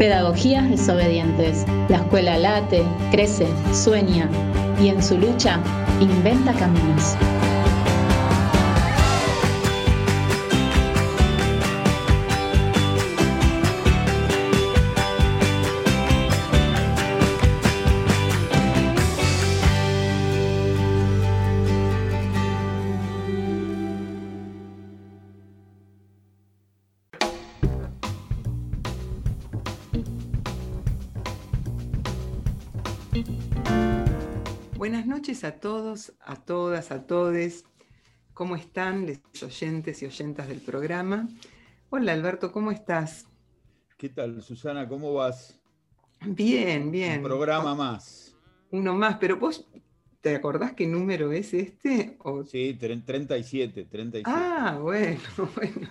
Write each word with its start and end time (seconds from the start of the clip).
Pedagogías 0.00 0.66
desobedientes. 0.70 1.66
La 1.90 1.98
escuela 1.98 2.38
late, 2.38 2.82
crece, 3.10 3.46
sueña 3.74 4.30
y 4.80 4.88
en 4.88 5.02
su 5.02 5.18
lucha 5.18 5.60
inventa 6.00 6.54
caminos. 6.54 7.18
Todos, 35.90 36.12
a 36.20 36.36
todas, 36.36 36.92
a 36.92 37.04
todes. 37.04 37.64
¿Cómo 38.32 38.54
están 38.54 39.06
los 39.06 39.42
oyentes 39.42 40.00
y 40.02 40.06
oyentas 40.06 40.46
del 40.46 40.60
programa? 40.60 41.28
Hola 41.88 42.12
Alberto, 42.12 42.52
¿cómo 42.52 42.70
estás? 42.70 43.26
¿Qué 43.96 44.08
tal, 44.08 44.40
Susana? 44.40 44.88
¿Cómo 44.88 45.14
vas? 45.14 45.60
Bien, 46.24 46.92
bien. 46.92 47.18
Un 47.18 47.24
programa 47.24 47.74
más. 47.74 48.36
Uno 48.70 48.94
más, 48.94 49.16
pero 49.18 49.36
vos, 49.36 49.68
¿te 50.20 50.36
acordás 50.36 50.74
qué 50.74 50.86
número 50.86 51.32
es 51.32 51.52
este? 51.54 52.16
Sí, 52.46 52.74
37, 52.78 53.86
37. 53.86 54.22
Ah, 54.26 54.78
bueno, 54.80 55.20
bueno. 55.56 55.90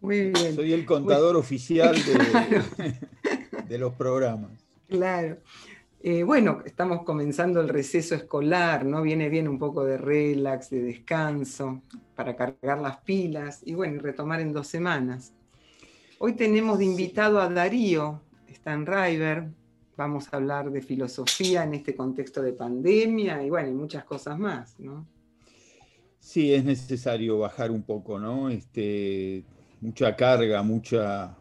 Muy 0.00 0.30
bien. 0.30 0.54
Soy 0.54 0.74
el 0.74 0.84
contador 0.84 1.36
oficial 1.36 1.94
de, 1.94 2.98
de 3.66 3.78
los 3.78 3.94
programas. 3.94 4.62
Claro. 4.88 5.38
Eh, 6.02 6.22
bueno, 6.22 6.62
estamos 6.64 7.02
comenzando 7.02 7.60
el 7.60 7.68
receso 7.68 8.14
escolar, 8.14 8.86
¿no? 8.86 9.02
Viene 9.02 9.28
bien 9.28 9.46
un 9.46 9.58
poco 9.58 9.84
de 9.84 9.98
relax, 9.98 10.70
de 10.70 10.80
descanso, 10.80 11.82
para 12.16 12.34
cargar 12.34 12.78
las 12.80 12.96
pilas 13.02 13.60
y 13.66 13.74
bueno, 13.74 14.00
retomar 14.00 14.40
en 14.40 14.54
dos 14.54 14.66
semanas. 14.66 15.34
Hoy 16.18 16.36
tenemos 16.36 16.78
de 16.78 16.86
invitado 16.86 17.38
a 17.38 17.50
Darío 17.50 18.22
Stanriver. 18.50 19.50
Vamos 19.94 20.32
a 20.32 20.38
hablar 20.38 20.70
de 20.70 20.80
filosofía 20.80 21.64
en 21.64 21.74
este 21.74 21.94
contexto 21.94 22.40
de 22.40 22.54
pandemia 22.54 23.42
y 23.42 23.50
bueno, 23.50 23.68
y 23.68 23.74
muchas 23.74 24.04
cosas 24.04 24.38
más, 24.38 24.80
¿no? 24.80 25.06
Sí, 26.18 26.54
es 26.54 26.64
necesario 26.64 27.38
bajar 27.38 27.70
un 27.70 27.82
poco, 27.82 28.18
¿no? 28.18 28.48
Este, 28.48 29.44
mucha 29.82 30.16
carga, 30.16 30.62
mucha, 30.62 31.36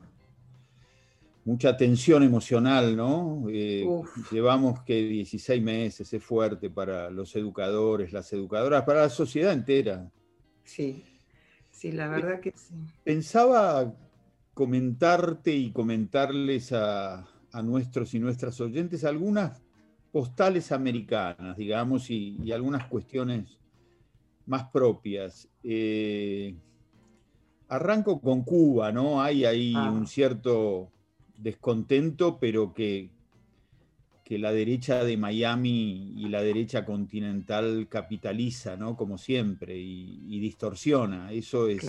mucha 1.49 1.75
tensión 1.75 2.21
emocional, 2.21 2.95
¿no? 2.95 3.45
Eh, 3.49 3.83
llevamos 4.31 4.81
que 4.83 5.01
16 5.01 5.63
meses, 5.63 6.13
es 6.13 6.23
fuerte 6.23 6.69
para 6.69 7.09
los 7.09 7.35
educadores, 7.35 8.13
las 8.13 8.31
educadoras, 8.33 8.83
para 8.83 9.01
la 9.01 9.09
sociedad 9.09 9.51
entera. 9.51 10.11
Sí, 10.63 11.03
sí, 11.71 11.91
la 11.91 12.07
verdad 12.07 12.39
que 12.39 12.53
sí. 12.55 12.75
Pensaba 13.03 13.91
comentarte 14.53 15.51
y 15.51 15.71
comentarles 15.71 16.71
a, 16.71 17.27
nuestros 17.63 18.13
y 18.13 18.19
nuestras 18.19 18.61
oyentes 18.61 19.03
algunas 19.03 19.63
postales 20.11 20.71
americanas, 20.71 21.57
digamos, 21.57 22.11
y, 22.11 22.51
algunas 22.51 22.85
cuestiones 22.85 23.57
más 24.45 24.65
propias. 24.65 25.49
Eh, 25.63 26.55
arranco 27.69 28.21
con 28.21 28.43
Cuba, 28.43 28.91
¿no? 28.91 29.19
Hay 29.19 29.45
ahí 29.45 29.73
ah. 29.75 29.89
un 29.89 30.05
cierto 30.05 30.91
descontento, 31.41 32.39
pero 32.39 32.73
que, 32.73 33.09
que 34.23 34.37
la 34.37 34.51
derecha 34.51 35.03
de 35.03 35.17
Miami 35.17 36.13
y 36.15 36.29
la 36.29 36.41
derecha 36.43 36.85
continental 36.85 37.87
capitaliza, 37.89 38.77
¿no? 38.77 38.95
Como 38.95 39.17
siempre, 39.17 39.77
y, 39.77 40.39
distorsiona. 40.39 41.31
Eso 41.31 41.67
es, 41.67 41.83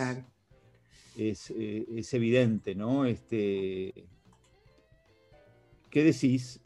eh, 1.16 1.86
es, 1.96 2.14
evidente, 2.14 2.74
¿no? 2.74 3.04
Este, 3.04 3.92
¿Qué 5.90 6.04
decís? 6.04 6.60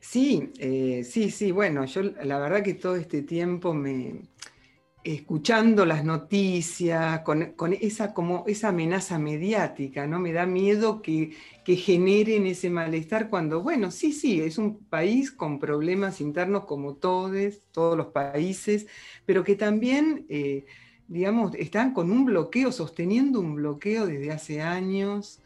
Sí, 0.00 0.52
eh, 0.58 1.02
sí, 1.04 1.30
sí, 1.30 1.50
bueno, 1.50 1.84
yo 1.86 2.02
la 2.02 2.38
verdad 2.38 2.62
que 2.62 2.74
todo 2.74 2.94
este 2.94 3.22
tiempo 3.22 3.74
me, 3.74 4.20
escuchando 5.14 5.86
las 5.86 6.04
noticias, 6.04 7.20
con, 7.20 7.54
esa, 7.80 8.12
como 8.12 8.44
esa 8.48 8.68
amenaza 8.70 9.18
mediática, 9.20 10.06
¿no? 10.06 10.18
Me 10.18 10.32
da 10.32 10.46
miedo 10.46 11.00
que, 11.00 11.32
generen 11.64 12.46
ese 12.46 12.70
malestar 12.70 13.28
cuando, 13.28 13.62
bueno, 13.62 13.90
sí, 13.90 14.12
sí, 14.12 14.40
es 14.40 14.58
un 14.58 14.78
país 14.84 15.32
con 15.32 15.58
problemas 15.58 16.20
internos 16.20 16.64
como 16.64 16.94
todos, 16.94 17.60
todos 17.72 17.96
los 17.96 18.08
países, 18.08 18.86
pero 19.24 19.42
que 19.44 19.56
también, 19.56 20.26
eh, 20.28 20.66
digamos, 21.08 21.54
están 21.54 21.92
con 21.92 22.10
un 22.10 22.24
bloqueo, 22.24 22.72
sosteniendo 22.72 23.40
un 23.40 23.56
bloqueo 23.56 24.06
desde 24.06 24.32
hace 24.32 24.62
años 24.62 25.40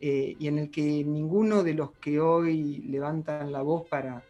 eh, 0.00 0.36
y 0.38 0.48
en 0.48 0.58
el 0.58 0.70
que 0.70 0.82
ninguno 1.04 1.62
de 1.62 1.74
los 1.74 1.92
que 1.92 2.20
hoy 2.20 2.78
levantan 2.88 3.52
la 3.52 3.62
voz 3.62 3.86
para 3.88 4.22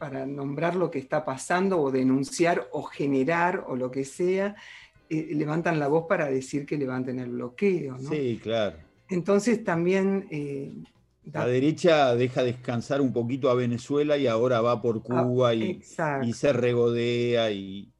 para 0.00 0.24
nombrar 0.24 0.76
lo 0.76 0.90
que 0.90 0.98
está 0.98 1.26
pasando 1.26 1.78
o 1.78 1.90
denunciar 1.90 2.70
o 2.72 2.84
generar 2.84 3.66
o 3.68 3.76
lo 3.76 3.90
que 3.90 4.06
sea, 4.06 4.56
eh, 5.10 5.28
levantan 5.34 5.78
la 5.78 5.88
voz 5.88 6.06
para 6.08 6.30
decir 6.30 6.64
que 6.64 6.78
levanten 6.78 7.18
el 7.18 7.32
bloqueo. 7.32 7.98
Sí, 7.98 8.40
claro. 8.42 8.78
Entonces 9.10 9.62
también... 9.62 10.26
Eh, 10.30 10.72
la 11.30 11.44
derecha 11.44 12.14
deja 12.16 12.42
descansar 12.42 13.02
un 13.02 13.12
poquito 13.12 13.50
a 13.50 13.54
Venezuela 13.54 14.16
y 14.16 14.26
ahora 14.26 14.62
va 14.62 14.80
por 14.80 15.02
ah, 15.10 15.22
Cuba 15.22 15.54
y, 15.54 15.82
se 15.82 16.52
regodea 16.54 17.50
y... 17.50 17.92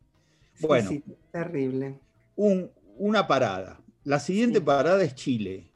Bueno, 0.59 0.89
sí, 0.89 1.05
terrible. 1.31 1.99
una 2.34 3.27
parada. 3.27 3.78
La 4.05 4.21
siguiente 4.21 4.62
parada 4.62 5.05
es 5.05 5.15
Chile. 5.15 5.71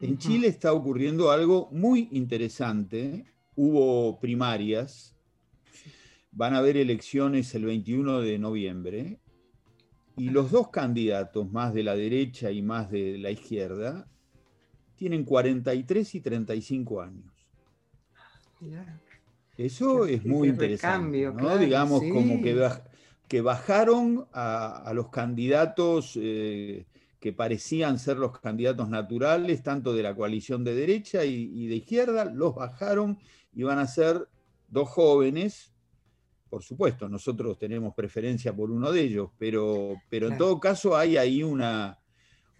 En 0.00 0.16
Chile 0.16 0.46
está 0.48 0.72
ocurriendo 0.72 1.30
algo 1.30 1.68
muy 1.72 2.08
interesante. 2.10 3.26
Hubo 3.54 4.18
primarias 4.18 5.11
van 6.32 6.54
a 6.54 6.58
haber 6.58 6.78
elecciones 6.78 7.54
el 7.54 7.66
21 7.66 8.20
de 8.20 8.38
noviembre 8.38 9.20
y 10.16 10.30
los 10.30 10.50
dos 10.50 10.68
candidatos, 10.68 11.50
más 11.50 11.72
de 11.72 11.82
la 11.82 11.94
derecha 11.94 12.50
y 12.50 12.62
más 12.62 12.90
de 12.90 13.18
la 13.18 13.30
izquierda, 13.30 14.08
tienen 14.96 15.24
43 15.24 16.14
y 16.14 16.20
35 16.20 17.00
años. 17.02 17.32
Eso 19.56 20.06
es 20.06 20.24
muy 20.24 20.48
interesante. 20.48 21.30
¿no? 21.32 21.58
Digamos, 21.58 22.02
como 22.10 22.42
que, 22.42 22.68
que 23.28 23.40
bajaron 23.40 24.26
a, 24.32 24.92
los 24.94 25.08
candidatos 25.08 26.18
eh, 26.20 26.86
que 27.20 27.32
parecían 27.32 27.98
ser 27.98 28.16
los 28.16 28.38
candidatos 28.38 28.88
naturales, 28.88 29.62
tanto 29.62 29.92
de 29.94 30.02
la 30.02 30.14
coalición 30.14 30.64
de 30.64 30.74
derecha 30.74 31.24
y, 31.24 31.50
y 31.54 31.66
de 31.66 31.76
izquierda, 31.76 32.24
los 32.24 32.54
bajaron 32.54 33.18
y 33.54 33.62
van 33.64 33.78
a 33.78 33.86
ser 33.86 34.28
dos 34.68 34.88
jóvenes 34.88 35.71
por 36.52 36.62
supuesto, 36.62 37.08
nosotros 37.08 37.58
tenemos 37.58 37.94
preferencia 37.94 38.54
por 38.54 38.70
uno 38.70 38.92
de 38.92 39.00
ellos, 39.00 39.30
pero, 39.38 39.94
pero 40.10 40.28
en 40.28 40.36
todo 40.36 40.60
caso 40.60 40.94
hay 40.94 41.16
ahí 41.16 41.42
una, 41.42 41.98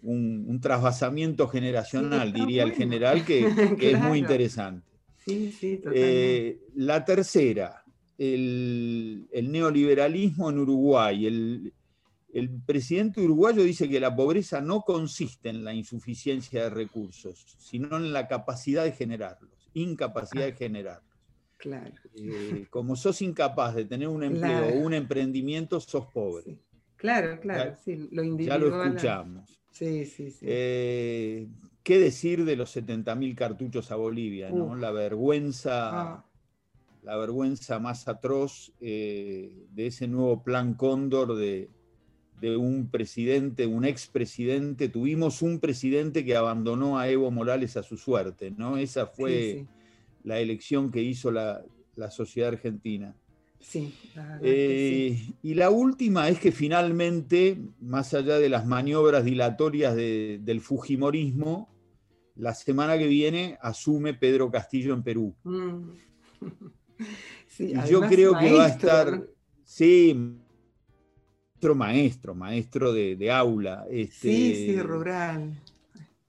un, 0.01 0.59
trasvasamiento 0.59 1.47
generacional, 1.47 2.33
diría 2.33 2.63
el 2.63 2.71
general, 2.71 3.23
que, 3.27 3.45
es 3.45 3.99
muy 4.01 4.17
interesante. 4.17 4.89
Sí, 5.23 5.51
sí, 5.51 5.79
eh, 5.93 6.57
la 6.73 7.05
tercera, 7.05 7.83
el, 8.17 9.27
neoliberalismo 9.31 10.49
en 10.49 10.57
Uruguay. 10.57 11.27
El, 11.27 11.71
presidente 12.65 13.21
uruguayo 13.21 13.61
dice 13.61 13.87
que 13.87 13.99
la 13.99 14.15
pobreza 14.15 14.59
no 14.59 14.81
consiste 14.81 15.49
en 15.49 15.63
la 15.63 15.75
insuficiencia 15.75 16.63
de 16.63 16.71
recursos, 16.71 17.45
sino 17.59 17.95
en 17.97 18.11
la 18.11 18.27
capacidad 18.27 18.85
de 18.85 18.93
generarlos, 18.93 19.69
incapacidad 19.75 20.45
de 20.45 20.53
generarlos. 20.53 21.12
Claro. 21.63 21.93
Eh, 22.13 22.67
como 22.69 22.97
sos 22.97 23.21
incapaz 23.21 23.73
de 23.73 23.85
tener 23.85 24.09
un 24.09 24.21
empleo 24.23 24.67
o 24.67 24.79
un 24.79 24.93
emprendimiento, 24.93 25.79
sos 25.79 26.07
pobre. 26.07 26.57
Claro, 26.97 27.39
claro, 27.39 27.73
sí, 27.81 28.09
lo 28.11 28.37
Ya 28.37 28.57
lo 28.57 28.83
escuchamos. 28.83 29.61
Sí, 29.71 30.05
sí, 30.05 30.29
sí. 30.29 30.45
Eh, 30.45 31.47
¿Qué 31.81 31.99
decir 31.99 32.43
de 32.43 32.57
los 32.57 32.75
70.000 32.75 33.35
cartuchos 33.35 33.91
a 33.91 33.95
Bolivia? 33.95 34.49
¿no? 34.49 34.75
La 34.75 34.91
vergüenza. 34.91 36.01
Ah. 36.01 36.25
La 37.03 37.17
vergüenza 37.17 37.79
más 37.79 38.07
atroz 38.07 38.71
eh, 38.79 39.65
de 39.71 39.87
ese 39.87 40.07
nuevo 40.07 40.41
plan 40.41 40.73
Cóndor 40.73 41.35
de, 41.35 41.69
un 42.57 42.89
presidente, 42.89 43.65
un 43.67 43.85
expresidente. 43.85 44.89
Tuvimos 44.89 45.41
un 45.41 45.59
presidente 45.59 46.23
que 46.25 46.35
abandonó 46.35 46.99
a 46.99 47.09
Evo 47.09 47.31
Morales 47.31 47.75
a 47.77 47.83
su 47.83 47.97
suerte, 47.97 48.51
¿no? 48.51 48.77
Esa 48.77 49.07
fue 49.07 49.65
la 50.23 50.39
elección 50.39 50.91
que 50.91 51.01
hizo 51.01 51.31
la, 51.31 51.63
sociedad 52.09 52.49
argentina. 52.49 53.15
Sí, 53.59 53.93
eh, 54.41 55.17
Y 55.41 55.53
la 55.53 55.69
última 55.69 56.27
es 56.27 56.39
que 56.39 56.51
finalmente, 56.51 57.57
más 57.79 58.13
allá 58.13 58.37
de 58.37 58.49
las 58.49 58.65
maniobras 58.65 59.23
dilatorias 59.23 59.95
del 59.95 60.59
Fujimorismo, 60.61 61.69
la 62.35 62.53
semana 62.53 62.97
que 62.97 63.07
viene 63.07 63.57
asume 63.61 64.13
Pedro 64.13 64.51
Castillo 64.51 64.93
en 64.93 65.03
Perú. 65.03 65.35
Mm. 65.43 65.91
y 67.59 67.89
yo 67.89 68.01
creo 68.01 68.37
que 68.37 68.51
va 68.51 68.65
a 68.65 68.69
estar, 68.69 69.23
sí, 69.63 70.13
maestro, 71.63 71.75
maestro, 71.75 72.35
maestro 72.35 72.93
de, 72.93 73.31
aula. 73.31 73.85
Este, 73.89 74.29
sí, 74.29 74.55
sí, 74.55 74.81
rural. 74.81 75.53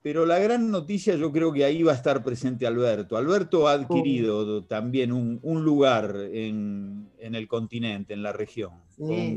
Pero 0.04 0.26
la 0.26 0.38
gran 0.38 0.70
noticia 0.70 1.16
yo 1.16 1.32
creo 1.32 1.50
que 1.50 1.64
ahí 1.64 1.82
va 1.82 1.92
a 1.92 1.94
estar 1.94 2.22
presente 2.22 2.66
Alberto. 2.66 3.16
Alberto 3.16 3.66
ha 3.66 3.72
adquirido 3.72 4.62
también 4.64 5.12
un, 5.12 5.64
lugar 5.64 6.14
en, 6.30 7.08
el 7.18 7.48
continente, 7.48 8.12
en 8.12 8.22
la 8.22 8.30
región, 8.30 8.72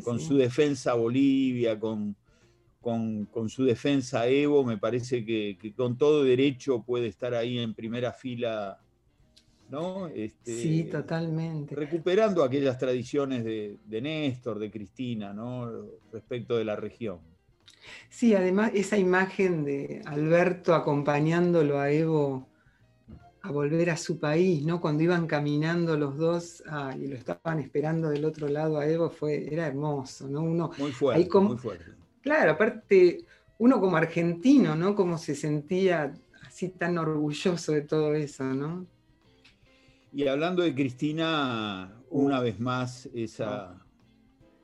con, 0.04 0.20
su 0.20 0.36
defensa 0.36 0.92
a 0.92 0.96
Bolivia, 0.96 1.80
con, 1.80 2.18
con, 2.82 3.48
su 3.48 3.64
defensa 3.64 4.24
a 4.24 4.28
Evo, 4.28 4.66
me 4.66 4.78
parece 4.78 5.24
que, 5.24 5.58
con 5.74 5.98
todo 5.98 6.26
derecho 6.26 6.84
puede 6.84 7.08
estar 7.08 7.34
ahí 7.34 7.60
en 7.60 7.74
primera 7.74 8.12
fila. 8.12 8.78
¿no? 9.70 10.08
Este, 10.08 10.62
sí, 10.62 10.84
totalmente. 10.84 11.76
Recuperando 11.76 12.44
aquellas 12.44 12.78
tradiciones 12.78 13.46
de, 13.46 13.78
de 13.86 14.02
Néstor, 14.02 14.60
de 14.60 14.70
Cristina, 14.70 15.32
¿no? 15.32 15.72
respecto 16.12 16.58
de 16.58 16.66
la 16.66 16.76
región. 16.76 17.37
Sí, 18.10 18.34
además 18.34 18.72
esa 18.74 18.98
imagen 18.98 19.64
de 19.64 20.02
Alberto 20.06 20.74
acompañándolo 20.74 21.80
a 21.80 21.92
Evo 21.92 22.48
a 23.48 23.52
volver 23.52 23.90
a 23.90 23.98
su 23.98 24.20
país, 24.20 24.66
¿no? 24.66 24.82
Cuando 24.82 25.04
iban 25.04 25.26
caminando 25.26 25.98
los 25.98 26.18
dos 26.18 26.64
ah, 26.70 26.94
y 26.98 27.08
lo 27.08 27.16
estaban 27.16 27.60
esperando 27.60 28.10
del 28.10 28.26
otro 28.26 28.48
lado 28.50 28.78
a 28.78 28.88
Evo, 28.88 29.10
fue, 29.10 29.48
era 29.52 29.68
hermoso, 29.68 30.28
¿no? 30.28 30.42
Uno, 30.42 30.72
muy 30.78 30.92
fuerte, 30.92 31.40
muy 31.40 31.58
fuerte. 31.58 31.86
Claro, 32.22 32.52
aparte, 32.52 33.26
uno 33.60 33.80
como 33.80 33.96
argentino, 33.96 34.76
¿no? 34.76 34.96
Como 34.96 35.18
se 35.18 35.34
sentía 35.34 36.14
así 36.46 36.70
tan 36.70 36.98
orgulloso 36.98 37.72
de 37.72 37.82
todo 37.82 38.14
eso, 38.16 38.44
¿no? 38.44 38.86
Y 40.12 40.28
hablando 40.28 40.64
de 40.64 40.74
Cristina, 40.74 42.02
una 42.10 42.42
vez 42.42 42.60
más, 42.60 43.08
esa, 43.14 43.86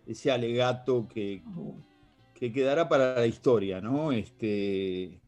ese 0.05 0.31
alegato 0.31 1.07
que, 1.07 1.43
que 2.43 2.51
quedará 2.51 2.89
para 2.89 3.15
la 3.15 3.25
historia, 3.25 3.79
¿no? 3.79 4.11
Este, 4.11 5.21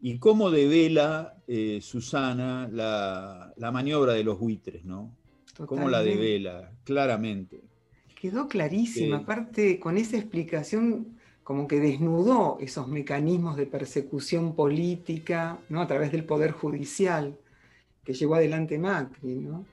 y 0.00 0.18
cómo 0.20 0.52
devela 0.52 1.42
eh, 1.48 1.80
Susana 1.82 2.68
la, 2.72 3.72
maniobra 3.72 4.12
de 4.12 4.22
los 4.22 4.38
buitres, 4.38 4.84
¿no? 4.84 5.12
Cómo 5.66 5.88
la 5.88 6.00
devela, 6.04 6.70
claramente. 6.84 7.60
Quedó 8.14 8.46
clarísima, 8.46 9.16
aparte 9.16 9.80
con 9.80 9.96
esa 9.96 10.16
explicación 10.16 11.18
como 11.42 11.66
que 11.66 11.80
desnudó 11.80 12.58
esos 12.60 12.86
mecanismos 12.86 13.56
de 13.56 13.66
persecución 13.66 14.54
política, 14.54 15.58
¿no? 15.70 15.80
A 15.82 15.88
través 15.88 16.12
del 16.12 16.24
poder 16.24 16.52
judicial 16.52 17.36
que 18.04 18.12
llevó 18.14 18.36
adelante 18.36 18.78
Macri, 18.78 19.34
¿no? 19.40 19.66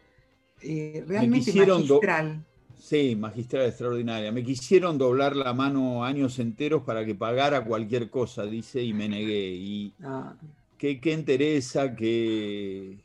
Eh, 0.64 1.04
realmente 1.08 1.54
magistral. 1.54 2.44
Sí, 2.80 3.16
magistral 3.16 3.66
extraordinaria. 3.66 4.32
Me 4.32 4.44
quisieron 4.44 4.98
doblar 4.98 5.36
la 5.36 5.54
mano 5.54 6.04
años 6.04 6.40
enteros 6.40 6.84
para 6.84 7.06
que 7.06 7.16
pagara 7.16 7.64
cualquier 7.66 8.10
cosa, 8.10 8.46
dice, 8.46 8.84
y 8.84 8.94
me 8.94 9.10
negué. 9.10 9.50
Y 9.50 9.94
ah. 10.04 10.36
qué, 10.78 11.00
qué 11.00 11.14
interesa 11.14 11.96
que... 11.96 12.98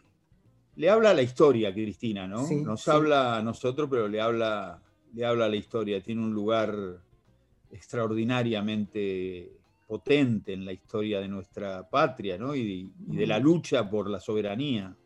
Le 0.76 0.88
habla 0.88 1.10
a 1.10 1.14
la 1.14 1.22
historia, 1.22 1.72
Cristina, 1.72 2.26
¿no? 2.26 2.48
Nos 2.50 2.88
habla 2.88 3.36
a 3.36 3.42
nosotros, 3.42 3.88
pero 3.90 4.08
le 4.08 4.20
habla, 4.20 4.80
le 5.14 5.24
habla 5.24 5.44
a 5.44 5.48
la 5.48 5.56
historia. 5.56 6.02
Tiene 6.02 6.22
un 6.22 6.32
lugar 6.32 6.74
extraordinariamente 7.70 9.52
potente 9.86 10.54
en 10.54 10.64
la 10.64 10.72
historia 10.72 11.20
de 11.20 11.28
nuestra 11.28 11.88
patria, 11.88 12.38
¿no? 12.38 12.54
Y, 12.56 12.90
y 13.06 13.16
de 13.16 13.26
la 13.26 13.38
lucha 13.38 13.88
por 13.88 14.08
la 14.08 14.18
soberanía. 14.18 14.96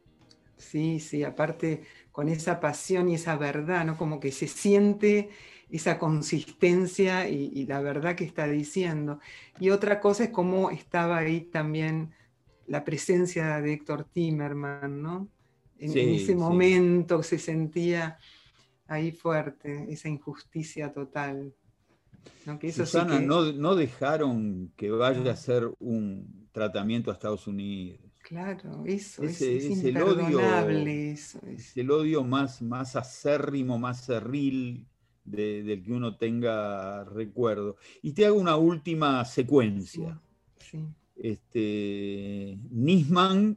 Sí, 0.57 1.01
sí, 1.01 1.23
aparte 1.23 1.83
con 2.17 2.31
esa 2.31 2.61
pasión 2.61 3.11
y 3.11 3.17
esa 3.17 3.37
verdad, 3.37 3.85
¿no? 3.85 3.99
Como 3.99 4.21
que 4.21 4.33
se 4.33 4.49
siente 4.49 5.29
esa 5.69 5.99
consistencia 5.99 7.29
y, 7.29 7.67
la 7.67 7.83
verdad 7.83 8.17
que 8.17 8.25
está 8.25 8.47
diciendo. 8.47 9.21
Y 9.61 9.69
otra 9.69 10.01
cosa 10.01 10.25
es 10.25 10.31
cómo 10.31 10.71
estaba 10.71 11.19
ahí 11.19 11.43
también 11.43 12.15
la 12.67 12.85
presencia 12.85 13.61
de 13.61 13.75
Héctor 13.75 14.05
Timerman, 14.05 15.03
¿no? 15.03 15.29
En, 15.79 15.95
ese 15.95 16.35
momento 16.35 17.23
se 17.23 17.39
sentía 17.39 18.17
ahí 18.87 19.13
fuerte, 19.13 19.85
esa 19.93 20.09
injusticia 20.09 20.95
total. 20.95 21.53
¿no? 22.47 22.59
Susana, 22.73 23.21
no, 23.21 23.75
dejaron 23.75 24.73
que 24.75 24.91
vaya 24.91 25.33
a 25.33 25.35
hacer 25.35 25.71
un 25.81 26.49
tratamiento 26.51 27.11
a 27.11 27.13
Estados 27.13 27.47
Unidos. 27.47 28.06
Claro, 28.29 28.83
eso 28.85 29.23
es, 29.23 29.41
el 29.41 30.03
odio, 30.03 30.41
es 31.47 31.77
el 31.77 31.91
odio 31.93 32.25
más, 32.25 32.61
más 32.61 32.97
acérrimo, 32.97 33.79
más 33.79 34.05
cerril 34.05 34.85
del 35.25 35.81
que 35.85 35.93
uno 35.93 36.17
tenga 36.17 37.05
recuerdo. 37.05 37.77
Y 38.03 38.15
te 38.15 38.27
hago 38.27 38.41
una 38.41 38.57
última 38.57 39.25
secuencia. 39.25 40.21
Este, 41.15 42.59
Nisman, 42.73 43.57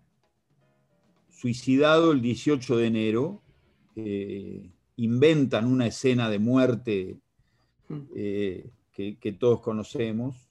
suicidado 1.29 2.11
el 2.11 2.21
18 2.21 2.77
de 2.77 2.85
enero, 2.85 3.41
eh, 3.95 4.69
inventan 4.97 5.65
una 5.65 5.87
escena 5.87 6.29
de 6.29 6.37
muerte 6.37 7.17
eh, 8.15 8.69
que 8.93 9.35
todos 9.39 9.61
conocemos 9.61 10.48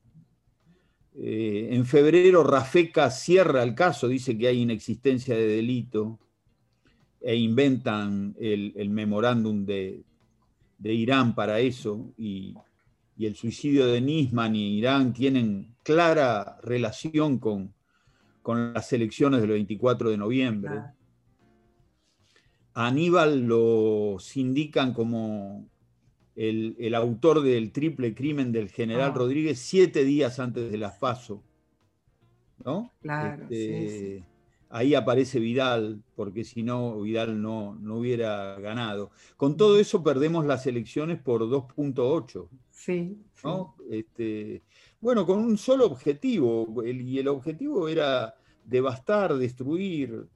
eh, 1.20 1.70
en 1.72 1.84
febrero, 1.84 2.44
Rafeca 2.44 3.10
cierra 3.10 3.64
el 3.64 3.74
caso, 3.74 4.06
dice 4.06 4.38
que 4.38 4.46
hay 4.46 4.60
inexistencia 4.60 5.34
de 5.34 5.48
delito 5.48 6.20
e 7.20 7.34
inventan 7.34 8.36
el, 8.38 8.90
memorándum 8.90 9.66
de, 9.66 10.04
Irán 10.84 11.34
para 11.34 11.58
eso 11.58 12.12
y, 12.16 12.54
el 13.18 13.34
suicidio 13.34 13.88
de 13.88 14.00
Nisman 14.00 14.54
y 14.54 14.78
Irán 14.78 15.12
tienen 15.12 15.74
clara 15.82 16.60
relación 16.62 17.38
con, 17.38 17.74
con 18.40 18.72
las 18.72 18.92
elecciones 18.92 19.40
del 19.40 19.50
24 19.50 20.10
de 20.10 20.16
noviembre. 20.16 20.70
A 22.74 22.86
Aníbal 22.86 23.40
lo 23.40 24.18
indican 24.36 24.92
como 24.92 25.68
el, 26.38 26.94
autor 26.94 27.42
del 27.42 27.72
triple 27.72 28.14
crimen 28.14 28.52
del 28.52 28.70
general 28.70 29.10
ah. 29.10 29.14
Rodríguez 29.18 29.58
siete 29.58 30.04
días 30.04 30.38
antes 30.38 30.70
de 30.70 30.78
las 30.78 30.98
FASO. 30.98 31.42
¿no? 32.64 32.92
Claro, 33.02 33.44
este, 33.50 34.24
Ahí 34.70 34.94
aparece 34.94 35.40
Vidal, 35.40 36.02
porque 36.14 36.44
si 36.44 36.62
no, 36.62 37.00
Vidal 37.00 37.40
no, 37.40 37.74
no 37.80 37.96
hubiera 37.96 38.58
ganado. 38.60 39.10
Con 39.36 39.56
todo 39.56 39.80
eso 39.80 40.02
perdemos 40.02 40.44
las 40.44 40.66
elecciones 40.66 41.18
por 41.18 41.42
2.8. 41.42 42.48
Sí. 42.70 43.18
Este, 43.90 44.62
bueno, 45.00 45.26
con 45.26 45.38
un 45.38 45.56
solo 45.56 45.86
objetivo, 45.86 46.84
y 46.84 47.18
el 47.18 47.28
objetivo 47.28 47.88
era 47.88 48.34
devastar, 48.64 49.36
destruir. 49.36 50.28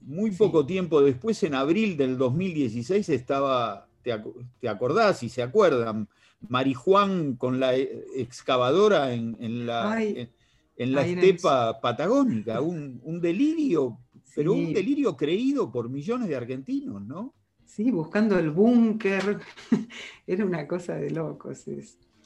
Muy 0.00 0.32
poco 0.32 0.66
tiempo 0.66 1.00
después, 1.00 1.42
en 1.42 1.54
abril 1.54 1.96
del 1.96 2.18
2016, 2.18 3.08
estaba 3.08 3.88
te, 4.02 4.68
acordás 4.68 5.22
y 5.22 5.28
se 5.28 5.42
acuerdan, 5.42 6.08
Marijuán 6.48 7.36
con 7.36 7.60
la 7.60 7.76
e, 7.76 8.04
excavadora 8.16 9.12
en, 9.12 9.66
la, 9.66 10.02
en, 10.02 10.92
la 10.92 11.06
estepa 11.06 11.80
patagónica, 11.80 12.60
un, 12.60 13.20
delirio, 13.20 13.98
pero 14.34 14.52
un 14.52 14.72
delirio 14.72 15.16
creído 15.16 15.70
por 15.70 15.88
millones 15.88 16.28
de 16.28 16.36
argentinos, 16.36 17.02
¿no? 17.02 17.34
Sí, 17.64 17.90
buscando 17.90 18.38
el 18.38 18.50
búnker, 18.50 19.38
era 20.26 20.44
una 20.44 20.66
cosa 20.68 20.96
de 20.96 21.10
locos. 21.10 21.64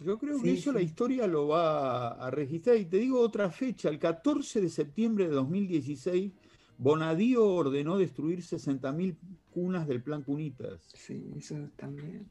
Yo 0.05 0.19
creo 0.19 0.43
que 0.43 0.53
eso 0.53 0.73
la 0.73 0.83
historia 0.83 1.27
lo 1.27 1.49
va 1.49 2.09
a 2.09 2.31
registrar. 2.31 2.77
Y 2.77 2.87
te 2.87 2.99
digo 2.99 3.21
otra 3.21 3.51
fecha, 3.51 3.89
el 3.89 3.99
14 3.99 4.61
de 4.61 4.69
septiembre 4.69 5.29
de 5.29 5.35
2016, 5.35 6.33
Bonadío 6.79 7.47
ordenó 7.47 7.97
destruir 7.97 8.41
60.000 8.41 9.17
cunas 9.51 9.87
del 9.87 10.03
Plan 10.03 10.23
Cunitas. 10.23 10.81
Sí, 10.95 11.31
eso 11.37 11.57
también. 11.77 12.27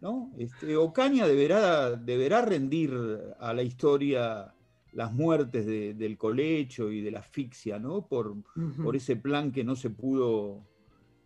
¿No? 0.00 0.30
Este, 0.38 0.76
Ocaña 0.76 1.26
deberá, 1.26 1.96
deberá 1.96 2.42
rendir 2.42 2.92
a 3.40 3.52
la 3.52 3.62
historia 3.62 4.54
las 4.92 5.12
muertes 5.12 5.66
del 5.66 6.16
colecho 6.16 6.90
y 6.90 7.00
de 7.00 7.10
la 7.10 7.20
asfixia, 7.20 7.78
¿no? 7.78 8.06
Por, 8.06 8.36
por 8.82 8.96
ese 8.96 9.16
plan 9.16 9.52
que 9.52 9.64
no 9.64 9.76
se 9.76 9.90
pudo 9.90 10.62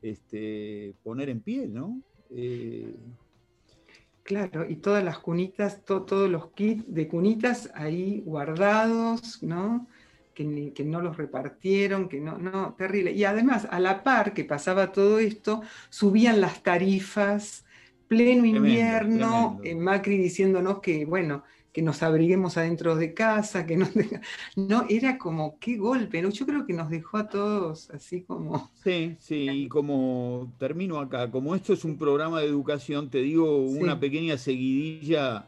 este, 0.02 0.94
poner 1.02 1.28
en 1.28 1.40
pie, 1.40 1.68
¿no? 1.68 2.00
Eh, 2.30 2.94
claro, 4.22 4.68
y 4.68 4.76
todas 4.76 5.04
las 5.04 5.18
cunitas, 5.18 5.84
todos 5.84 6.28
los 6.30 6.50
kits 6.50 6.84
de 6.92 7.08
cunitas 7.08 7.70
ahí 7.74 8.22
guardados, 8.24 9.42
¿no? 9.42 9.86
Que, 10.34 10.84
no 10.84 11.00
los 11.00 11.16
repartieron, 11.16 12.08
que 12.08 12.20
no, 12.20 12.38
no, 12.38 12.74
terrible. 12.74 13.12
Y 13.12 13.24
además, 13.24 13.66
a 13.70 13.80
la 13.80 14.02
par 14.02 14.34
que 14.34 14.44
pasaba 14.44 14.92
todo 14.92 15.18
esto, 15.18 15.62
subían 15.90 16.40
las 16.40 16.62
tarifas, 16.62 17.64
pleno 18.08 18.44
invierno, 18.44 19.60
Macri 19.76 20.18
diciéndonos 20.18 20.80
que, 20.80 21.04
bueno, 21.04 21.44
que 21.72 21.82
nos 21.82 22.02
abriguemos 22.02 22.58
adentro 22.58 22.94
de 22.96 23.14
casa, 23.14 23.66
que 23.66 23.76
no, 23.76 23.88
no, 24.56 24.84
era 24.88 25.16
como 25.16 25.58
qué 25.58 25.76
golpe, 25.76 26.20
¿no? 26.20 26.28
Yo 26.28 26.44
creo 26.44 26.66
que 26.66 26.74
nos 26.74 26.90
dejó 26.90 27.16
a 27.16 27.28
todos 27.28 27.90
así 27.90 28.22
como... 28.22 28.70
Sí, 28.84 29.16
sí, 29.18 29.48
y 29.50 29.68
como 29.68 30.52
termino 30.58 30.98
acá, 30.98 31.30
como 31.30 31.54
esto 31.54 31.72
es 31.72 31.84
un 31.84 31.96
programa 31.96 32.40
de 32.40 32.46
educación, 32.46 33.08
te 33.08 33.22
digo 33.22 33.58
una 33.58 33.98
pequeña 33.98 34.36
seguidilla 34.36 35.46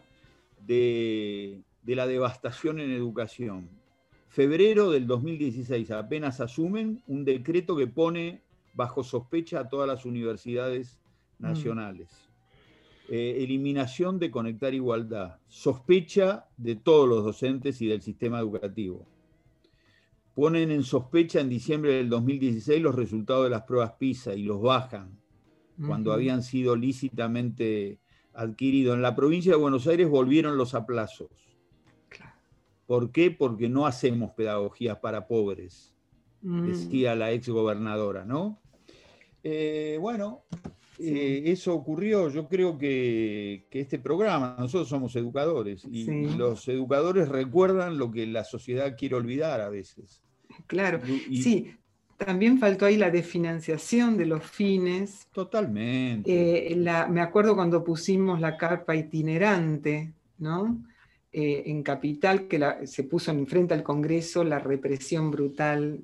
de, 0.66 1.60
de 1.82 1.96
la 1.96 2.06
devastación 2.06 2.80
en 2.80 2.90
educación. 2.90 3.68
Febrero 4.34 4.90
del 4.90 5.06
2016 5.06 5.92
apenas 5.92 6.40
asumen 6.40 7.04
un 7.06 7.24
decreto 7.24 7.76
que 7.76 7.86
pone 7.86 8.42
bajo 8.74 9.04
sospecha 9.04 9.60
a 9.60 9.68
todas 9.68 9.86
las 9.86 10.04
universidades 10.04 10.98
mm. 11.38 11.44
nacionales. 11.44 12.08
Eh, 13.08 13.44
eliminación 13.44 14.18
de 14.18 14.32
Conectar 14.32 14.74
Igualdad, 14.74 15.38
sospecha 15.46 16.48
de 16.56 16.74
todos 16.74 17.08
los 17.08 17.22
docentes 17.22 17.80
y 17.80 17.86
del 17.86 18.02
sistema 18.02 18.40
educativo. 18.40 19.06
Ponen 20.34 20.72
en 20.72 20.82
sospecha 20.82 21.38
en 21.38 21.48
diciembre 21.48 21.92
del 21.92 22.08
2016 22.08 22.82
los 22.82 22.96
resultados 22.96 23.44
de 23.44 23.50
las 23.50 23.62
pruebas 23.62 23.92
PISA 24.00 24.34
y 24.34 24.42
los 24.42 24.60
bajan 24.60 25.16
cuando 25.86 26.12
habían 26.12 26.42
sido 26.42 26.74
lícitamente 26.74 28.00
adquiridos. 28.32 28.96
En 28.96 29.02
la 29.02 29.14
provincia 29.14 29.52
de 29.52 29.58
Buenos 29.58 29.86
Aires 29.86 30.08
volvieron 30.08 30.56
los 30.56 30.74
aplazos. 30.74 31.53
¿Por 32.86 33.10
qué? 33.10 33.30
Porque 33.30 33.68
no 33.68 33.86
hacemos 33.86 34.32
pedagogía 34.32 35.00
para 35.00 35.26
pobres, 35.26 35.94
mm. 36.42 36.66
decía 36.66 37.14
la 37.14 37.32
ex 37.32 37.48
gobernadora, 37.48 38.24
¿no? 38.24 38.60
Eh, 39.42 39.98
bueno, 40.00 40.44
eh, 40.98 41.42
eso 41.46 41.74
ocurrió, 41.74 42.30
yo 42.30 42.48
creo 42.48 42.78
que, 42.78 43.66
este 43.70 43.98
programa, 43.98 44.56
nosotros 44.58 44.88
somos 44.88 45.16
educadores 45.16 45.84
y, 45.84 46.04
los 46.36 46.68
educadores 46.68 47.28
recuerdan 47.28 47.98
lo 47.98 48.10
que 48.10 48.26
la 48.26 48.44
sociedad 48.44 48.96
quiere 48.96 49.16
olvidar 49.16 49.60
a 49.60 49.68
veces. 49.68 50.22
Claro, 50.66 51.00
sí, 51.04 51.74
también 52.16 52.58
faltó 52.58 52.86
ahí 52.86 52.96
la 52.96 53.10
desfinanciación 53.10 54.16
de 54.16 54.26
los 54.26 54.44
fines. 54.44 55.26
Totalmente. 55.32 56.70
Eh, 56.70 56.76
me 57.10 57.20
acuerdo 57.20 57.56
cuando 57.56 57.82
pusimos 57.82 58.40
la 58.40 58.56
carpa 58.56 58.94
itinerante, 58.94 60.12
¿no? 60.38 60.84
Eh, 61.36 61.68
en 61.68 61.82
Capital, 61.82 62.46
que 62.46 62.86
se 62.86 63.02
puso 63.02 63.32
enfrente 63.32 63.74
al 63.74 63.82
Congreso 63.82 64.44
la 64.44 64.60
represión 64.60 65.32
brutal 65.32 65.98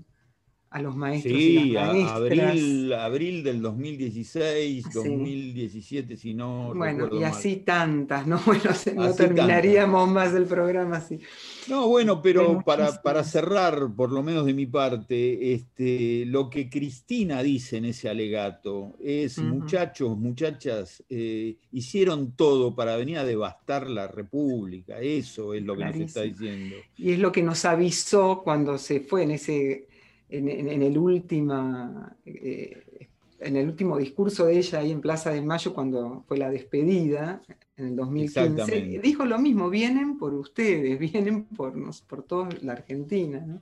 a 0.70 0.80
los 0.80 0.94
maestros 0.94 1.34
y 1.34 1.70
las 1.70 1.92
maestras. 1.92 2.10
Abril, 2.16 2.92
abril 2.92 3.42
del 3.42 3.60
2016, 3.60 4.86
2017, 4.94 6.16
si 6.16 6.32
no. 6.32 6.72
Bueno, 6.74 7.08
y 7.12 7.24
así 7.24 7.56
tantas, 7.56 8.26
¿no? 8.26 8.40
Bueno, 8.50 8.70
no 8.94 9.14
terminaríamos 9.14 10.08
más 10.08 10.34
el 10.34 10.44
programa 10.44 10.96
así. 10.98 11.18
No, 11.68 11.88
bueno, 11.88 12.22
pero 12.22 12.62
para, 12.64 13.02
para, 13.02 13.22
cerrar, 13.24 13.92
por 13.94 14.10
lo 14.10 14.22
menos 14.22 14.46
de 14.46 14.54
mi 14.54 14.66
parte, 14.66 15.54
este, 15.54 16.24
lo 16.26 16.50
que 16.50 16.68
Cristina 16.68 17.42
dice 17.42 17.76
en 17.76 17.86
ese 17.86 18.08
alegato 18.08 18.96
es, 19.02 19.38
muchachos, 19.38 20.16
muchachas, 20.16 21.02
eh, 21.08 21.56
hicieron 21.72 22.32
todo 22.32 22.74
para 22.74 22.96
venir 22.96 23.18
a 23.18 23.24
devastar 23.24 23.88
la 23.88 24.08
República, 24.08 25.00
eso 25.00 25.54
es 25.54 25.62
lo 25.62 25.76
que 25.76 25.84
nos 25.84 25.96
está 25.96 26.22
diciendo. 26.22 26.76
Y 26.96 27.12
es 27.12 27.18
lo 27.18 27.30
que 27.30 27.42
nos 27.42 27.64
avisó 27.64 28.42
cuando 28.42 28.78
se 28.78 29.00
fue 29.00 29.24
en 29.24 29.32
ese 29.32 29.89
en, 30.30 30.82
el 30.82 30.96
última, 30.96 32.16
eh, 32.24 33.08
en 33.40 33.56
el 33.56 33.68
último 33.68 33.98
discurso 33.98 34.46
de 34.46 34.58
ella 34.58 34.78
ahí 34.78 34.90
en 34.90 35.00
Plaza 35.00 35.30
de 35.30 35.42
Mayo, 35.42 35.74
cuando 35.74 36.24
fue 36.26 36.38
la 36.38 36.50
despedida, 36.50 37.42
en 37.76 37.86
el 37.88 37.96
2015, 37.96 39.00
dijo 39.02 39.24
lo 39.24 39.38
mismo, 39.38 39.70
vienen 39.70 40.18
por 40.18 40.34
ustedes, 40.34 40.98
vienen 41.12 41.44
por, 41.44 41.76
nos, 41.76 42.02
por 42.02 42.22
toda 42.22 42.48
la 42.62 42.72
Argentina. 42.72 43.60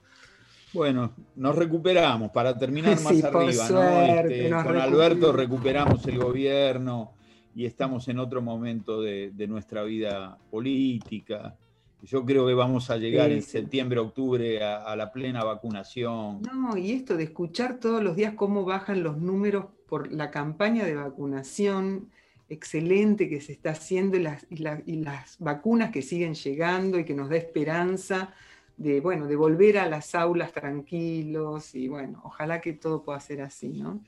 Bueno, 0.72 1.12
nos 1.36 1.56
recuperamos 1.56 2.30
para 2.30 2.56
terminar 2.56 3.00
más 3.02 3.24
arriba. 3.24 4.20
Este, 4.20 4.50
con 4.50 4.76
Alberto 4.76 5.32
recuperamos 5.32 6.06
el 6.06 6.18
gobierno 6.18 7.12
y 7.54 7.64
estamos 7.64 8.06
en 8.08 8.18
otro 8.18 8.42
momento 8.42 9.00
de, 9.00 9.30
de 9.30 9.46
nuestra 9.46 9.82
vida 9.84 10.36
política. 10.50 11.56
Yo 12.02 12.24
creo 12.24 12.46
que 12.46 12.54
vamos 12.54 12.90
a 12.90 12.96
llegar 12.96 13.30
en 13.32 13.42
septiembre, 13.42 13.98
octubre 13.98 14.62
a, 14.62 14.94
la 14.94 15.12
plena 15.12 15.42
vacunación. 15.42 16.42
No, 16.42 16.76
y 16.76 16.92
esto 16.92 17.16
de 17.16 17.24
escuchar 17.24 17.80
todos 17.80 18.02
los 18.02 18.14
días 18.14 18.34
cómo 18.34 18.64
bajan 18.64 19.02
los 19.02 19.18
números 19.18 19.66
por 19.88 20.12
la 20.12 20.30
campaña 20.30 20.84
de 20.84 20.94
vacunación 20.94 22.10
excelente 22.48 23.28
que 23.28 23.40
se 23.40 23.52
está 23.52 23.70
haciendo 23.70 24.16
y 24.16 24.22
las, 24.22 24.46
y, 24.48 24.96
las 24.96 25.36
vacunas 25.38 25.90
que 25.90 26.02
siguen 26.02 26.34
llegando 26.34 26.98
y 26.98 27.04
que 27.04 27.14
nos 27.14 27.28
da 27.28 27.36
esperanza 27.36 28.32
de, 28.76 29.00
bueno, 29.00 29.26
de 29.26 29.36
volver 29.36 29.78
a 29.78 29.88
las 29.88 30.14
aulas 30.14 30.52
tranquilos 30.52 31.74
y 31.74 31.88
bueno, 31.88 32.20
ojalá 32.24 32.60
que 32.60 32.72
todo 32.74 33.02
pueda 33.02 33.18
ser 33.20 33.42
así, 33.42 33.68
¿no? 33.68 34.00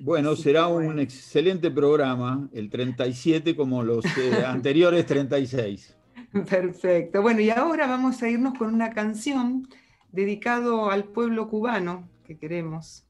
Bueno, 0.00 0.34
será 0.36 0.66
un 0.68 0.98
excelente 0.98 1.70
programa, 1.70 2.48
el 2.52 2.68
37 2.68 3.54
como 3.54 3.82
los 3.82 4.04
eh, 4.04 4.42
anteriores 4.46 5.06
36. 5.06 5.96
Perfecto. 6.48 7.20
Bueno, 7.20 7.40
y 7.40 7.50
ahora 7.50 7.86
vamos 7.86 8.22
a 8.22 8.28
irnos 8.28 8.56
con 8.56 8.72
una 8.72 8.90
canción 8.90 9.68
dedicado 10.12 10.90
al 10.90 11.04
pueblo 11.04 11.48
cubano 11.48 12.08
que 12.24 12.38
queremos. 12.38 13.06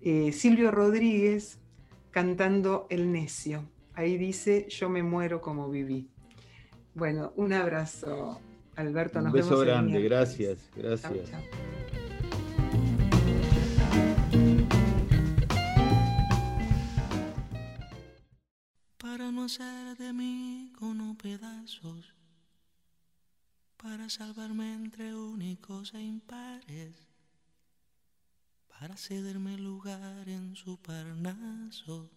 Eh, 0.00 0.32
Silvio 0.32 0.70
Rodríguez 0.70 1.58
cantando 2.10 2.86
El 2.88 3.10
necio. 3.10 3.68
Ahí 3.94 4.16
dice, 4.16 4.66
yo 4.68 4.88
me 4.88 5.02
muero 5.02 5.40
como 5.40 5.68
viví. 5.68 6.08
Bueno, 6.94 7.32
un 7.36 7.52
abrazo, 7.52 8.40
Alberto. 8.76 9.18
un 9.18 9.32
beso 9.32 9.58
grande, 9.58 10.00
gracias, 10.02 10.70
gracias. 10.76 11.30
Para 18.98 19.32
no 19.32 19.44
hacer 19.44 19.96
de 19.98 20.12
mí 20.12 20.72
con 20.78 21.16
pedazos 21.16 22.21
para 23.82 24.08
salvarme 24.08 24.74
entre 24.74 25.12
únicos 25.12 25.92
e 25.92 26.00
impares, 26.00 26.94
para 28.68 28.96
cederme 28.96 29.58
lugar 29.58 30.28
en 30.28 30.54
su 30.54 30.80
parnaso, 30.80 32.08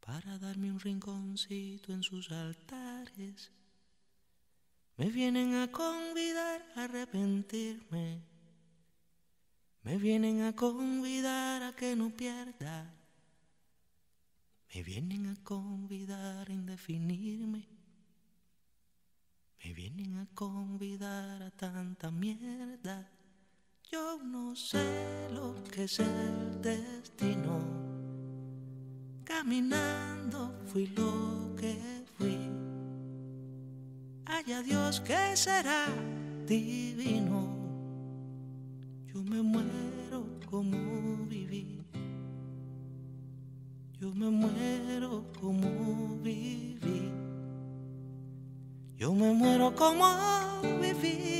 para 0.00 0.38
darme 0.38 0.72
un 0.72 0.80
rinconcito 0.80 1.92
en 1.92 2.02
sus 2.02 2.32
altares. 2.32 3.52
Me 4.96 5.10
vienen 5.10 5.56
a 5.56 5.70
convidar 5.70 6.64
a 6.74 6.84
arrepentirme, 6.84 8.22
me 9.82 9.98
vienen 9.98 10.42
a 10.42 10.56
convidar 10.56 11.62
a 11.62 11.76
que 11.76 11.94
no 11.94 12.08
pierda, 12.08 12.90
me 14.74 14.82
vienen 14.82 15.26
a 15.26 15.36
convidar 15.44 16.48
a 16.48 16.52
indefinirme 16.52 17.73
me 19.64 19.72
vienen 19.72 20.18
a 20.18 20.26
convidar 20.34 21.42
a 21.42 21.50
tanta 21.50 22.10
mierda. 22.10 23.08
Yo 23.90 24.18
no 24.22 24.54
sé 24.54 25.28
lo 25.32 25.54
que 25.72 25.84
es 25.84 26.00
el 26.00 26.60
destino. 26.60 27.60
Caminando 29.24 30.54
fui 30.66 30.86
lo 30.88 31.54
que 31.56 32.04
fui. 32.18 32.38
Haya 34.26 34.62
Dios 34.62 35.00
que 35.00 35.34
será 35.36 35.86
divino. 36.46 37.48
Yo 39.06 39.22
me 39.22 39.40
muero 39.40 40.26
como 40.50 41.26
viví. 41.26 41.82
Yo 43.98 44.12
me 44.14 44.28
muero 44.28 45.24
como 45.40 46.18
viví. 46.22 47.23
Yo 48.96 49.12
me 49.12 49.32
muero 49.32 49.74
como 49.74 50.06
vivir. 50.80 51.34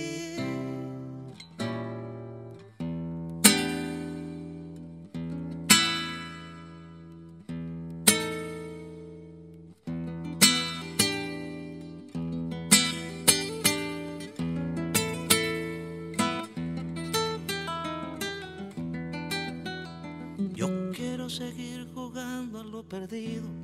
Yo 20.55 20.69
quiero 20.93 21.31
seguir 21.31 21.89
jugando 21.95 22.61
a 22.61 22.65
lo 22.65 22.83
perdido 22.83 23.64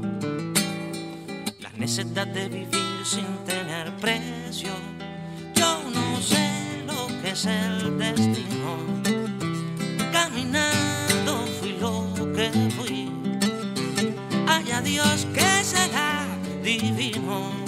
necesidad 1.81 2.27
de 2.27 2.47
vivir 2.47 3.01
sin 3.03 3.25
tener 3.43 3.91
precio. 3.97 4.69
Yo 5.55 5.81
no 5.91 6.21
sé 6.21 6.83
lo 6.85 7.07
que 7.21 7.31
es 7.31 7.45
el 7.45 7.97
destino. 7.97 8.77
Caminando 10.11 11.47
fui 11.59 11.73
lo 11.79 12.05
que 12.35 12.51
fui. 12.77 13.11
Ay, 14.47 14.71
adiós, 14.71 15.25
que 15.33 15.63
será 15.63 16.27
divino. 16.61 17.60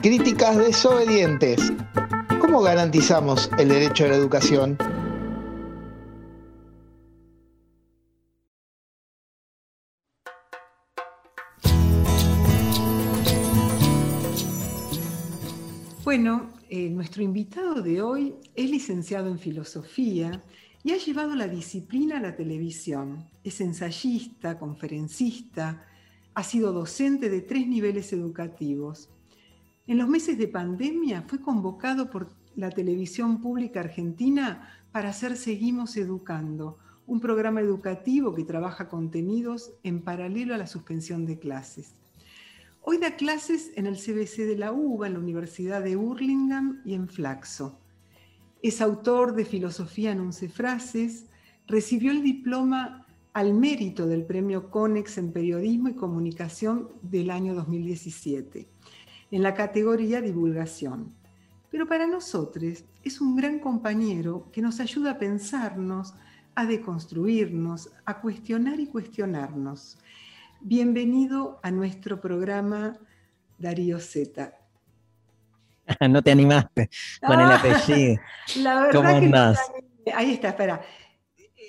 Críticas 0.00 0.56
desobedientes. 0.56 1.72
¿Cómo 2.40 2.60
garantizamos 2.62 3.50
el 3.58 3.70
derecho 3.70 4.04
a 4.04 4.08
la 4.08 4.14
educación? 4.14 4.78
Bueno, 16.04 16.50
eh, 16.70 16.88
nuestro 16.90 17.24
invitado 17.24 17.82
de 17.82 18.00
hoy 18.00 18.36
es 18.54 18.70
licenciado 18.70 19.28
en 19.28 19.40
filosofía 19.40 20.40
y 20.84 20.92
ha 20.92 20.98
llevado 20.98 21.34
la 21.34 21.48
disciplina 21.48 22.18
a 22.18 22.20
la 22.20 22.36
televisión. 22.36 23.28
Es 23.42 23.60
ensayista, 23.60 24.56
conferencista, 24.56 25.84
ha 26.34 26.44
sido 26.44 26.72
docente 26.72 27.28
de 27.28 27.40
tres 27.40 27.66
niveles 27.66 28.12
educativos. 28.12 29.08
En 29.88 29.96
los 29.96 30.06
meses 30.06 30.36
de 30.36 30.48
pandemia 30.48 31.22
fue 31.22 31.40
convocado 31.40 32.10
por 32.10 32.28
la 32.56 32.68
televisión 32.68 33.40
pública 33.40 33.80
argentina 33.80 34.68
para 34.92 35.08
hacer 35.08 35.34
Seguimos 35.34 35.96
Educando, 35.96 36.76
un 37.06 37.20
programa 37.20 37.62
educativo 37.62 38.34
que 38.34 38.44
trabaja 38.44 38.90
contenidos 38.90 39.72
en 39.82 40.02
paralelo 40.02 40.54
a 40.54 40.58
la 40.58 40.66
suspensión 40.66 41.24
de 41.24 41.38
clases. 41.38 41.94
Hoy 42.82 42.98
da 42.98 43.16
clases 43.16 43.72
en 43.76 43.86
el 43.86 43.96
CBC 43.96 44.46
de 44.46 44.58
la 44.58 44.72
UBA, 44.72 45.06
en 45.06 45.14
la 45.14 45.20
Universidad 45.20 45.82
de 45.82 45.96
Hurlingham 45.96 46.82
y 46.84 46.92
en 46.92 47.08
Flaxo. 47.08 47.80
Es 48.62 48.82
autor 48.82 49.34
de 49.34 49.46
Filosofía 49.46 50.12
en 50.12 50.20
once 50.20 50.50
frases, 50.50 51.30
recibió 51.66 52.10
el 52.10 52.22
diploma 52.22 53.06
al 53.32 53.54
mérito 53.54 54.06
del 54.06 54.26
premio 54.26 54.70
CONEX 54.70 55.16
en 55.16 55.32
Periodismo 55.32 55.88
y 55.88 55.94
Comunicación 55.94 56.90
del 57.00 57.30
año 57.30 57.54
2017, 57.54 58.68
en 59.30 59.42
la 59.42 59.54
categoría 59.54 60.20
Divulgación. 60.20 61.14
Pero 61.70 61.86
para 61.86 62.06
nosotros 62.06 62.84
es 63.02 63.20
un 63.20 63.36
gran 63.36 63.58
compañero 63.58 64.48
que 64.52 64.62
nos 64.62 64.80
ayuda 64.80 65.12
a 65.12 65.18
pensarnos, 65.18 66.14
a 66.54 66.64
deconstruirnos, 66.64 67.90
a 68.04 68.20
cuestionar 68.20 68.80
y 68.80 68.86
cuestionarnos. 68.86 69.98
Bienvenido 70.60 71.60
a 71.62 71.70
nuestro 71.70 72.20
programa 72.20 72.98
Darío 73.58 74.00
Z. 74.00 74.54
no 76.08 76.22
te 76.22 76.30
animaste 76.30 76.90
con 77.24 77.38
el 77.40 77.50
Ah, 77.50 77.56
apellido. 77.56 78.20
La 78.56 78.80
verdad 78.80 78.92
¿Cómo 78.92 79.20
que. 79.20 80.12
Ahí 80.12 80.32
está, 80.32 80.48
espera. 80.48 80.80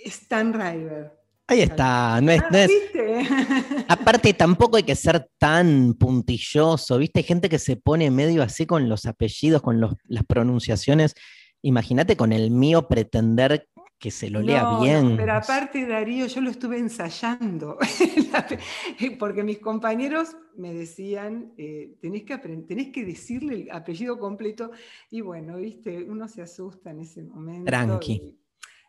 Stan 0.06 0.54
River. 0.54 1.19
Ahí 1.50 1.62
está. 1.62 2.22
No 2.22 2.32
es, 2.32 2.42
Ah, 2.42 2.48
no 2.52 2.58
es- 2.60 2.72
aparte, 3.88 4.34
tampoco 4.36 4.78
hay 4.78 4.84
que 4.84 4.96
ser 4.96 5.30
tan 5.40 5.96
puntilloso, 5.96 6.98
¿viste? 7.00 7.20
Hay 7.22 7.24
gente 7.24 7.50
que 7.50 7.58
se 7.58 7.76
pone 7.76 8.12
medio 8.12 8.44
así 8.44 8.66
con 8.68 8.88
los 8.88 9.06
apellidos, 9.08 9.62
con 9.64 9.82
los- 9.82 9.96
las 10.08 10.24
pronunciaciones. 10.26 11.16
Imagínate 11.64 12.16
con 12.16 12.32
el 12.34 12.52
mío 12.52 12.88
pretender 12.88 13.68
que 13.98 14.12
se 14.12 14.30
lo 14.30 14.42
lea 14.42 14.62
No, 14.64 14.72
no, 14.74 14.82
bien. 14.82 15.18
pero 15.18 15.34
aparte, 15.34 15.86
Darío, 15.86 16.26
yo 16.28 16.40
lo 16.40 16.52
estuve 16.52 16.78
ensayando, 16.78 17.78
porque 19.20 19.44
mis 19.44 19.60
compañeros 19.60 20.38
me 20.56 20.74
decían, 20.74 21.52
eh, 21.58 21.96
tenés, 22.00 22.24
que 22.24 22.34
apren- 22.34 22.66
tenés 22.66 22.90
que 22.94 23.04
decirle 23.04 23.64
el 23.64 23.72
apellido 23.72 24.18
completo, 24.20 24.72
y 25.10 25.20
bueno, 25.22 25.58
viste, 25.58 26.04
uno 26.04 26.28
se 26.30 26.42
asusta 26.42 26.92
en 26.92 27.00
ese 27.02 27.24
momento. 27.24 27.66
Tranqui. 27.66 28.14
y- 28.14 28.40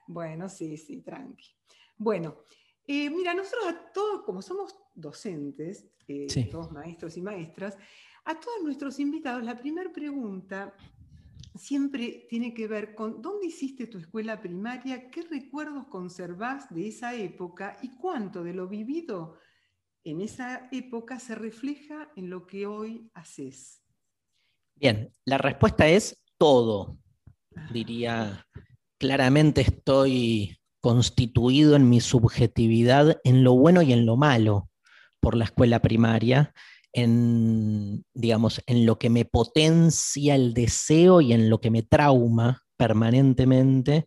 bueno, 0.07 0.49
sí, 0.49 0.77
sí, 0.77 1.01
tranqui. 1.03 1.57
Bueno, 2.01 2.39
eh, 2.87 3.11
mira, 3.11 3.35
nosotros 3.35 3.67
a 3.67 3.93
todos, 3.93 4.23
como 4.23 4.41
somos 4.41 4.75
docentes, 4.95 5.87
eh, 6.09 6.27
Sí. 6.31 6.45
todos 6.49 6.73
maestros 6.73 7.15
y 7.19 7.21
maestras, 7.21 7.77
a 8.25 8.41
todos 8.41 8.63
nuestros 8.63 8.99
invitados, 8.99 9.45
la 9.45 9.59
primera 9.59 9.93
pregunta 9.93 10.75
siempre 11.55 12.27
tiene 12.31 12.55
que 12.55 12.67
ver 12.67 12.95
con 12.95 13.21
dónde 13.21 13.49
hiciste 13.49 13.87
tu 13.87 13.99
escuela 13.99 14.41
primaria, 14.41 15.11
qué 15.11 15.21
recuerdos 15.23 15.89
conservás 15.89 16.75
de 16.75 16.89
esa 16.89 17.15
época 17.15 17.77
y 17.83 17.91
cuánto 17.97 18.43
de 18.43 18.55
lo 18.55 18.67
vivido 18.67 19.37
en 20.03 20.23
esa 20.23 20.71
época 20.73 21.19
se 21.21 21.35
refleja 21.35 22.11
en 22.17 22.31
lo 22.31 22.47
que 22.47 22.67
hoy 22.67 23.11
haces. 23.13 23.83
Bien, 24.75 25.13
la 25.27 25.37
respuesta 25.37 25.87
es 25.87 26.17
todo. 26.39 26.97
diría, 27.75 28.47
claramente 28.97 29.61
estoy 29.61 30.60
constituido 30.81 31.77
en 31.77 31.89
mi 31.89 32.01
subjetividad 32.01 33.21
en 33.25 33.45
lo 33.45 33.55
bueno 33.55 33.83
y 33.83 33.93
en 33.93 34.07
lo 34.07 34.17
malo 34.17 34.71
por 35.21 35.37
la 35.37 35.45
escuela 35.45 35.81
primaria, 35.81 36.55
en, 36.93 38.05
digamos, 38.15 38.63
en 38.67 38.87
lo 38.87 38.99
que 38.99 39.11
me 39.11 39.25
potencia 39.25 40.35
el 40.35 40.55
deseo 40.55 41.21
y 41.21 41.33
en 41.33 41.51
lo 41.51 41.61
que 41.61 41.71
me 41.71 41.83
trauma 41.83 42.63
permanentemente, 42.77 44.07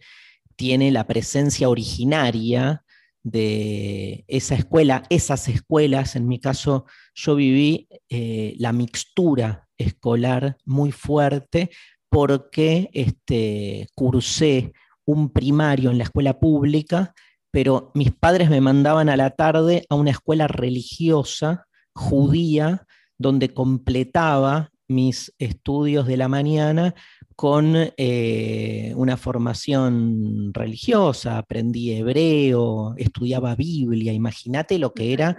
tiene 0.56 0.92
la 0.92 1.06
presencia 1.06 1.70
originaria 1.70 2.84
de 3.24 4.26
esa 4.28 4.56
escuela, 4.56 5.04
esas 5.10 5.48
escuelas, 5.48 6.16
en 6.16 6.28
mi 6.28 6.40
caso 6.40 6.86
yo 7.16 7.36
viví 7.36 7.88
eh, 8.10 8.56
la 8.58 8.74
mixtura 8.74 9.70
escolar 9.78 10.58
muy 10.66 10.92
fuerte 10.92 11.70
porque 12.10 12.90
este, 12.94 13.88
cursé 13.96 14.74
un 15.06 15.30
primario 15.30 15.92
en 15.92 15.98
la 15.98 16.06
escuela 16.06 16.40
pública, 16.40 17.14
pero 17.52 17.92
mis 17.94 18.12
padres 18.12 18.50
me 18.50 18.62
mandaban 18.62 19.10
a 19.10 19.18
la 19.18 19.32
tarde 19.32 19.86
a 19.90 19.96
una 19.96 20.12
escuela 20.12 20.48
religiosa 20.48 21.68
judía 21.94 22.86
donde 23.18 23.54
completaba 23.54 24.72
mis 24.88 25.34
estudios 25.38 26.08
de 26.08 26.18
la 26.18 26.28
mañana 26.28 26.94
con 27.36 27.74
eh, 27.76 28.94
una 28.96 29.18
formación 29.18 30.54
religiosa, 30.54 31.38
aprendí 31.38 31.92
hebreo, 31.92 32.96
estudiaba 32.98 33.56
Biblia, 33.56 34.14
imagínate 34.14 34.78
lo 34.78 34.94
que 34.94 35.14
era 35.14 35.38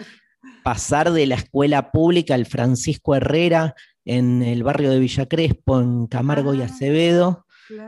pasar 0.62 1.12
de 1.12 1.26
la 1.26 1.36
escuela 1.36 1.90
pública 1.92 2.34
al 2.34 2.46
Francisco 2.46 3.14
Herrera 3.14 3.74
en 4.04 4.42
el 4.42 4.62
barrio 4.62 4.90
de 4.90 4.98
Villa 4.98 5.26
Crespo, 5.26 5.80
en 5.80 6.06
Camargo 6.06 6.54
y 6.54 6.62
ah, 6.62 7.43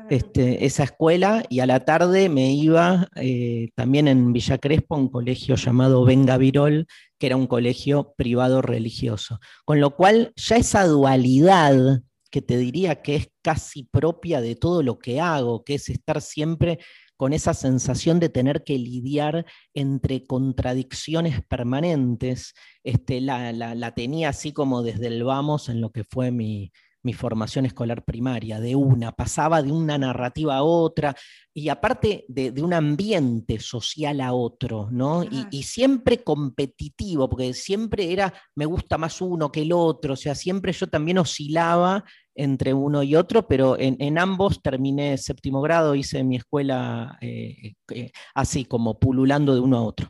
Este, 0.09 0.65
esa 0.65 0.85
escuela, 0.85 1.45
y 1.49 1.61
a 1.61 1.67
la 1.67 1.85
tarde 1.85 2.29
me 2.29 2.53
iba 2.53 3.09
eh, 3.17 3.71
también 3.75 4.09
en 4.09 4.33
Villa 4.33 4.59
Crespo, 4.59 4.97
un 4.97 5.09
colegio 5.09 5.57
llamado 5.57 6.05
Venga 6.05 6.39
Virol, 6.39 6.87
que 7.19 7.27
era 7.27 7.37
un 7.37 7.47
colegio 7.47 8.15
privado 8.17 8.63
religioso. 8.63 9.39
Con 9.65 9.81
lo 9.81 9.97
cual, 9.97 10.33
ya 10.37 10.57
esa 10.57 10.87
dualidad 10.87 12.03
que 12.31 12.43
te 12.43 12.59
diría 12.59 13.03
que 13.03 13.17
es 13.17 13.31
casi 13.43 13.85
propia 13.85 14.41
de 14.41 14.57
todo 14.57 14.83
lo 14.83 14.99
que 14.99 15.21
hago, 15.21 15.65
que 15.65 15.75
es 15.75 15.89
estar 15.89 16.21
siempre 16.21 16.79
con 17.17 17.33
esa 17.33 17.55
sensación 17.55 18.21
de 18.21 18.29
tener 18.29 18.63
que 18.63 18.79
lidiar 18.79 19.47
entre 19.75 20.27
contradicciones 20.27 21.41
permanentes. 21.47 22.55
Este, 22.85 23.21
la, 23.21 23.53
la, 23.53 23.95
tenía 23.95 24.31
así 24.31 24.53
como 24.53 24.83
desde 24.83 25.07
el 25.07 25.25
vamos 25.25 25.69
en 25.69 25.81
lo 25.81 25.91
que 25.93 26.05
fue 26.05 26.31
mi, 26.31 26.73
mi 27.07 27.13
formación 27.13 27.67
escolar 27.67 28.05
primaria, 28.05 28.59
de 28.59 28.75
una, 28.75 29.13
pasaba 29.13 29.63
de 29.63 29.71
una 29.71 29.97
narrativa 29.97 30.57
a 30.57 30.65
otra, 30.65 31.15
y 31.55 31.69
aparte 31.69 32.25
de, 32.27 32.51
un 32.61 32.75
ambiente 32.75 33.61
social 33.61 34.21
a 34.21 34.33
otro, 34.33 34.89
¿no? 34.91 35.23
Y, 35.23 35.63
siempre 35.63 36.25
competitivo, 36.25 37.29
porque 37.29 37.55
siempre 37.55 38.13
era, 38.13 38.35
me 38.57 38.67
gusta 38.67 38.99
más 38.99 39.21
uno 39.21 39.53
que 39.53 39.63
el 39.63 39.73
otro, 39.73 40.15
o 40.15 40.17
sea, 40.17 40.35
siempre 40.35 40.73
yo 40.73 40.89
también 40.89 41.19
oscilaba 41.19 42.05
entre 42.35 42.75
uno 42.75 43.05
y 43.05 43.15
otro, 43.15 43.47
pero 43.47 43.77
en, 43.79 44.19
ambos 44.19 44.61
terminé 44.61 45.17
séptimo 45.17 45.63
grado, 45.63 45.95
hice 45.95 46.25
mi 46.25 46.37
escuela 46.37 47.17
eh, 47.21 47.75
eh, 47.93 48.11
así 48.35 48.65
como 48.65 48.99
pululando 48.99 49.55
de 49.55 49.61
uno 49.61 49.79
a 49.79 49.83
otro. 49.83 50.09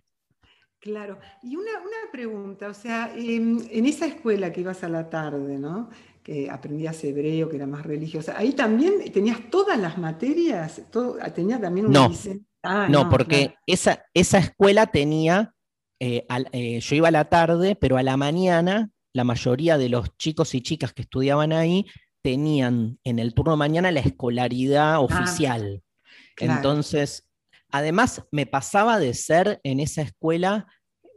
Claro, 0.86 1.18
y 1.42 1.56
una, 1.56 1.72
pregunta, 2.12 2.68
o 2.68 2.74
sea, 2.74 3.12
em, 3.14 3.58
en, 3.70 3.86
esa 3.86 4.06
escuela 4.06 4.52
que 4.52 4.60
ibas 4.60 4.84
a 4.84 4.88
la 4.88 5.10
tarde, 5.10 5.58
¿no? 5.58 5.90
Que 6.26 6.50
aprendías 6.50 7.04
hebreo, 7.04 7.48
que 7.48 7.54
era 7.54 7.68
más 7.68 7.86
religiosa, 7.86 8.34
ahí 8.36 8.52
también 8.52 8.94
tenías 9.12 9.48
todas 9.48 9.78
las 9.78 9.96
materias, 9.96 10.82
todo, 10.90 11.18
tenía 11.32 11.60
también 11.60 11.86
un 11.86 11.92
no, 11.92 12.10
ah, 12.64 12.88
no, 12.90 13.08
porque 13.08 13.54
esa, 13.64 14.04
esa 14.12 14.38
escuela 14.38 14.88
tenía, 14.88 15.54
eh, 16.00 16.26
eh, 16.50 16.80
yo 16.80 16.96
iba 16.96 17.06
a 17.06 17.12
la 17.12 17.26
tarde, 17.26 17.76
pero 17.76 17.96
a 17.96 18.02
la 18.02 18.16
mañana 18.16 18.90
la 19.12 19.22
mayoría 19.22 19.78
de 19.78 19.88
los 19.88 20.16
chicos 20.16 20.56
y 20.56 20.62
chicas 20.62 20.92
que 20.92 21.02
estudiaban 21.02 21.52
ahí 21.52 21.86
tenían 22.22 22.98
en 23.04 23.20
el 23.20 23.32
turno 23.32 23.52
de 23.52 23.58
mañana 23.58 23.92
la 23.92 24.00
escolaridad 24.00 24.94
ah, 24.94 25.00
oficial. 25.00 25.84
Entonces, 26.38 27.24
además 27.70 28.24
me 28.32 28.46
pasaba 28.46 28.98
de 28.98 29.14
ser 29.14 29.60
en 29.62 29.78
esa 29.78 30.02
escuela 30.02 30.66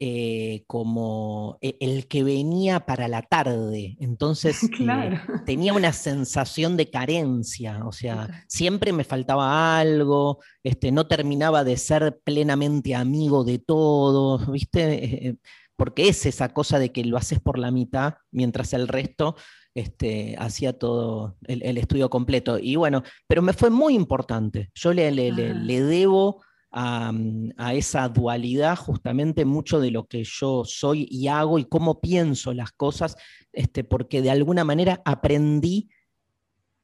eh, 0.01 0.63
como 0.65 1.57
e, 1.59 1.75
el 1.81 2.07
que 2.07 2.23
venía 2.23 2.85
para 2.85 3.09
la 3.09 3.21
tarde. 3.21 3.97
Entonces 3.99 4.63
eh, 4.79 5.19
tenía 5.45 5.73
una 5.73 5.91
sensación 5.91 6.77
de 6.77 6.89
carencia, 6.89 7.85
o 7.85 7.91
sea, 7.91 8.45
siempre 8.47 8.93
me 8.93 9.03
faltaba 9.03 9.77
algo, 9.77 10.39
este, 10.63 10.93
no 10.93 11.07
terminaba 11.07 11.65
de 11.65 11.75
ser 11.75 12.17
plenamente 12.23 12.95
amigo 12.95 13.43
de 13.43 13.59
todos, 13.59 14.49
¿viste? 14.49 15.27
Eh, 15.27 15.35
porque 15.75 16.07
es 16.07 16.25
esa 16.25 16.53
cosa 16.53 16.79
de 16.79 16.93
que 16.93 17.03
lo 17.03 17.17
haces 17.17 17.41
por 17.41 17.59
la 17.59 17.71
mitad, 17.71 18.15
mientras 18.31 18.71
el 18.71 18.87
resto 18.87 19.35
este, 19.75 20.37
hacía 20.39 20.79
todo 20.79 21.35
el, 21.43 21.77
estudio 21.77 22.09
completo. 22.09 22.57
Y 22.57 22.77
bueno, 22.77 23.03
pero 23.27 23.41
me 23.41 23.51
fue 23.51 23.69
muy 23.69 23.95
importante. 23.95 24.71
Yo 24.75 24.93
le, 24.93 25.11
le, 25.11 25.31
le 25.31 25.81
debo 25.81 26.41
A, 26.71 27.11
esa 27.73 28.07
dualidad 28.09 28.75
justamente 28.75 29.43
mucho 29.43 29.79
de 29.79 29.89
lo 29.89 30.05
que 30.05 30.23
yo 30.23 30.63
soy 30.65 31.07
y 31.09 31.27
hago 31.27 31.57
y 31.57 31.65
cómo 31.65 31.99
pienso 31.99 32.53
las 32.53 32.71
cosas, 32.71 33.15
este, 33.51 33.83
porque 33.83 34.21
de 34.21 34.29
alguna 34.29 34.63
manera 34.63 35.01
aprendí 35.03 35.89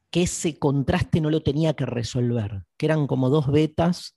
que 0.10 0.24
ese 0.24 0.58
contraste 0.58 1.22
no 1.22 1.30
lo 1.30 1.44
tenía 1.44 1.74
que 1.74 1.86
resolver, 1.86 2.64
que 2.78 2.88
eran 2.88 3.06
como 3.06 3.30
dos 3.30 3.52
vetas 3.52 4.16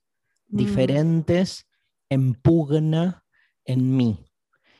mm. 0.49 0.57
diferentes 0.57 1.67
en 2.09 2.35
pugna 2.35 3.25
en 3.65 3.97
mí. 3.97 4.19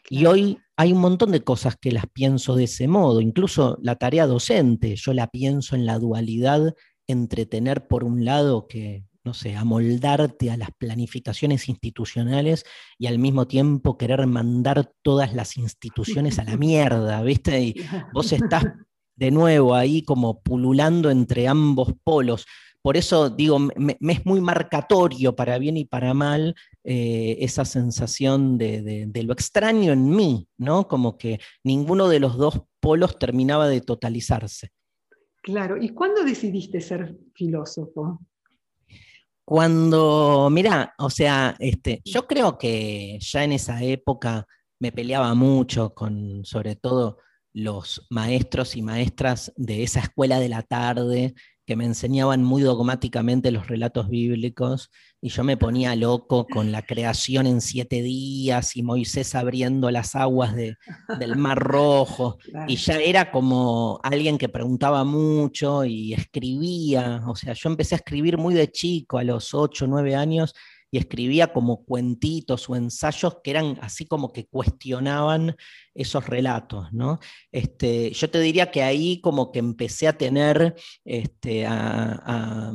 Y 0.09 0.25
hoy 0.25 0.59
hay 0.77 0.93
un 0.93 1.01
montón 1.01 1.33
de 1.33 1.43
cosas 1.43 1.77
que 1.77 1.93
las 1.93 2.07
pienso 2.07 2.55
de 2.55 2.65
ese 2.65 2.89
modo, 2.89 3.21
incluso 3.21 3.79
la 3.83 3.97
tarea 3.97 4.27
docente, 4.27 4.97
yo 4.97 5.13
la 5.13 5.27
pienso 5.27 5.77
en 5.77 5.85
la 5.85 5.99
dualidad 5.99 6.75
entre 7.09 7.47
tener 7.47 7.89
por 7.89 8.05
un 8.05 8.25
lado 8.25 8.69
que 8.69 9.05
no 9.29 9.35
sé, 9.35 9.55
amoldarte 9.55 10.51
a 10.51 10.57
las 10.57 10.71
planificaciones 10.71 11.69
institucionales 11.69 12.65
y 12.97 13.09
al 13.09 13.19
mismo 13.19 13.47
tiempo 13.47 13.99
querer 13.99 14.27
mandar 14.27 14.91
todas 15.03 15.35
las 15.35 15.59
instituciones 15.59 16.39
a 16.39 16.45
la 16.45 16.57
mierda, 16.57 17.21
¿viste? 17.21 17.61
Y 17.61 17.75
vos 18.15 18.33
estás 18.33 18.65
de 19.15 19.31
nuevo 19.31 19.75
ahí 19.75 20.01
como 20.01 20.41
pululando 20.41 21.11
entre 21.11 21.47
ambos 21.47 21.93
polos. 22.03 22.47
Por 22.81 22.97
eso 22.97 23.29
digo, 23.29 23.59
me, 23.59 23.99
es 24.01 24.25
muy 24.25 24.41
marcatorio 24.41 25.37
para 25.37 25.59
bien 25.59 25.77
y 25.77 25.85
para 25.85 26.15
mal 26.15 26.55
eh, 26.83 27.37
esa 27.41 27.67
sensación 27.67 28.57
de, 28.57 29.05
de, 29.09 29.23
lo 29.25 29.35
extraño 29.35 29.93
en 29.93 30.09
mí, 30.09 30.49
¿no? 30.57 30.89
Como 30.89 31.19
que 31.19 31.39
ninguno 31.63 32.09
de 32.09 32.21
los 32.21 32.39
dos 32.39 32.63
polos 32.81 33.19
terminaba 33.19 33.69
de 33.69 33.83
totalizarse. 33.83 34.71
Claro, 35.43 35.77
¿y 35.77 35.91
cuándo 35.91 36.25
decidiste 36.25 36.81
ser 36.81 37.15
filósofo? 37.35 38.21
Cuando, 39.49 40.51
mira, 40.53 40.93
o 40.99 41.09
sea, 41.09 41.57
este, 41.59 42.03
yo 42.05 42.27
creo 42.27 42.59
que 42.59 43.17
ya 43.19 43.45
en 43.45 43.53
esa 43.53 43.83
época 43.83 44.47
me 44.79 44.93
peleaba 44.93 45.35
mucho 45.35 45.95
con, 45.95 46.45
sobre 46.45 46.77
todo, 46.77 47.17
los 47.55 48.07
maestros 48.11 48.77
y 48.77 48.83
maestras 48.83 49.51
de 49.57 49.85
esa 49.85 50.01
escuela 50.01 50.39
de 50.39 50.51
la 50.51 50.63
tarde 50.65 51.33
que 51.69 51.77
me 51.77 51.85
enseñaban 51.85 52.43
muy 52.43 52.63
dogmáticamente 52.63 53.51
los 53.51 53.69
relatos 53.69 54.09
bíblicos 54.09 54.91
y 55.21 55.29
yo 55.29 55.45
me 55.45 55.59
ponía 55.59 55.95
loco 55.97 56.47
con 56.47 56.73
la 56.73 56.81
creación 56.81 57.47
en 57.47 57.61
siete 57.61 58.01
días 58.01 58.75
y 58.75 58.83
Moisés 58.83 59.35
abriendo 59.35 59.91
las 59.91 60.15
aguas 60.15 60.57
del 60.57 61.37
Mar 61.37 61.59
Rojo 61.59 62.39
y 62.69 62.77
ya 62.77 62.95
era 62.95 63.31
como 63.31 64.01
alguien 64.03 64.39
que 64.39 64.49
preguntaba 64.49 65.05
mucho 65.05 65.85
y 65.85 66.15
escribía, 66.15 67.21
o 67.27 67.37
sea, 67.37 67.53
yo 67.53 67.69
empecé 67.69 67.97
a 67.97 67.99
escribir 67.99 68.39
muy 68.39 68.55
de 68.55 68.73
chico, 68.73 69.19
a 69.19 69.23
los 69.23 69.53
ocho, 69.53 69.87
nueve 69.87 70.15
años, 70.15 70.55
y 70.91 70.99
escribía 70.99 71.53
como 71.53 71.85
cuentitos 71.85 72.69
o 72.69 72.77
ensayos 72.77 73.39
que 73.43 73.51
eran 73.51 73.79
así 73.83 74.07
como 74.07 74.33
que 74.33 74.47
cuestionaban 74.47 75.57
esos 75.95 76.27
relatos, 76.27 76.93
¿no? 76.93 77.19
Este, 77.53 78.13
yo 78.13 78.31
te 78.31 78.41
diría 78.41 78.71
que 78.71 78.83
ahí 78.83 79.21
como 79.21 79.51
que 79.51 79.59
empecé 79.59 80.09
a 80.09 80.17
tener, 80.17 80.77
este, 81.05 81.67
a, 81.67 82.73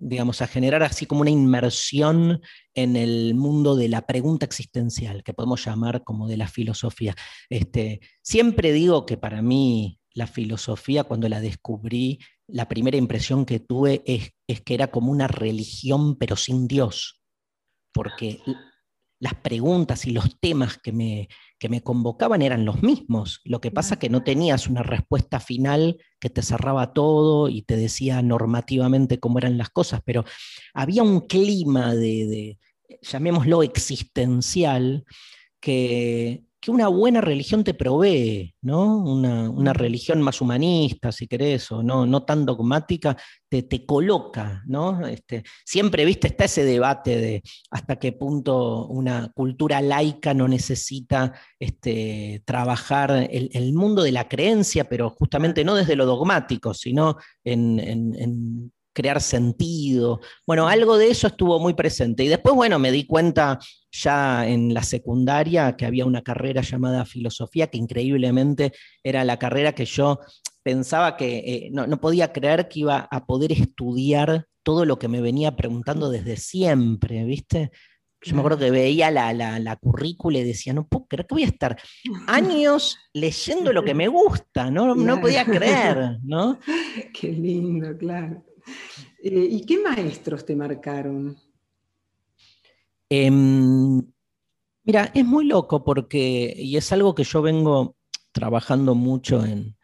digamos, 0.00 0.42
a 0.42 0.46
generar 0.46 0.82
así 0.82 1.06
como 1.06 1.22
una 1.22 1.30
inmersión 1.30 2.40
en 2.74 2.96
el 2.96 3.34
mundo 3.34 3.76
de 3.76 3.88
la 3.88 4.06
pregunta 4.06 4.46
existencial, 4.46 5.22
que 5.22 5.34
podemos 5.34 5.64
llamar 5.64 6.04
como 6.04 6.28
de 6.28 6.36
la 6.36 6.48
filosofía. 6.48 7.14
Este, 7.50 8.00
siempre 8.22 8.72
digo 8.72 9.04
que 9.04 9.16
para 9.16 9.42
mí 9.42 9.98
la 10.14 10.26
filosofía, 10.26 11.04
cuando 11.04 11.28
la 11.28 11.40
descubrí, 11.40 12.18
la 12.46 12.68
primera 12.68 12.96
impresión 12.96 13.44
que 13.44 13.60
tuve 13.60 14.02
es, 14.04 14.32
que 14.62 14.74
era 14.74 14.88
como 14.88 15.10
una 15.10 15.26
religión 15.28 16.16
pero 16.16 16.36
sin 16.36 16.68
Dios, 16.68 17.22
porque 17.92 18.40
las 19.18 19.34
preguntas 19.34 20.06
y 20.06 20.10
los 20.10 20.38
temas 20.40 20.78
que 20.78 20.92
me, 20.92 21.28
que 21.58 21.68
me 21.68 21.82
convocaban 21.82 22.42
eran 22.42 22.64
los 22.64 22.82
mismos. 22.82 23.40
Lo 23.44 23.60
que 23.60 23.70
pasa 23.70 23.94
es 23.94 24.00
que 24.00 24.10
no 24.10 24.24
tenías 24.24 24.66
una 24.66 24.82
respuesta 24.82 25.38
final 25.38 25.98
que 26.18 26.28
te 26.28 26.42
cerraba 26.42 26.92
todo 26.92 27.48
y 27.48 27.62
te 27.62 27.76
decía 27.76 28.20
normativamente 28.20 29.20
cómo 29.20 29.38
eran 29.38 29.58
las 29.58 29.70
cosas, 29.70 30.00
pero 30.04 30.24
había 30.74 31.02
un 31.02 31.20
clima 31.20 31.94
de, 31.94 32.26
de 32.26 32.58
llamémoslo 33.00 33.62
existencial, 33.62 35.04
que, 35.60 36.42
que 36.62 36.70
una 36.70 36.86
buena 36.86 37.20
religión 37.20 37.64
te 37.64 37.74
provee, 37.74 38.54
¿no? 38.62 38.98
Una, 38.98 39.72
religión 39.72 40.22
más 40.22 40.40
humanista, 40.40 41.10
si 41.10 41.26
querés, 41.26 41.72
o 41.72 41.82
no, 41.82 42.06
no 42.06 42.22
tan 42.22 42.46
dogmática, 42.46 43.16
te, 43.48 43.64
te 43.64 43.84
coloca, 43.84 44.62
¿no? 44.66 45.04
Este, 45.04 45.42
siempre, 45.64 46.04
viste, 46.04 46.28
está 46.28 46.44
ese 46.44 46.64
debate 46.64 47.20
de 47.20 47.42
hasta 47.72 47.96
qué 47.96 48.12
punto 48.12 48.86
una 48.86 49.32
cultura 49.34 49.82
laica 49.82 50.34
no 50.34 50.46
necesita 50.46 51.32
este, 51.58 52.44
trabajar 52.44 53.28
el, 53.28 53.72
mundo 53.72 54.04
de 54.04 54.12
la 54.12 54.28
creencia, 54.28 54.84
pero 54.84 55.10
justamente 55.10 55.64
no 55.64 55.74
desde 55.74 55.96
lo 55.96 56.06
dogmático, 56.06 56.74
sino 56.74 57.16
en 57.42 58.70
crear 58.92 59.20
sentido. 59.20 60.20
Bueno, 60.46 60.68
algo 60.68 60.98
de 60.98 61.10
eso 61.10 61.26
estuvo 61.26 61.58
muy 61.58 61.74
presente. 61.74 62.24
Y 62.24 62.28
después, 62.28 62.54
bueno, 62.54 62.78
me 62.78 62.92
di 62.92 63.06
cuenta 63.06 63.58
ya 63.90 64.48
en 64.48 64.72
la 64.74 64.82
secundaria 64.82 65.76
que 65.76 65.86
había 65.86 66.06
una 66.06 66.22
carrera 66.22 66.62
llamada 66.62 67.04
filosofía, 67.04 67.68
que 67.68 67.78
increíblemente 67.78 68.72
era 69.02 69.24
la 69.24 69.38
carrera 69.38 69.74
que 69.74 69.84
yo 69.84 70.18
pensaba 70.62 71.16
que 71.16 71.38
eh, 71.38 71.70
no, 71.72 72.00
podía 72.00 72.32
creer 72.32 72.68
que 72.68 72.80
iba 72.80 73.08
a 73.10 73.26
poder 73.26 73.52
estudiar 73.52 74.46
todo 74.62 74.84
lo 74.84 74.98
que 74.98 75.08
me 75.08 75.20
venía 75.20 75.56
preguntando 75.56 76.08
desde 76.08 76.36
siempre, 76.36 77.24
¿viste? 77.24 77.70
Yo 78.24 78.36
me 78.36 78.40
acuerdo 78.40 78.58
que 78.58 78.70
veía 78.70 79.10
la, 79.10 79.32
la, 79.32 79.76
currícula 79.76 80.38
y 80.38 80.44
decía, 80.44 80.72
no 80.72 80.86
puedo 80.86 81.06
creer 81.06 81.26
que 81.26 81.34
voy 81.34 81.42
a 81.42 81.46
estar 81.46 81.76
años 82.28 82.96
leyendo 83.12 83.72
lo 83.72 83.82
que 83.82 83.94
me 83.94 84.06
gusta, 84.06 84.70
no, 84.70 84.94
no 84.94 85.20
podía 85.20 85.44
creer, 85.44 86.18
¿no? 86.22 86.60
Qué 87.12 87.32
lindo, 87.32 87.98
claro. 87.98 88.44
Eh, 89.22 89.48
¿Y 89.50 89.64
qué 89.64 89.78
maestros 89.78 90.44
te 90.44 90.56
marcaron? 90.56 91.36
Em, 93.08 94.02
mira, 94.84 95.10
es 95.14 95.24
muy 95.24 95.44
loco 95.44 95.84
porque, 95.84 96.54
y 96.56 96.76
es 96.76 96.92
algo 96.92 97.14
que 97.14 97.24
yo 97.24 97.42
vengo 97.42 97.96
trabajando 98.32 98.94
mucho 98.94 99.44
en, 99.44 99.76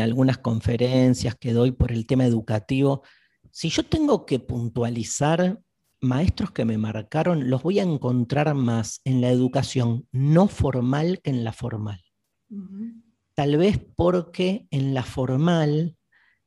algunas 0.00 0.38
conferencias 0.38 1.34
que 1.36 1.52
doy 1.52 1.72
por 1.72 1.92
el 1.92 2.06
tema 2.06 2.24
educativo, 2.24 3.02
si 3.50 3.68
yo 3.68 3.84
tengo 3.84 4.24
que 4.26 4.38
puntualizar 4.38 5.60
maestros 6.00 6.52
que 6.52 6.64
me 6.64 6.78
marcaron, 6.78 7.50
los 7.50 7.62
voy 7.62 7.78
a 7.78 7.84
encontrar 7.84 8.54
más 8.54 9.00
en 9.04 9.20
la 9.20 9.30
educación 9.30 10.06
no 10.12 10.48
formal 10.48 11.20
que 11.22 11.30
en 11.30 11.44
la 11.44 11.52
formal. 11.52 12.02
Tal 13.34 13.56
vez 13.56 13.80
porque 13.96 14.66
en 14.70 14.94
la 14.94 15.02
formal 15.02 15.96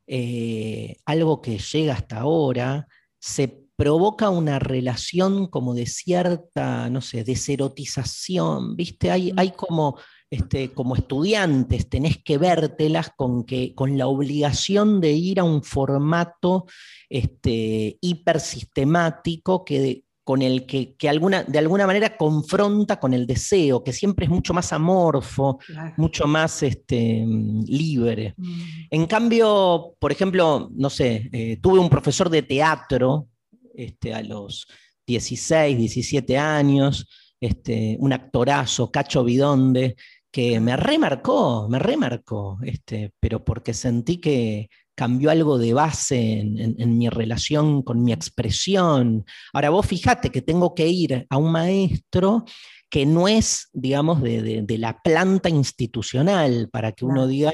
eh, 0.08 0.96
algo 1.06 1.42
que 1.42 1.60
llega 1.60 1.94
hasta 1.94 2.20
ahora, 2.20 2.88
se 3.20 3.68
provoca 3.76 4.30
una 4.30 4.58
relación 4.58 5.48
como 5.48 5.76
de 5.76 5.86
cierta, 5.86 6.90
no 6.90 7.02
sé, 7.02 7.24
deserotización, 7.24 8.76
¿viste? 8.76 9.12
Hay, 9.12 9.32
hay 9.38 9.52
como, 9.52 10.00
este, 10.32 10.72
como 10.72 10.96
estudiantes, 10.96 11.88
tenés 11.88 12.18
que 12.24 12.40
vértelas 12.40 13.12
con, 13.16 13.44
que, 13.44 13.76
con 13.76 13.98
la 13.98 14.08
obligación 14.08 15.00
de 15.00 15.12
ir 15.12 15.40
a 15.40 15.44
un 15.44 15.62
formato 15.62 16.66
este, 17.08 18.00
hipersistemático 18.02 19.64
que, 19.64 20.04
con 20.28 20.42
el 20.42 20.66
que, 20.66 20.94
alguna, 21.08 21.46
de 21.46 21.58
alguna 21.58 21.88
manera 21.88 22.18
confronta 22.18 23.00
con 23.00 23.14
el 23.14 23.26
deseo, 23.26 23.82
que 23.82 23.94
siempre 23.94 24.26
es 24.26 24.30
mucho 24.30 24.54
más 24.54 24.74
amorfo, 24.74 25.58
mucho 25.96 26.28
más 26.28 26.64
este, 26.64 27.26
libre. 27.66 28.34
Mm. 28.36 28.62
En 28.90 29.06
cambio, 29.06 29.96
por 29.98 30.12
ejemplo, 30.12 30.70
no 30.76 30.90
sé, 30.90 31.30
eh, 31.32 31.60
tuve 31.62 31.80
un 31.80 31.88
profesor 31.90 32.30
de 32.30 32.42
teatro 32.42 33.30
este, 33.74 34.14
a 34.14 34.22
los 34.22 34.68
16, 35.08 35.78
17 35.78 36.38
años, 36.38 37.08
este, 37.40 37.96
un 38.02 38.12
actorazo, 38.12 38.92
Cacho 38.92 39.24
Bidonde, 39.24 39.96
que 40.30 40.60
me 40.60 40.76
remarcó, 40.76 41.70
me 41.70 41.80
remarcó, 41.80 42.60
este, 42.64 43.14
pero 43.22 43.46
porque 43.46 43.74
sentí 43.74 44.18
que, 44.18 44.68
cambió 44.98 45.30
algo 45.30 45.60
de 45.60 45.74
base 45.74 46.40
en, 46.40 46.98
mi 46.98 47.08
relación 47.08 47.84
con 47.84 48.04
mi 48.04 48.12
expresión. 48.12 49.26
Ahora 49.54 49.70
vos 49.70 49.86
fijate 49.86 50.32
que 50.32 50.42
tengo 50.42 50.74
que 50.74 50.88
ir 50.88 51.28
a 51.30 51.38
un 51.38 51.52
maestro 51.52 52.46
que 52.90 53.06
no 53.06 53.28
es, 53.28 53.70
digamos, 53.74 54.24
de, 54.24 54.64
de 54.64 54.78
la 54.80 55.00
planta 55.04 55.50
institucional 55.50 56.70
para 56.72 56.94
que 56.94 57.06
uno 57.06 57.28
diga, 57.28 57.54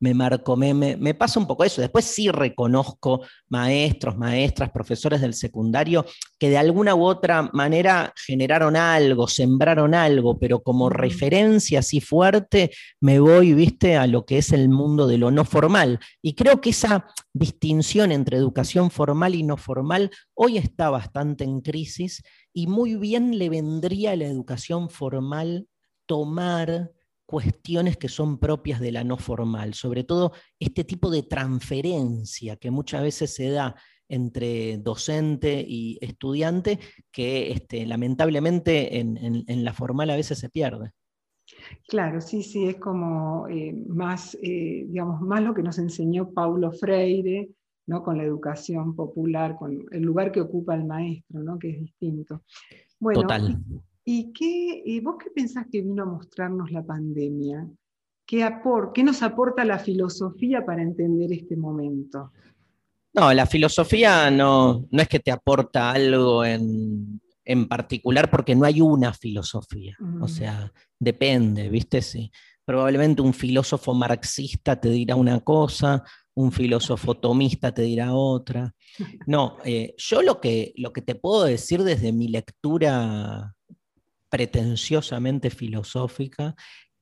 me 0.00 0.14
marco, 0.14 0.56
me, 0.56 0.74
me, 0.74 1.14
pasa 1.14 1.40
un 1.40 1.46
poco 1.46 1.64
eso. 1.64 1.80
Después 1.80 2.04
sí 2.04 2.30
reconozco 2.30 3.22
maestros, 3.48 4.16
maestras, 4.16 4.70
profesores 4.70 5.20
del 5.20 5.34
secundario 5.34 6.04
que 6.38 6.50
de 6.50 6.58
alguna 6.58 6.94
u 6.94 7.04
otra 7.04 7.50
manera 7.52 8.12
generaron 8.26 8.76
algo, 8.76 9.26
sembraron 9.28 9.94
algo, 9.94 10.38
pero 10.38 10.62
como 10.62 10.90
referencia 10.90 11.78
así 11.78 12.00
fuerte 12.00 12.70
me 13.00 13.18
voy, 13.18 13.54
viste, 13.54 13.96
a 13.96 14.06
lo 14.06 14.26
que 14.26 14.38
es 14.38 14.52
el 14.52 14.68
mundo 14.68 15.06
de 15.06 15.18
lo 15.18 15.30
no 15.30 15.44
formal. 15.44 15.98
Y 16.20 16.34
creo 16.34 16.60
que 16.60 16.70
esa 16.70 17.06
distinción 17.32 18.12
entre 18.12 18.36
educación 18.36 18.90
formal 18.90 19.34
y 19.34 19.42
no 19.42 19.56
formal 19.56 20.10
hoy 20.34 20.58
está 20.58 20.90
bastante 20.90 21.44
en 21.44 21.60
crisis 21.60 22.22
y 22.52 22.66
muy 22.66 22.96
bien 22.96 23.38
le 23.38 23.48
vendría 23.48 24.12
a 24.12 24.16
la 24.16 24.26
educación 24.26 24.88
formal 24.90 25.68
tomar 26.06 26.92
cuestiones 27.26 27.96
que 27.96 28.08
son 28.08 28.38
propias 28.38 28.80
de 28.80 28.92
la 28.92 29.04
no 29.04 29.18
formal, 29.18 29.74
sobre 29.74 30.04
todo 30.04 30.32
este 30.58 30.84
tipo 30.84 31.10
de 31.10 31.24
transferencia 31.24 32.56
que 32.56 32.70
muchas 32.70 33.02
veces 33.02 33.34
se 33.34 33.50
da 33.50 33.74
entre 34.08 34.78
docente 34.78 35.64
y 35.66 35.98
estudiante, 36.00 36.78
que 37.10 37.52
este, 37.52 37.84
lamentablemente 37.86 39.00
en, 39.00 39.64
la 39.64 39.72
formal 39.72 40.10
a 40.10 40.16
veces 40.16 40.38
se 40.38 40.48
pierde. 40.48 40.92
Claro, 41.88 42.20
sí, 42.20 42.42
sí, 42.42 42.66
es 42.66 42.76
como 42.76 43.46
eh, 43.48 43.72
más, 43.88 44.36
eh, 44.42 44.84
digamos, 44.88 45.20
más 45.20 45.42
lo 45.42 45.54
que 45.54 45.62
nos 45.62 45.78
enseñó 45.78 46.30
Paulo 46.32 46.72
Freire, 46.72 47.50
¿no? 47.86 48.02
con 48.02 48.16
la 48.16 48.24
educación 48.24 48.94
popular, 48.96 49.56
con 49.56 49.84
el 49.92 50.02
lugar 50.02 50.32
que 50.32 50.40
ocupa 50.40 50.74
el 50.74 50.84
maestro, 50.84 51.42
¿no? 51.42 51.58
que 51.58 51.70
es 51.70 51.80
distinto. 51.80 52.42
Bueno, 52.98 53.22
Total. 53.22 53.58
¿Y 54.08 54.32
qué, 54.32 55.00
vos 55.02 55.16
qué 55.18 55.30
pensás 55.30 55.66
que 55.70 55.82
vino 55.82 56.04
a 56.04 56.06
mostrarnos 56.06 56.70
la 56.70 56.86
pandemia? 56.86 57.68
¿Qué, 58.24 58.48
¿Qué 58.94 59.02
nos 59.02 59.20
aporta 59.20 59.64
la 59.64 59.80
filosofía 59.80 60.64
para 60.64 60.82
entender 60.82 61.32
este 61.32 61.56
momento? 61.56 62.30
No, 63.12 63.34
la 63.34 63.46
filosofía 63.46 64.30
no, 64.30 64.86
no 64.88 65.02
es 65.02 65.08
que 65.08 65.18
te 65.18 65.32
aporta 65.32 65.90
algo 65.90 66.44
en, 66.44 67.20
particular 67.68 68.30
porque 68.30 68.54
no 68.54 68.64
hay 68.64 68.80
una 68.80 69.12
filosofía. 69.12 69.96
O 70.20 70.26
mm. 70.26 70.28
sea, 70.28 70.72
depende, 71.00 71.68
¿viste? 71.68 72.00
Sí. 72.00 72.30
Probablemente 72.64 73.22
un 73.22 73.34
filósofo 73.34 73.92
marxista 73.92 74.80
te 74.80 74.88
dirá 74.90 75.16
una 75.16 75.40
cosa, 75.40 76.04
un 76.34 76.52
filósofo 76.52 77.14
tomista 77.16 77.74
te 77.74 77.82
dirá 77.82 78.14
otra. 78.14 78.72
No, 79.26 79.58
eh, 79.64 79.94
yo 79.98 80.22
lo 80.22 80.40
que, 80.40 80.72
lo 80.76 80.92
que 80.92 81.02
te 81.02 81.16
puedo 81.16 81.44
decir 81.44 81.82
desde 81.82 82.12
mi 82.12 82.28
lectura 82.28 83.55
pretenciosamente 84.28 85.50
filosófica, 85.50 86.54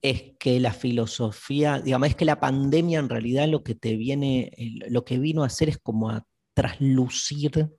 es 0.02 0.34
que 0.38 0.60
la 0.60 0.72
filosofía, 0.72 1.80
digamos, 1.80 2.08
es 2.08 2.14
que 2.14 2.26
la 2.26 2.38
pandemia 2.38 2.98
en 2.98 3.08
realidad 3.08 3.48
lo 3.48 3.62
que 3.62 3.74
te 3.74 3.96
viene, 3.96 4.52
lo 4.88 5.04
que 5.04 5.18
vino 5.18 5.42
a 5.42 5.46
hacer 5.46 5.70
es 5.70 5.78
como 5.78 6.10
a 6.10 6.26
traslucir 6.54 7.70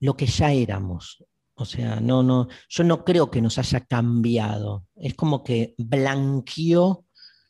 lo 0.00 0.16
que 0.16 0.26
ya 0.26 0.52
éramos. 0.52 1.22
O 1.54 1.66
sea, 1.66 2.00
no, 2.00 2.22
no, 2.22 2.48
yo 2.70 2.84
no 2.84 3.04
creo 3.04 3.30
que 3.30 3.42
nos 3.42 3.58
haya 3.58 3.80
cambiado. 3.80 4.86
Es 4.96 5.14
como 5.14 5.44
que 5.44 5.74
blanqueó 5.76 7.04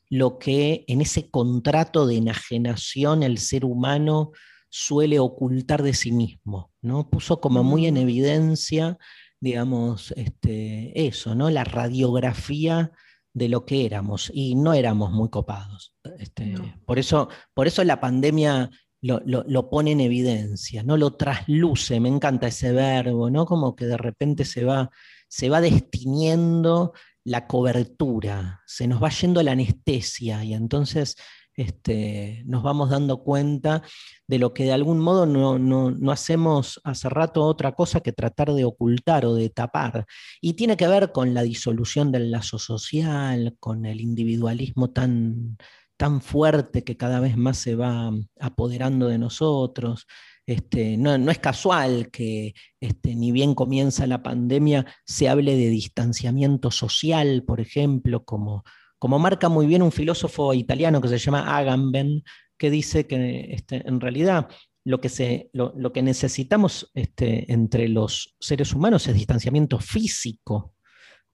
lo 0.09 0.37
que 0.37 0.83
en 0.89 0.99
ese 0.99 1.29
contrato 1.29 2.05
de 2.05 2.17
enajenación 2.17 3.23
el 3.23 3.37
ser 3.37 3.63
humano 3.63 4.31
suele 4.69 5.19
ocultar 5.19 5.81
de 5.81 5.93
sí 5.93 6.11
mismo, 6.11 6.73
¿no? 6.81 7.09
Puso 7.09 7.39
como 7.39 7.63
muy 7.63 7.87
en 7.87 7.95
mm. 7.95 7.97
evidencia 7.97 8.97
digamos, 9.41 10.13
este, 10.15 11.07
eso, 11.07 11.35
¿no? 11.35 11.49
La 11.49 11.63
radiografía 11.63 12.91
de 13.33 13.49
lo 13.49 13.65
que 13.65 13.85
éramos 13.85 14.31
y 14.33 14.55
no 14.55 14.73
éramos 14.73 15.11
muy 15.11 15.29
copados. 15.29 15.93
Este, 16.19 16.55
por, 16.85 16.99
eso, 16.99 17.27
por 17.53 17.67
eso 17.67 17.83
la 17.83 17.99
pandemia 17.99 18.69
lo, 19.01 19.69
pone 19.69 19.91
en 19.91 20.01
evidencia, 20.01 20.83
no 20.83 20.95
lo 20.95 21.15
trasluce, 21.15 21.99
me 21.99 22.09
encanta 22.09 22.47
ese 22.47 22.71
verbo, 22.71 23.29
¿no? 23.31 23.45
Como 23.45 23.75
que 23.75 23.85
de 23.85 23.97
repente 23.97 24.45
se 24.45 24.63
va, 24.63 24.91
se 25.27 25.49
va 25.49 25.59
destiniendo 25.59 26.93
la 27.23 27.47
cobertura, 27.47 28.61
se 28.67 28.87
nos 28.87 29.01
va 29.01 29.09
yendo 29.09 29.41
la 29.41 29.53
anestesia 29.53 30.43
y 30.43 30.53
entonces 30.53 31.15
este, 31.61 32.41
nos 32.45 32.63
vamos 32.63 32.89
dando 32.89 33.23
cuenta 33.23 33.83
de 34.27 34.39
lo 34.39 34.53
que 34.53 34.63
de 34.63 34.73
algún 34.73 34.99
modo 34.99 35.25
no, 35.25 35.59
no, 35.59 36.11
hacemos 36.11 36.81
hace 36.83 37.07
rato 37.09 37.43
otra 37.43 37.73
cosa 37.73 37.99
que 38.01 38.13
tratar 38.13 38.53
de 38.53 38.65
ocultar 38.65 39.25
o 39.25 39.35
de 39.35 39.49
tapar. 39.49 40.05
Y 40.41 40.53
tiene 40.53 40.75
que 40.75 40.87
ver 40.87 41.11
con 41.11 41.33
la 41.33 41.43
disolución 41.43 42.11
del 42.11 42.31
lazo 42.31 42.57
social, 42.57 43.55
con 43.59 43.85
el 43.85 44.01
individualismo 44.01 44.89
tan, 44.89 45.57
tan 45.97 46.21
fuerte 46.21 46.83
que 46.83 46.97
cada 46.97 47.19
vez 47.19 47.37
más 47.37 47.57
se 47.57 47.75
va 47.75 48.11
apoderando 48.39 49.07
de 49.07 49.19
nosotros. 49.19 50.07
Este, 50.47 50.97
no, 50.97 51.13
es 51.29 51.39
casual 51.39 52.09
que 52.09 52.55
este, 52.79 53.15
ni 53.15 53.31
bien 53.31 53.53
comienza 53.53 54.07
la 54.07 54.23
pandemia 54.23 54.87
se 55.05 55.29
hable 55.29 55.55
de 55.55 55.69
distanciamiento 55.69 56.71
social, 56.71 57.43
por 57.45 57.61
ejemplo, 57.61 58.25
como, 58.25 58.63
como 59.01 59.17
marca 59.17 59.49
muy 59.49 59.65
bien 59.65 59.81
un 59.81 59.91
filósofo 59.91 60.53
italiano 60.53 61.01
que 61.01 61.07
se 61.07 61.17
llama 61.17 61.57
Agamben, 61.57 62.23
que 62.55 62.69
dice 62.69 63.07
que 63.07 63.47
este, 63.51 63.81
en 63.87 63.99
realidad 63.99 64.47
lo 64.83 65.01
que, 65.01 66.01
necesitamos 66.03 66.91
este, 66.93 67.51
entre 67.51 67.87
los 67.87 68.35
seres 68.39 68.73
humanos 68.73 69.07
es 69.07 69.15
distanciamiento 69.15 69.79
físico, 69.79 70.75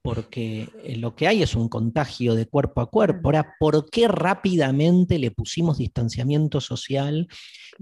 porque 0.00 0.70
eh, 0.82 0.96
lo 0.96 1.14
que 1.14 1.28
hay 1.28 1.42
es 1.42 1.54
un 1.54 1.68
contagio 1.68 2.34
de 2.34 2.46
cuerpo 2.46 2.80
a 2.80 2.88
cuerpo. 2.88 3.28
Ahora, 3.28 3.54
¿por 3.60 3.90
qué 3.90 4.08
rápidamente 4.08 5.18
le 5.18 5.30
pusimos 5.30 5.76
distanciamiento 5.76 6.62
social 6.62 7.28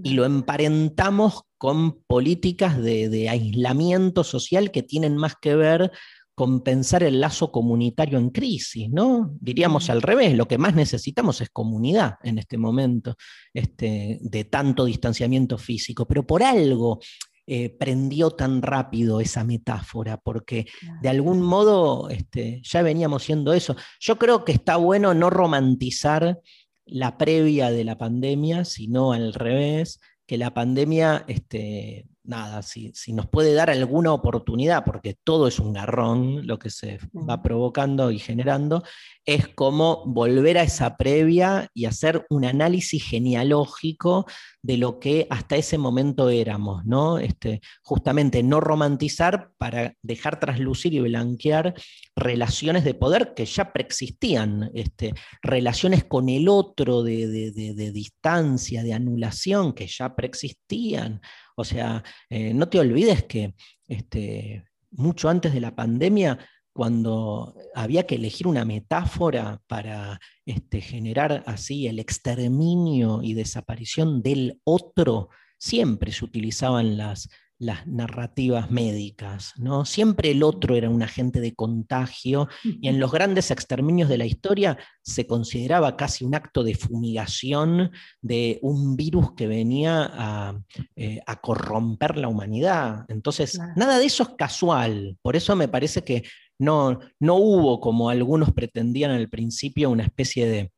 y 0.03 0.15
lo 0.15 0.25
emparentamos 0.25 1.43
con 1.57 2.03
políticas 2.03 2.77
de, 2.77 3.07
de 3.07 3.29
aislamiento 3.29 4.25
social 4.25 4.69
que 4.69 4.83
tienen 4.83 5.15
más 5.15 5.35
que 5.41 5.55
ver 5.55 5.91
compensar 6.37 7.01
el 7.01 7.19
lazo 7.19 7.51
comunitario 7.51 8.19
en 8.19 8.29
crisis, 8.29 8.91
¿no? 8.91 9.35
Diríamos 9.41 9.89
al 9.89 10.03
revés, 10.03 10.37
lo 10.37 10.47
que 10.47 10.59
más 10.59 10.75
necesitamos 10.75 11.41
es 11.41 11.49
comunidad 11.49 12.17
en 12.21 12.37
este 12.37 12.59
momento, 12.59 13.15
este, 13.55 14.19
de 14.21 14.43
tanto 14.43 14.85
distanciamiento 14.85 15.57
físico, 15.57 16.05
pero 16.05 16.27
por 16.27 16.43
algo 16.43 16.99
eh, 17.47 17.71
prendió 17.71 18.29
tan 18.29 18.61
rápido 18.61 19.19
esa 19.19 19.43
metáfora, 19.43 20.17
porque 20.17 20.67
de 21.01 21.09
algún 21.09 21.41
modo 21.41 22.07
este, 22.11 22.61
ya 22.63 22.83
veníamos 22.83 23.23
siendo 23.23 23.51
eso. 23.51 23.75
Yo 23.99 24.19
creo 24.19 24.45
que 24.45 24.51
está 24.51 24.75
bueno 24.75 25.15
no 25.15 25.31
romantizar 25.31 26.39
la 26.85 27.17
previa 27.17 27.71
de 27.71 27.83
la 27.83 27.97
pandemia, 27.97 28.63
sino 28.63 29.11
al 29.11 29.33
revés, 29.33 29.99
que 30.27 30.37
la 30.37 30.53
pandemia 30.53 31.25
este, 31.27 32.05
nada, 32.27 32.61
si, 32.61 32.91
nos 33.13 33.27
puede 33.27 33.53
dar 33.53 33.69
alguna 33.69 34.11
oportunidad, 34.11 34.83
porque 34.83 35.17
todo 35.23 35.47
es 35.47 35.59
un 35.59 35.73
garrón 35.73 36.45
lo 36.45 36.59
que 36.59 36.69
se 36.69 36.99
va 37.13 37.41
provocando 37.41 38.11
y 38.11 38.19
generando, 38.19 38.83
es 39.25 39.47
como 39.47 40.03
volver 40.05 40.57
a 40.57 40.63
esa 40.63 40.97
previa 40.97 41.69
y 41.73 41.85
hacer 41.85 42.25
un 42.29 42.45
análisis 42.45 43.03
genealógico 43.03 44.25
de 44.61 44.77
lo 44.77 44.99
que 44.99 45.27
hasta 45.29 45.55
ese 45.55 45.77
momento 45.77 46.29
éramos, 46.29 46.85
¿no? 46.85 47.17
Este, 47.17 47.61
justamente 47.81 48.43
no 48.43 48.59
romantizar 48.59 49.51
para 49.57 49.93
dejar 50.01 50.39
traslucir 50.39 50.93
y 50.93 50.99
blanquear 50.99 51.73
relaciones 52.15 52.83
de 52.83 52.93
poder 52.93 53.33
que 53.35 53.45
ya 53.45 53.71
preexistían, 53.71 54.69
este, 54.73 55.13
relaciones 55.41 56.03
con 56.03 56.27
el 56.27 56.49
otro 56.49 57.03
de, 57.03 57.27
de 57.27 57.91
distancia, 57.91 58.83
de 58.83 58.93
anulación 58.93 59.73
que 59.73 59.87
ya 59.87 60.15
preexistían 60.15 61.21
o 61.57 61.63
sea, 61.63 62.03
eh, 62.29 62.53
no 62.53 62.69
te 62.69 62.79
olvides 62.79 63.23
que 63.23 63.55
este, 63.87 64.63
mucho 64.91 65.27
antes 65.27 65.53
de 65.53 65.59
la 65.59 65.75
pandemia, 65.75 66.37
cuando 66.71 67.55
había 67.73 68.05
que 68.05 68.15
elegir 68.15 68.45
una 68.45 68.63
metáfora 68.63 69.59
para 69.65 70.19
este, 70.45 70.81
generar 70.81 71.43
así 71.47 71.87
el 71.87 71.97
exterminio 71.97 73.23
y 73.23 73.33
desaparición 73.33 74.21
del 74.21 74.61
otro, 74.63 75.29
siempre 75.57 76.11
se 76.11 76.25
utilizaban 76.25 76.95
las 76.95 77.27
las 77.59 77.87
narrativas 77.87 78.69
médicas, 78.69 79.53
¿no? 79.57 79.85
Siempre 79.85 80.31
el 80.31 80.43
otro 80.43 80.75
era 80.75 80.89
un 80.89 81.01
agente 81.01 81.39
de 81.39 81.55
contagio 81.55 82.47
y 82.63 82.87
en 82.87 82.99
los 82.99 83.11
grandes 83.11 83.49
exterminios 83.49 84.09
de 84.09 84.17
la 84.17 84.25
historia 84.25 84.77
se 85.01 85.25
consideraba 85.25 85.97
casi 85.97 86.23
un 86.23 86.35
acto 86.35 86.63
de 86.63 86.75
fumigación 86.75 87.91
de 88.21 88.59
un 88.61 88.95
virus 88.95 89.33
que 89.33 89.47
venía 89.47 90.09
a, 90.13 90.59
eh, 90.95 91.21
corromper 91.41 92.17
la 92.17 92.27
humanidad. 92.27 93.05
Entonces, 93.07 93.59
nada 93.75 93.97
de 93.97 94.05
eso 94.05 94.23
es 94.23 94.29
casual, 94.37 95.17
por 95.21 95.35
eso 95.35 95.55
me 95.55 95.67
parece 95.67 96.03
que 96.03 96.23
no, 96.59 96.99
no 97.19 97.35
hubo, 97.35 97.79
como 97.79 98.09
algunos 98.09 98.51
pretendían 98.51 99.11
al 99.11 99.29
principio, 99.29 99.89
una 99.89 100.03
especie 100.03 100.47
de, 100.47 100.71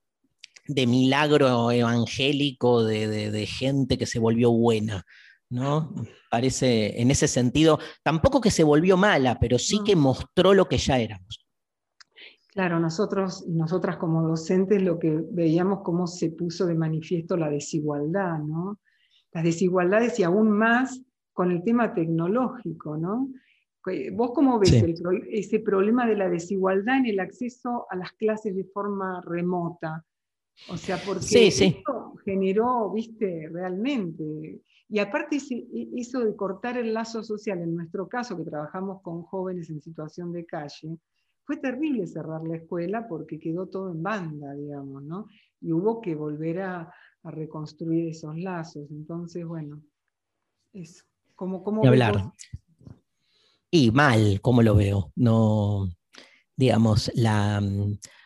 milagro 0.86 1.72
evangélico 1.72 2.84
de 2.84 3.48
gente 3.48 3.98
que 3.98 4.06
se 4.06 4.20
volvió 4.20 4.52
buena. 4.52 5.04
¿No? 5.50 5.94
Parece 6.30 7.02
en 7.02 7.12
ese 7.12 7.28
sentido, 7.28 7.80
tampoco 8.04 8.40
que 8.40 8.52
se 8.52 8.64
volvió 8.64 8.98
mala, 8.98 9.38
pero 9.40 9.58
sí 9.58 9.80
que 9.86 9.96
mostró 9.96 10.54
lo 10.54 10.68
que 10.68 10.78
ya 10.78 11.00
éramos. 11.00 11.46
Claro, 12.52 12.80
nosotros 12.80 13.44
y 13.48 13.54
nosotras 13.54 13.98
como 13.98 14.28
docentes 14.28 14.82
lo 14.82 15.00
que 15.00 15.24
veíamos 15.32 15.82
cómo 15.84 16.08
se 16.08 16.32
puso 16.32 16.66
de 16.66 16.76
manifiesto 16.76 17.38
la 17.38 17.50
desigualdad, 17.50 18.40
¿no? 18.40 18.80
Las 19.32 19.44
desigualdades 19.44 20.20
y 20.20 20.24
aún 20.24 20.50
más 20.52 21.02
con 21.32 21.52
el 21.52 21.64
tema 21.64 21.94
tecnológico, 21.94 22.98
¿no? 22.98 23.30
¿Vos 24.12 24.32
cómo 24.36 24.60
ves 24.60 24.84
ese 25.32 25.60
problema 25.60 26.06
de 26.06 26.16
la 26.16 26.30
desigualdad 26.30 26.98
en 26.98 27.06
el 27.08 27.20
acceso 27.20 27.88
a 27.90 27.96
las 27.96 28.12
clases 28.14 28.56
de 28.56 28.66
forma 28.66 29.22
remota? 29.26 30.06
O 30.70 30.78
sea, 30.78 30.98
porque 31.06 31.48
eso 31.48 32.14
generó, 32.26 32.92
viste, 32.92 33.48
realmente 33.52 34.62
y 34.90 34.98
aparte 34.98 35.38
eso 35.96 36.20
de 36.22 36.36
cortar 36.36 36.78
el 36.78 36.94
lazo 36.96 37.24
social, 37.24 37.62
en 37.62 37.76
nuestro 37.76 38.10
caso 38.10 38.36
que 38.36 38.44
trabajamos 38.44 39.04
con 39.04 39.22
jóvenes 39.22 39.70
en 39.70 39.82
situación 39.82 40.32
de 40.32 40.48
calle, 40.48 40.98
fue 41.44 41.58
terrible 41.58 42.08
cerrar 42.08 42.42
la 42.44 42.58
escuela 42.58 43.08
porque 43.08 43.40
quedó 43.40 43.68
todo 43.68 43.92
en 43.92 44.02
banda, 44.02 44.54
digamos, 44.54 45.04
¿no? 45.04 45.28
Y 45.62 45.74
hubo 45.74 46.02
que 46.02 46.16
volver 46.16 46.62
a, 46.62 46.94
reconstruir 47.22 48.08
esos 48.08 48.38
lazos. 48.38 48.90
Entonces, 48.92 49.46
bueno, 49.46 49.84
eso. 50.72 51.04
¿Cómo, 51.36 51.62
cómo 51.64 51.84
y 51.84 51.88
hablar. 51.88 52.32
Y 53.70 53.92
mal, 53.92 54.40
¿cómo 54.42 54.64
lo 54.64 54.74
veo? 54.74 55.12
No, 55.18 55.90
digamos, 56.56 57.12
la 57.14 57.62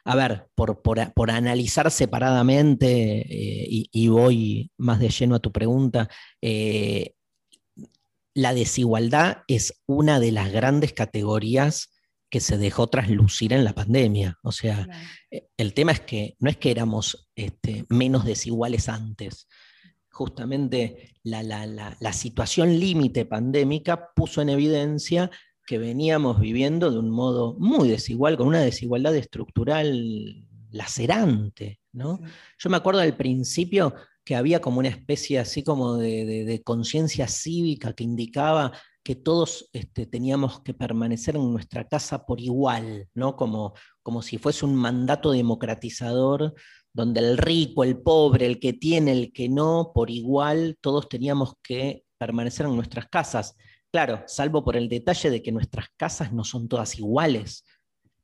a 0.06 0.16
ver, 0.16 0.48
por, 0.56 1.32
analizar 1.32 1.90
separadamente, 1.90 3.22
eh, 3.22 3.88
y, 3.92 4.08
voy 4.10 4.72
más 4.78 5.00
de 5.00 5.10
lleno 5.10 5.36
a 5.36 5.40
tu 5.40 5.52
pregunta, 5.52 6.10
eh, 6.42 7.14
la 8.36 8.54
desigualdad 8.54 9.44
es 9.48 9.82
una 9.86 10.20
de 10.20 10.32
las 10.32 10.52
grandes 10.52 10.92
categorías 10.94 11.94
que 12.30 12.40
se 12.40 12.58
dejó 12.58 12.88
traslucir 12.88 13.54
en 13.54 13.64
la 13.64 13.74
pandemia. 13.74 14.40
O 14.44 14.52
sea, 14.52 14.88
eh, 15.30 15.48
el 15.56 15.74
tema 15.74 15.92
es 15.92 16.02
que 16.02 16.36
no 16.40 16.50
es 16.50 16.58
que 16.58 16.72
éramos 16.72 17.30
este, 17.36 17.86
menos 17.90 18.26
desiguales 18.26 18.90
antes. 18.90 19.48
Justamente 20.10 21.14
la, 21.24 21.44
la 21.44 22.14
situación 22.14 22.80
límite 22.80 23.26
pandémica 23.26 24.10
puso 24.16 24.42
en 24.42 24.50
evidencia 24.50 25.32
que 25.66 25.78
veníamos 25.78 26.40
viviendo 26.40 26.92
de 26.92 27.00
un 27.00 27.10
modo 27.10 27.56
muy 27.58 27.90
desigual, 27.90 28.38
con 28.38 28.48
una 28.48 28.62
desigualdad 28.62 29.16
estructural 29.16 30.46
lacerante. 30.72 31.80
¿no? 31.92 32.20
Yo 32.58 32.70
me 32.70 32.78
acuerdo 32.78 33.02
al 33.02 33.16
principio 33.16 33.94
que 34.26 34.36
había 34.36 34.62
como 34.62 34.80
una 34.80 34.90
especie 34.90 35.40
así 35.40 35.64
como 35.64 35.98
de, 35.98 36.62
conciencia 36.64 37.28
cívica 37.28 37.94
que 37.94 38.04
indicaba 38.04 38.72
que 39.04 39.16
todos 39.16 39.70
este, 39.74 40.06
teníamos 40.06 40.62
que 40.62 40.74
permanecer 40.74 41.36
en 41.36 41.52
nuestra 41.52 41.88
casa 41.88 42.26
por 42.26 42.40
igual, 42.40 43.10
¿no? 43.14 43.36
como, 43.36 43.74
como 44.02 44.22
si 44.22 44.38
fuese 44.38 44.66
un 44.66 44.76
mandato 44.76 45.32
democratizador 45.32 46.54
donde 46.94 47.20
el 47.20 47.38
rico, 47.38 47.84
el 47.84 47.98
pobre, 47.98 48.46
el 48.46 48.60
que 48.60 48.74
tiene, 48.74 49.12
el 49.12 49.34
que 49.34 49.50
no, 49.50 49.92
por 49.94 50.10
igual, 50.10 50.78
todos 50.80 51.10
teníamos 51.10 51.56
que 51.64 52.06
permanecer 52.18 52.68
en 52.68 52.76
nuestras 52.76 53.08
casas. 53.10 53.56
Claro, 53.94 54.24
salvo 54.26 54.66
por 54.66 54.76
el 54.76 54.90
detalle 54.90 55.30
de 55.30 55.44
que 55.44 55.52
nuestras 55.52 55.86
casas 55.96 56.34
no 56.34 56.44
son 56.44 56.68
todas 56.68 56.98
iguales. 56.98 57.64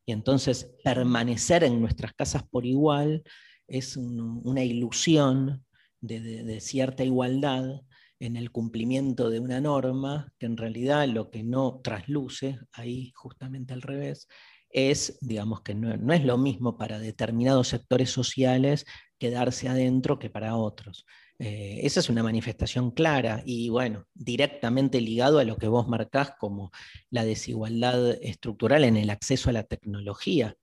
Y 0.03 0.13
entonces 0.13 0.75
permanecer 0.83 1.63
en 1.63 1.79
nuestras 1.79 2.11
casas 2.13 2.41
por 2.41 2.65
igual 2.65 3.21
es 3.67 3.95
una 3.95 4.63
ilusión 4.63 5.63
de, 6.01 6.59
cierta 6.59 7.03
igualdad 7.03 7.81
en 8.19 8.35
el 8.35 8.49
cumplimiento 8.49 9.29
de 9.29 9.39
una 9.39 9.61
norma, 9.61 10.33
que 10.39 10.47
en 10.47 10.57
realidad 10.57 11.07
lo 11.07 11.29
que 11.29 11.43
no 11.43 11.81
trasluce, 11.83 12.57
ahí 12.71 13.11
justamente 13.15 13.71
al 13.71 13.83
revés, 13.83 14.27
es, 14.71 15.19
digamos 15.21 15.61
que 15.61 15.75
no, 15.75 16.13
es 16.13 16.25
lo 16.25 16.39
mismo 16.39 16.79
para 16.79 16.97
determinados 16.97 17.67
sectores 17.67 18.09
sociales 18.09 18.87
quedarse 19.19 19.69
adentro 19.69 20.17
que 20.17 20.31
para 20.31 20.55
otros. 20.55 21.05
Eh, 21.39 21.79
esa 21.83 22.01
es 22.01 22.09
una 22.09 22.23
manifestación 22.23 22.91
clara 22.91 23.41
y 23.45 23.69
bueno, 23.69 24.05
directamente 24.13 25.01
ligado 25.01 25.39
a 25.39 25.45
lo 25.45 25.57
que 25.57 25.67
vos 25.69 25.87
marcás 25.87 26.33
como 26.39 26.71
la 27.09 27.23
desigualdad 27.23 28.11
estructural 28.21 28.83
en 28.83 28.97
el 28.97 29.09
acceso 29.09 29.49
a 29.49 29.53
la 29.53 29.63
tecnología. 29.63 30.55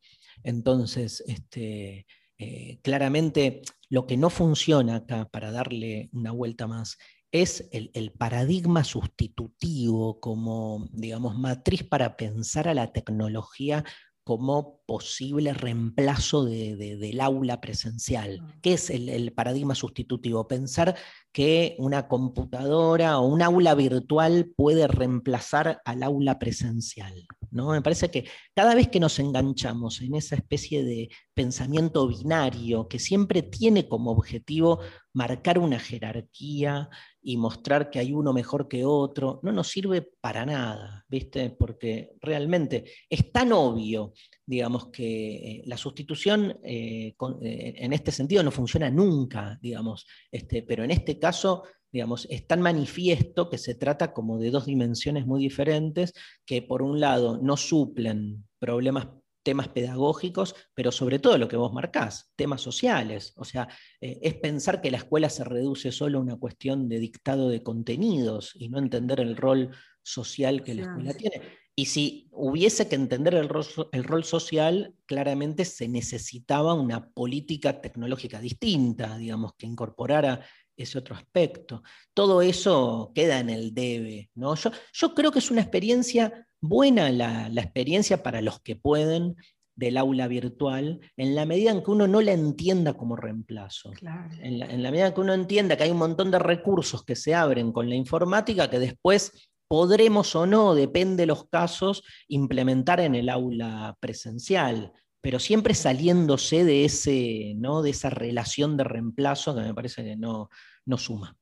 Entonces, 0.44 1.22
este, 1.26 2.06
Eh, 2.38 2.80
claramente 2.82 3.62
lo 3.88 4.06
que 4.06 4.16
no 4.16 4.30
funciona 4.30 4.96
acá, 4.96 5.28
para 5.30 5.50
darle 5.50 6.10
una 6.12 6.32
vuelta 6.32 6.66
más, 6.66 6.98
es 7.32 7.68
el, 7.72 8.12
paradigma 8.12 8.84
sustitutivo 8.84 10.20
como, 10.20 10.86
digamos, 10.92 11.36
matriz 11.38 11.82
para 11.84 12.16
pensar 12.16 12.68
a 12.68 12.74
la 12.74 12.92
tecnología 12.92 13.84
como 14.26 14.80
posible 14.86 15.54
reemplazo 15.54 16.44
del 16.44 17.20
aula 17.20 17.60
presencial. 17.60 18.40
Ah. 18.42 18.58
¿Qué 18.60 18.72
es 18.72 18.90
el, 18.90 19.32
paradigma 19.32 19.76
sustitutivo? 19.76 20.48
Pensar 20.48 20.96
que 21.30 21.76
una 21.78 22.08
computadora 22.08 23.20
o 23.20 23.26
un 23.28 23.40
aula 23.40 23.76
virtual 23.76 24.52
puede 24.56 24.88
reemplazar 24.88 25.80
al 25.84 26.02
aula 26.02 26.40
presencial. 26.40 27.24
¿No? 27.56 27.70
Me 27.70 27.82
parece 27.82 28.10
que 28.10 28.26
cada 28.54 28.74
vez 28.74 28.88
que 28.88 29.00
nos 29.00 29.18
enganchamos 29.18 30.00
en 30.02 30.14
esa 30.14 30.36
especie 30.36 30.84
de 30.84 31.08
pensamiento 31.34 32.06
binario 32.06 32.86
que 32.86 32.98
siempre 32.98 33.42
tiene 33.42 33.88
como 33.88 34.12
objetivo 34.12 34.80
marcar 35.14 35.58
una 35.58 35.78
jerarquía 35.78 36.90
y 37.22 37.38
mostrar 37.38 37.90
que 37.90 37.98
hay 37.98 38.12
uno 38.12 38.32
mejor 38.32 38.68
que 38.68 38.84
otro, 38.84 39.40
no 39.42 39.50
nos 39.50 39.68
sirve 39.68 40.02
para 40.20 40.44
nada, 40.46 41.04
¿viste? 41.08 41.50
Porque 41.50 42.10
realmente 42.20 42.84
es 43.08 43.32
tan 43.32 43.52
obvio, 43.52 44.12
digamos, 44.44 44.88
que 44.90 45.34
eh, 45.36 45.62
la 45.66 45.76
sustitución 45.76 46.60
eh, 46.62 47.16
eh, 47.42 47.74
en 47.76 47.92
este 47.94 48.12
sentido 48.12 48.42
no 48.42 48.50
funciona 48.50 48.90
nunca, 48.90 49.58
digamos, 49.60 50.06
este, 50.30 50.62
pero 50.62 50.84
en 50.84 50.90
este 50.90 51.18
caso 51.18 51.64
digamos, 51.92 52.26
es 52.30 52.46
tan 52.46 52.60
manifiesto 52.60 53.48
que 53.48 53.58
se 53.58 53.74
trata 53.74 54.12
como 54.12 54.38
de 54.38 54.50
dos 54.50 54.66
dimensiones 54.66 55.26
muy 55.26 55.40
diferentes 55.40 56.12
que 56.44 56.62
por 56.62 56.82
un 56.82 57.00
lado 57.00 57.38
no 57.40 57.56
suplen 57.56 58.46
problemas 58.58 59.08
temas 59.46 59.68
pedagógicos, 59.68 60.56
pero 60.74 60.90
sobre 60.90 61.20
todo 61.20 61.38
lo 61.38 61.46
que 61.46 61.56
vos 61.56 61.72
marcás, 61.72 62.32
temas 62.34 62.60
sociales. 62.60 63.32
O 63.36 63.44
sea, 63.44 63.68
eh, 64.00 64.18
es 64.20 64.34
pensar 64.34 64.80
que 64.80 64.90
la 64.90 64.96
escuela 64.96 65.30
se 65.30 65.44
reduce 65.44 65.92
solo 65.92 66.18
a 66.18 66.22
una 66.22 66.36
cuestión 66.36 66.88
de 66.88 66.98
dictado 66.98 67.48
de 67.48 67.62
contenidos 67.62 68.50
y 68.56 68.68
no 68.68 68.78
entender 68.80 69.20
el 69.20 69.36
rol 69.36 69.70
social 70.02 70.64
que 70.64 70.74
la 70.74 70.82
escuela 70.82 71.14
tiene. 71.14 71.42
Y 71.76 71.86
si 71.86 72.28
hubiese 72.32 72.88
que 72.88 72.96
entender 72.96 73.34
el 73.34 73.48
rol, 73.48 73.64
el 73.92 74.02
rol, 74.02 74.24
social, 74.24 74.94
claramente 75.06 75.64
se 75.64 75.86
necesitaba 75.86 76.74
una 76.74 77.10
política 77.10 77.80
tecnológica 77.80 78.40
distinta, 78.40 79.16
digamos, 79.16 79.52
que 79.56 79.66
incorporara 79.66 80.44
ese 80.76 80.98
otro 80.98 81.14
aspecto. 81.14 81.82
Todo 82.14 82.42
eso 82.42 83.12
queda 83.14 83.38
en 83.40 83.50
el 83.50 83.74
debe. 83.74 84.30
¿no? 84.34 84.54
Yo, 84.54 84.70
yo 84.92 85.14
creo 85.14 85.32
que 85.32 85.38
es 85.38 85.50
una 85.50 85.62
experiencia 85.62 86.46
buena, 86.60 87.10
la, 87.10 87.48
experiencia 87.56 88.22
para 88.22 88.40
los 88.42 88.60
que 88.60 88.76
pueden 88.76 89.36
del 89.74 89.98
aula 89.98 90.26
virtual, 90.26 91.00
en 91.18 91.34
la 91.34 91.44
medida 91.44 91.70
en 91.70 91.82
que 91.82 91.90
uno 91.90 92.06
no 92.06 92.22
la 92.22 92.32
entienda 92.32 92.94
como 92.94 93.14
reemplazo. 93.14 93.92
En, 94.40 94.58
la, 94.58 94.66
en 94.66 94.82
la 94.82 94.90
medida 94.90 95.08
en 95.08 95.14
que 95.14 95.20
uno 95.20 95.34
entienda 95.34 95.76
que 95.76 95.84
hay 95.84 95.90
un 95.90 95.98
montón 95.98 96.30
de 96.30 96.38
recursos 96.38 97.04
que 97.04 97.14
se 97.14 97.34
abren 97.34 97.72
con 97.72 97.90
la 97.90 97.94
informática 97.94 98.70
que 98.70 98.78
después 98.78 99.50
podremos 99.68 100.34
o 100.34 100.46
no, 100.46 100.74
depende 100.74 101.24
de 101.24 101.26
los 101.26 101.48
casos, 101.48 102.02
implementar 102.28 103.00
en 103.00 103.14
el 103.14 103.28
aula 103.28 103.96
presencial 104.00 104.92
pero 105.26 105.40
siempre 105.40 105.74
saliéndose 105.74 106.64
de, 106.64 106.84
ese, 106.84 107.54
¿no? 107.56 107.82
de 107.82 107.90
esa 107.90 108.10
relación 108.10 108.76
de 108.76 108.84
reemplazo 108.84 109.56
que 109.56 109.62
me 109.62 109.74
parece 109.74 110.04
que 110.04 110.14
no, 110.14 110.50
no 110.84 110.98
suma. 110.98 111.36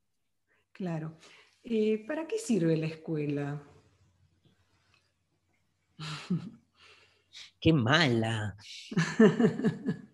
Claro. 0.73 1.19
Eh, 1.63 2.03
¿Para 2.09 2.27
qué 2.27 2.39
sirve 2.39 2.79
la 2.79 2.87
escuela? 2.87 3.63
Qué 7.61 7.75
mala. 7.75 8.57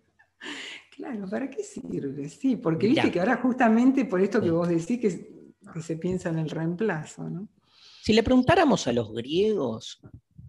claro, 0.97 1.29
¿para 1.29 1.49
qué 1.49 1.63
sirve? 1.63 2.27
Sí, 2.27 2.57
porque 2.57 2.87
viste 2.87 3.09
que 3.09 3.21
ahora 3.21 3.37
justamente 3.37 4.03
por 4.03 4.19
esto 4.19 4.41
que 4.41 4.51
vos 4.51 4.67
decís 4.67 4.99
que, 4.99 5.53
que 5.73 5.81
se 5.81 5.95
piensa 5.95 6.27
en 6.27 6.39
el 6.39 6.49
reemplazo, 6.49 7.29
¿no? 7.29 7.47
Si 8.01 8.11
le 8.11 8.21
preguntáramos 8.21 8.85
a 8.87 8.91
los 8.91 9.13
griegos, 9.13 10.01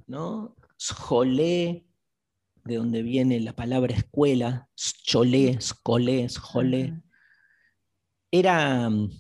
¿no? 0.09 0.57
Scholé, 0.77 1.87
de 2.65 2.77
donde 2.77 3.03
viene 3.03 3.41
la 3.41 3.55
palabra 3.55 3.95
escuela, 3.95 4.69
scholé, 4.77 5.61
scolé, 5.61 6.29
scholé, 6.29 7.03
era 8.31 8.89
mm, 8.89 9.11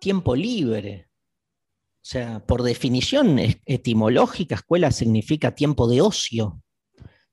tiempo 0.00 0.34
libre. 0.34 1.08
O 1.96 2.06
sea, 2.10 2.44
por 2.46 2.62
definición 2.62 3.38
etimológica, 3.38 4.54
escuela 4.54 4.90
significa 4.90 5.54
tiempo 5.54 5.86
de 5.86 6.00
ocio, 6.00 6.62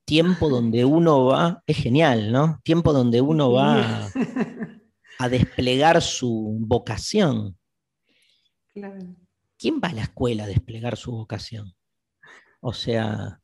tiempo 0.05 0.49
donde 0.49 0.85
uno 0.85 1.25
va, 1.25 1.63
es 1.65 1.77
genial, 1.77 2.31
¿no? 2.31 2.59
Tiempo 2.63 2.93
donde 2.93 3.21
uno 3.21 3.51
va 3.51 4.09
a, 5.19 5.29
desplegar 5.29 6.01
su 6.01 6.57
vocación. 6.59 7.57
¿Quién 8.73 9.79
va 9.83 9.87
a 9.87 9.93
la 9.93 10.03
escuela 10.03 10.43
a 10.43 10.47
desplegar 10.47 10.97
su 10.97 11.11
vocación? 11.11 11.73
O 12.59 12.73
sea, 12.73 13.41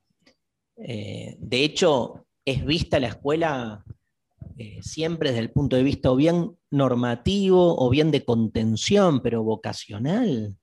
eh, 0.77 1.35
de 1.39 1.63
hecho, 1.63 2.25
es 2.45 2.65
vista 2.65 2.99
la 2.99 3.07
escuela 3.07 3.83
eh, 4.57 4.79
siempre 4.81 5.29
desde 5.29 5.41
el 5.41 5.51
punto 5.51 5.75
de 5.75 5.83
vista 5.83 6.11
o 6.11 6.15
bien 6.15 6.57
normativo 6.71 7.75
o 7.77 7.89
bien 7.89 8.11
de 8.11 8.25
contención, 8.25 9.21
pero 9.21 9.43
vocacional. 9.43 10.57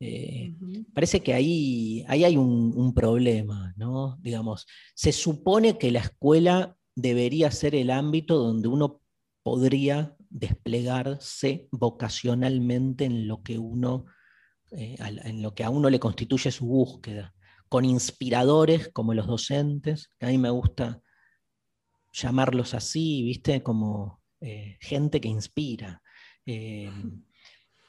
Eh, 0.00 0.54
parece 0.92 1.22
que 1.22 1.32
ahí, 1.32 2.04
ahí 2.08 2.24
hay 2.24 2.36
un, 2.36 2.92
problema, 2.94 3.72
¿no? 3.76 4.18
Digamos, 4.20 4.66
se 4.94 5.12
supone 5.12 5.78
que 5.78 5.92
la 5.92 6.00
escuela 6.00 6.76
debería 6.96 7.50
ser 7.50 7.74
el 7.74 7.90
ámbito 7.90 8.36
donde 8.36 8.68
uno 8.68 9.00
podría 9.44 10.16
desplegarse 10.28 11.68
vocacionalmente 11.70 13.04
en 13.04 13.28
lo 13.28 13.42
que 13.42 13.58
uno, 13.58 14.06
en 14.72 15.42
lo 15.42 15.54
que 15.54 15.64
a 15.64 15.70
uno 15.70 15.88
le 15.88 16.00
constituye 16.00 16.50
su 16.50 16.66
búsqueda 16.66 17.32
con 17.72 17.86
inspiradores 17.86 18.90
como 18.92 19.14
los 19.14 19.26
docentes, 19.26 20.10
que 20.18 20.26
a 20.26 20.28
mí 20.28 20.36
me 20.36 20.50
gusta 20.50 21.00
llamarlos 22.12 22.74
así, 22.74 23.22
¿viste? 23.22 23.62
Como 23.62 24.20
eh, 24.42 24.76
gente 24.78 25.22
que 25.22 25.28
inspira. 25.28 26.02
Eh, 26.44 26.92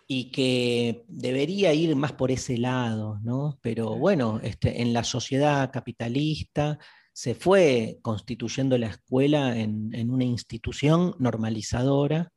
y 0.08 0.32
que 0.32 1.04
debería 1.10 1.74
ir 1.74 1.98
más 1.98 2.14
por 2.14 2.32
ese 2.32 2.58
lado, 2.58 3.20
¿no? 3.24 3.60
Pero 3.62 3.98
bueno, 3.98 4.40
este, 4.42 4.82
en 4.82 4.94
la 4.94 5.04
sociedad 5.04 5.70
capitalista 5.70 6.80
se 7.12 7.36
fue 7.36 8.00
constituyendo 8.02 8.78
la 8.78 8.88
escuela 8.88 9.60
en, 9.60 10.10
una 10.10 10.24
institución 10.24 11.14
normalizadora. 11.20 12.32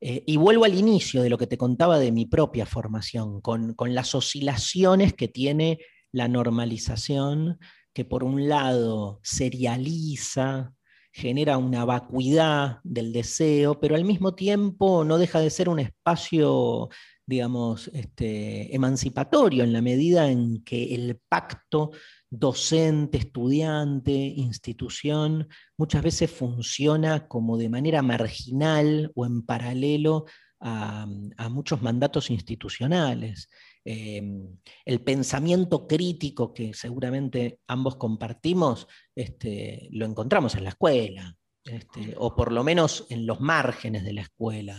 Eh, 0.00 0.24
y 0.26 0.36
vuelvo 0.36 0.64
al 0.64 0.76
inicio 0.76 1.22
de 1.22 1.30
lo 1.30 1.38
que 1.38 1.46
te 1.46 1.56
contaba 1.56 2.00
de 2.00 2.10
mi 2.10 2.26
propia 2.26 2.66
formación, 2.66 3.40
con, 3.40 3.74
con 3.74 3.94
las 3.94 4.16
oscilaciones 4.16 5.14
que 5.14 5.28
tiene 5.28 5.78
la 6.12 6.28
normalización 6.28 7.58
que 7.92 8.04
por 8.04 8.24
un 8.24 8.48
lado 8.48 9.20
serializa, 9.22 10.72
genera 11.12 11.58
una 11.58 11.84
vacuidad 11.84 12.80
del 12.84 13.12
deseo, 13.12 13.78
pero 13.78 13.94
al 13.96 14.04
mismo 14.04 14.34
tiempo 14.34 15.04
no 15.04 15.18
deja 15.18 15.40
de 15.40 15.50
ser 15.50 15.68
un 15.68 15.78
espacio, 15.78 16.88
digamos, 17.26 17.88
este, 17.88 18.74
emancipatorio 18.74 19.62
en 19.62 19.74
la 19.74 19.82
medida 19.82 20.30
en 20.30 20.64
que 20.64 20.94
el 20.94 21.20
pacto 21.28 21.90
docente, 22.30 23.18
estudiante, 23.18 24.12
institución, 24.12 25.48
muchas 25.76 26.02
veces 26.02 26.30
funciona 26.30 27.28
como 27.28 27.58
de 27.58 27.68
manera 27.68 28.00
marginal 28.00 29.12
o 29.14 29.26
en 29.26 29.42
paralelo 29.42 30.24
a 30.64 31.06
muchos 31.50 31.82
mandatos 31.82 32.30
institucionales. 32.30 33.48
Em, 33.84 34.58
el 34.84 35.00
pensamiento 35.00 35.88
crítico 35.88 36.54
que 36.54 36.72
seguramente 36.72 37.58
ambos 37.66 37.96
compartimos, 37.96 38.86
este, 39.14 39.88
lo 39.90 40.06
encontramos 40.06 40.54
en 40.54 40.64
la 40.64 40.70
escuela, 40.70 41.36
este, 41.64 42.14
o 42.16 42.34
por 42.34 42.52
lo 42.52 42.62
menos 42.62 43.06
en 43.10 43.26
los 43.26 43.40
márgenes 43.40 44.04
de 44.04 44.12
la 44.12 44.22
escuela. 44.22 44.78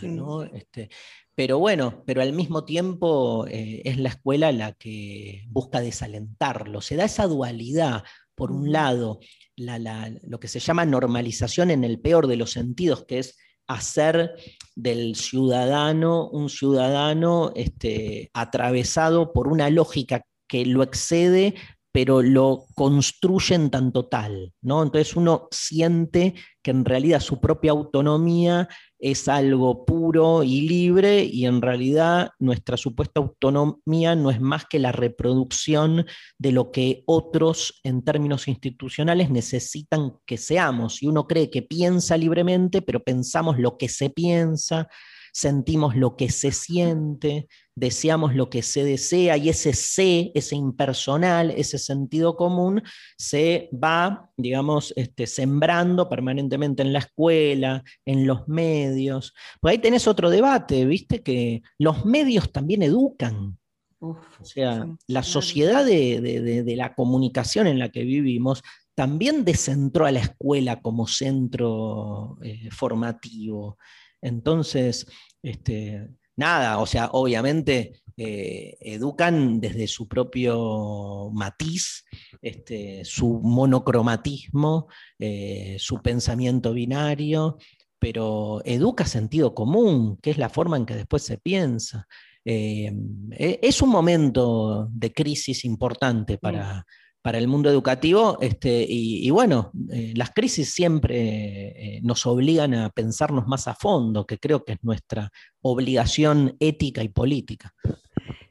Este, 0.54 0.90
pero 1.36 1.60
bueno, 1.60 2.04
pero 2.06 2.22
al 2.22 2.34
mismo 2.34 2.64
tiempo 2.64 3.46
eh, 3.48 3.82
es 3.84 3.98
la 3.98 4.10
escuela 4.10 4.52
la 4.52 4.74
que 4.74 5.44
busca 5.50 5.82
desalentarlo. 5.82 6.80
Se 6.80 6.96
da 6.96 7.06
esa 7.06 7.28
dualidad, 7.28 8.04
por 8.36 8.52
un 8.52 8.72
lado, 8.72 9.20
lo 9.56 10.40
que 10.40 10.48
se 10.48 10.60
llama 10.60 10.86
normalización 10.86 11.72
en 11.72 11.84
el 11.84 12.00
peor 12.00 12.28
de 12.28 12.38
los 12.38 12.52
sentidos, 12.52 13.06
que 13.06 13.20
es 13.20 13.38
hacer 13.68 14.36
del 14.76 15.16
ciudadano 15.16 16.30
un 16.30 16.50
ciudadano 16.50 17.52
este, 17.56 18.30
atravesado 18.34 19.34
por 19.34 19.48
una 19.48 19.70
lógica 19.70 20.24
que 20.48 20.66
lo 20.66 20.84
excede, 20.84 21.56
pero 21.92 22.22
lo 22.22 22.66
construye 22.76 23.56
en 23.56 23.70
tanto 23.70 24.06
tal. 24.08 24.54
¿no? 24.62 24.82
Entonces 24.84 25.16
uno 25.16 25.48
siente 25.52 26.34
que 26.62 26.72
en 26.72 26.86
realidad 26.86 27.20
su 27.20 27.40
propia 27.40 27.72
autonomía 27.72 28.68
es 29.04 29.28
algo 29.28 29.86
puro 29.86 30.44
y 30.44 30.62
libre 30.62 31.26
y 31.26 31.46
en 31.46 31.62
realidad 31.62 32.32
nuestra 32.40 32.78
supuesta 32.78 33.20
autonomía 33.20 34.16
no 34.16 34.32
es 34.32 34.40
más 34.40 34.66
que 34.66 34.80
la 34.80 34.94
reproducción 34.94 36.06
de 36.40 36.52
lo 36.54 36.72
que 36.72 37.04
otros 37.06 37.82
en 37.84 38.06
términos 38.06 38.48
institucionales 38.48 39.30
necesitan 39.30 40.14
que 40.26 40.38
seamos. 40.38 41.04
Y 41.04 41.08
uno 41.08 41.28
cree 41.28 41.50
que 41.50 41.62
piensa 41.62 42.16
libremente, 42.16 42.82
pero 42.82 43.04
pensamos 43.04 43.60
lo 43.60 43.78
que 43.78 43.90
se 43.90 44.10
piensa, 44.10 44.88
sentimos 45.34 45.98
lo 45.98 46.16
que 46.16 46.30
se 46.30 46.54
siente, 46.54 47.48
deseamos 47.76 48.36
lo 48.36 48.50
que 48.50 48.62
se 48.62 48.84
desea 48.84 49.38
y 49.38 49.50
ese 49.50 49.74
sé, 49.74 50.32
ese 50.36 50.56
impersonal, 50.56 51.52
ese 51.52 51.78
sentido 51.78 52.36
común, 52.36 52.84
se 53.18 53.70
va, 53.72 54.30
digamos, 54.38 54.94
este, 54.96 55.28
sembrando 55.28 56.10
permanentemente 56.10 56.84
en 56.84 56.94
la 56.94 57.00
escuela, 57.00 57.84
en 58.06 58.28
los 58.28 58.48
medios. 58.48 59.34
Pues 59.60 59.74
ahí 59.74 59.78
tenés 59.80 60.08
otro 60.08 60.30
debate, 60.30 60.86
viste, 60.86 61.24
que 61.24 61.62
los 61.80 62.06
medios 62.06 62.52
también 62.52 62.84
educan. 62.84 63.58
o 64.00 64.18
sea, 64.44 64.86
la 65.08 65.24
sociedad 65.24 65.86
de, 65.86 66.64
la 66.78 66.94
comunicación 66.94 67.68
en 67.68 67.80
la 67.80 67.90
que 67.90 68.04
vivimos 68.04 68.62
también 68.96 69.44
descentró 69.44 70.06
a 70.06 70.12
la 70.12 70.20
escuela 70.20 70.82
como 70.82 71.08
centro 71.08 72.38
eh, 72.44 72.70
formativo. 72.70 73.78
Entonces, 74.22 75.08
este, 75.42 76.10
nada, 76.36 76.80
o 76.80 76.86
sea, 76.86 77.10
obviamente 77.12 78.02
eh, 78.16 78.78
educan 78.80 79.60
desde 79.60 79.88
su 79.88 80.08
propio 80.08 81.32
matiz, 81.34 82.06
este, 82.42 83.04
su 83.06 83.40
monocromatismo, 83.44 84.88
eh, 85.18 85.78
su 85.80 86.02
pensamiento 86.02 86.74
binario, 86.74 87.58
pero 87.98 88.62
educa 88.66 89.06
sentido 89.06 89.56
común, 89.56 90.18
que 90.22 90.32
es 90.32 90.38
la 90.38 90.50
forma 90.50 90.78
en 90.78 90.86
que 90.86 90.96
después 90.96 91.24
se 91.24 91.38
piensa. 91.38 92.08
Eh, 92.46 92.92
e, 93.32 93.60
es 93.64 93.82
un 93.82 93.90
momento 93.90 94.90
de 94.92 95.14
crisis 95.14 95.66
importante 95.66 96.38
para, 96.38 96.86
para 97.24 97.40
el 97.40 97.48
mundo 97.48 97.70
educativo. 97.70 98.38
Este, 98.42 98.86
y, 98.88 99.30
bueno, 99.32 99.72
eh, 99.92 100.14
las 100.16 100.32
crisis 100.32 100.74
siempre 100.74 101.96
eh, 101.96 102.02
nos 102.04 102.28
obligan 102.28 102.76
a 102.76 102.90
pensarnos 102.90 103.48
más 103.48 103.68
a 103.68 103.74
fondo, 103.74 104.28
que 104.28 104.38
creo 104.38 104.64
que 104.64 104.74
es 104.74 104.84
nuestra 104.84 105.32
obligación 105.62 106.56
ética 106.60 107.02
y 107.02 107.08
política. 107.08 107.74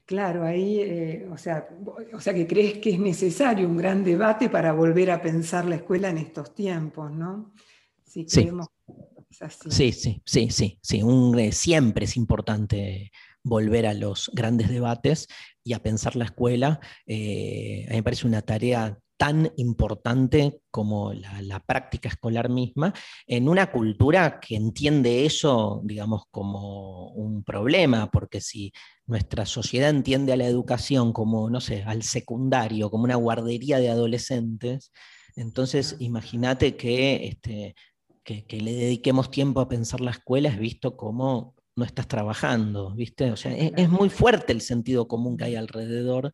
Claro, 0.06 0.44
ahí, 0.44 0.80
eh, 0.80 1.28
o, 1.30 1.36
sea, 1.36 1.68
o 2.12 2.20
sea 2.20 2.34
que 2.34 2.46
crees 2.46 2.78
que 2.78 2.90
es 2.90 2.98
necesario 2.98 3.68
un 3.68 3.76
gran 3.76 4.02
debate 4.02 4.48
para 4.48 4.72
volver 4.72 5.10
a 5.10 5.20
pensar 5.20 5.66
la 5.66 5.76
escuela 5.76 6.08
en 6.08 6.18
estos 6.18 6.54
tiempos, 6.54 7.12
¿no? 7.12 7.52
sí. 8.04 8.26
Sí, 9.70 9.92
sí, 9.92 10.22
sí, 10.26 10.50
sí, 10.50 10.78
sí. 10.82 11.52
siempre 11.52 12.04
es 12.04 12.16
importante 12.16 13.10
volver 13.44 13.86
a 13.86 13.94
los 13.94 14.30
grandes 14.32 14.68
debates 14.68 15.28
y 15.64 15.72
a 15.72 15.82
pensar 15.82 16.16
la 16.16 16.24
escuela. 16.24 16.80
Eh, 17.06 17.86
a 17.88 17.90
mí 17.90 17.96
me 17.96 18.02
parece 18.02 18.26
una 18.26 18.42
tarea 18.42 18.98
tan 19.22 19.52
importante 19.56 20.62
como 20.68 21.12
la, 21.12 21.60
práctica 21.64 22.08
escolar 22.08 22.48
misma, 22.48 22.92
en 23.24 23.48
una 23.48 23.70
cultura 23.70 24.40
que 24.40 24.56
entiende 24.56 25.24
eso, 25.24 25.80
digamos, 25.84 26.24
como 26.32 27.12
un 27.12 27.44
problema, 27.44 28.10
porque 28.10 28.40
si 28.40 28.72
nuestra 29.06 29.46
sociedad 29.46 29.90
entiende 29.90 30.32
a 30.32 30.36
la 30.36 30.46
educación 30.46 31.12
como, 31.12 31.48
no 31.50 31.60
sé, 31.60 31.84
al 31.84 32.02
secundario, 32.02 32.90
como 32.90 33.04
una 33.04 33.14
guardería 33.14 33.78
de 33.78 33.90
adolescentes, 33.90 34.90
entonces 35.36 35.94
imagínate 36.00 36.76
que, 36.76 37.26
este, 37.26 37.76
que, 38.24 38.44
que, 38.44 38.60
le 38.60 38.72
dediquemos 38.72 39.30
tiempo 39.30 39.60
a 39.60 39.68
pensar 39.68 40.00
la 40.00 40.10
escuela 40.10 40.48
es 40.48 40.58
visto 40.58 40.96
como 40.96 41.54
no 41.74 41.84
estás 41.84 42.06
trabajando, 42.06 42.94
¿viste? 42.94 43.30
O 43.30 43.36
sea, 43.36 43.52
es, 43.54 43.88
muy 43.88 44.10
fuerte 44.10 44.52
el 44.52 44.60
sentido 44.60 45.08
común 45.08 45.36
que 45.36 45.44
hay 45.44 45.56
alrededor 45.56 46.32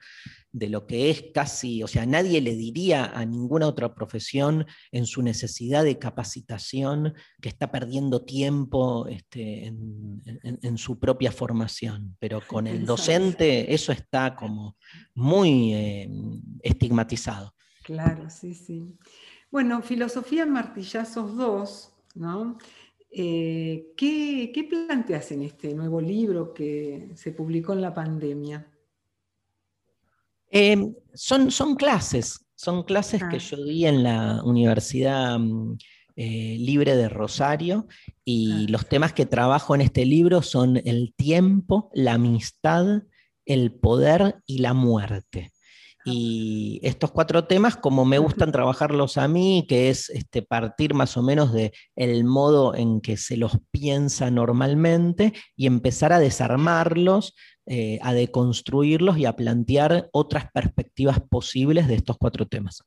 de 0.50 0.68
lo 0.68 0.86
que 0.86 1.10
es 1.10 1.26
casi, 1.32 1.82
o 1.82 1.86
sea, 1.86 2.06
nadie 2.06 2.40
le 2.40 2.56
diría 2.56 3.04
a 3.04 3.24
ninguna 3.24 3.68
otra 3.68 3.94
profesión 3.94 4.66
en 4.90 5.06
su 5.06 5.22
necesidad 5.22 5.84
de 5.84 5.98
capacitación 5.98 7.14
que 7.40 7.48
está 7.48 7.70
perdiendo 7.70 8.24
tiempo 8.24 9.06
este, 9.06 9.66
en, 9.66 10.78
su 10.78 10.98
propia 10.98 11.30
formación, 11.30 12.16
pero 12.18 12.40
con 12.46 12.66
el 12.66 12.84
docente 12.84 13.72
eso 13.72 13.92
está 13.92 14.34
como 14.34 14.76
muy 15.14 15.72
eh, 15.74 16.10
estigmatizado. 16.62 17.54
Claro, 17.84 18.28
sí, 18.28 18.54
sí. 18.54 18.98
Bueno, 19.50 19.82
Filosofía 19.82 20.44
Martillazos 20.46 21.36
2, 21.36 21.92
¿no? 22.16 22.58
Eh, 23.10 23.92
¿qué, 23.96 24.66
planteas 24.68 25.32
en 25.32 25.42
este 25.42 25.74
nuevo 25.74 26.00
libro 26.00 26.52
que 26.52 27.10
se 27.14 27.32
publicó 27.32 27.72
en 27.72 27.80
la 27.80 27.94
pandemia? 27.94 28.70
Em, 30.50 30.94
son, 31.14 31.50
son 31.50 31.74
clases, 31.74 32.46
son 32.54 32.82
clases 32.82 33.22
que 33.30 33.36
ah. 33.36 33.38
yo 33.38 33.64
di 33.64 33.86
en 33.86 34.02
la 34.02 34.42
Universidad 34.44 35.38
mm, 35.38 35.78
eh, 36.16 36.56
Libre 36.58 36.96
de 36.96 37.08
Rosario 37.08 37.86
y 38.24 38.64
ah. 38.64 38.66
los 38.70 38.88
temas 38.88 39.12
que 39.12 39.26
trabajo 39.26 39.74
en 39.74 39.82
este 39.82 40.04
libro 40.04 40.42
son 40.42 40.76
el 40.84 41.14
tiempo, 41.14 41.90
la 41.94 42.14
amistad, 42.14 43.02
el 43.46 43.72
poder 43.72 44.36
y 44.46 44.58
la 44.58 44.74
muerte. 44.74 45.52
Y 46.10 46.80
estos 46.82 47.10
cuatro 47.10 47.44
temas, 47.44 47.76
como 47.76 48.04
me 48.04 48.18
gustan 48.18 48.52
trabajarlos 48.52 49.18
a 49.18 49.28
mí, 49.28 49.66
que 49.68 49.90
es 49.90 50.10
este, 50.10 50.42
partir 50.42 50.94
más 50.94 51.16
o 51.16 51.22
menos 51.22 51.52
de 51.52 51.72
el 51.96 52.24
modo 52.24 52.74
en 52.74 53.00
que 53.00 53.16
se 53.16 53.36
los 53.36 53.58
piensa 53.70 54.30
normalmente 54.30 55.32
y 55.56 55.66
empezar 55.66 56.12
a 56.12 56.18
desarmarlos, 56.18 57.34
eh, 57.66 57.98
a 58.02 58.14
deconstruirlos 58.14 59.18
y 59.18 59.26
a 59.26 59.36
plantear 59.36 60.08
otras 60.12 60.50
perspectivas 60.52 61.20
posibles 61.20 61.88
de 61.88 61.96
estos 61.96 62.16
cuatro 62.18 62.46
temas. 62.46 62.82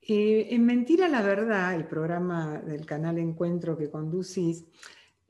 Eh, 0.00 0.48
en 0.50 0.66
Mentira 0.66 1.08
la 1.08 1.22
Verdad, 1.22 1.74
el 1.74 1.86
programa 1.86 2.58
del 2.58 2.84
canal 2.84 3.18
Encuentro 3.18 3.78
que 3.78 3.88
conducís, 3.88 4.64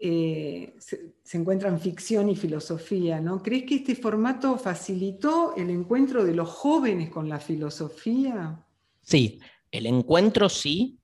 eh, 0.05 0.75
se, 0.81 1.39
encuentran 1.39 1.79
ficción 1.79 2.29
y 2.29 2.35
filosofía, 2.35 3.21
¿no? 3.21 3.41
¿Crees 3.41 3.63
que 3.63 3.77
este 3.77 3.95
formato 3.95 4.59
facilitó 4.59 5.55
el 5.55 5.71
encuentro 5.71 6.25
de 6.25 6.35
los 6.35 6.49
jóvenes 6.49 7.09
con 7.09 7.29
la 7.29 7.39
filosofía? 7.39 8.67
Sí, 9.01 9.39
el 9.71 9.87
encuentro 9.87 10.49
sí, 10.49 10.99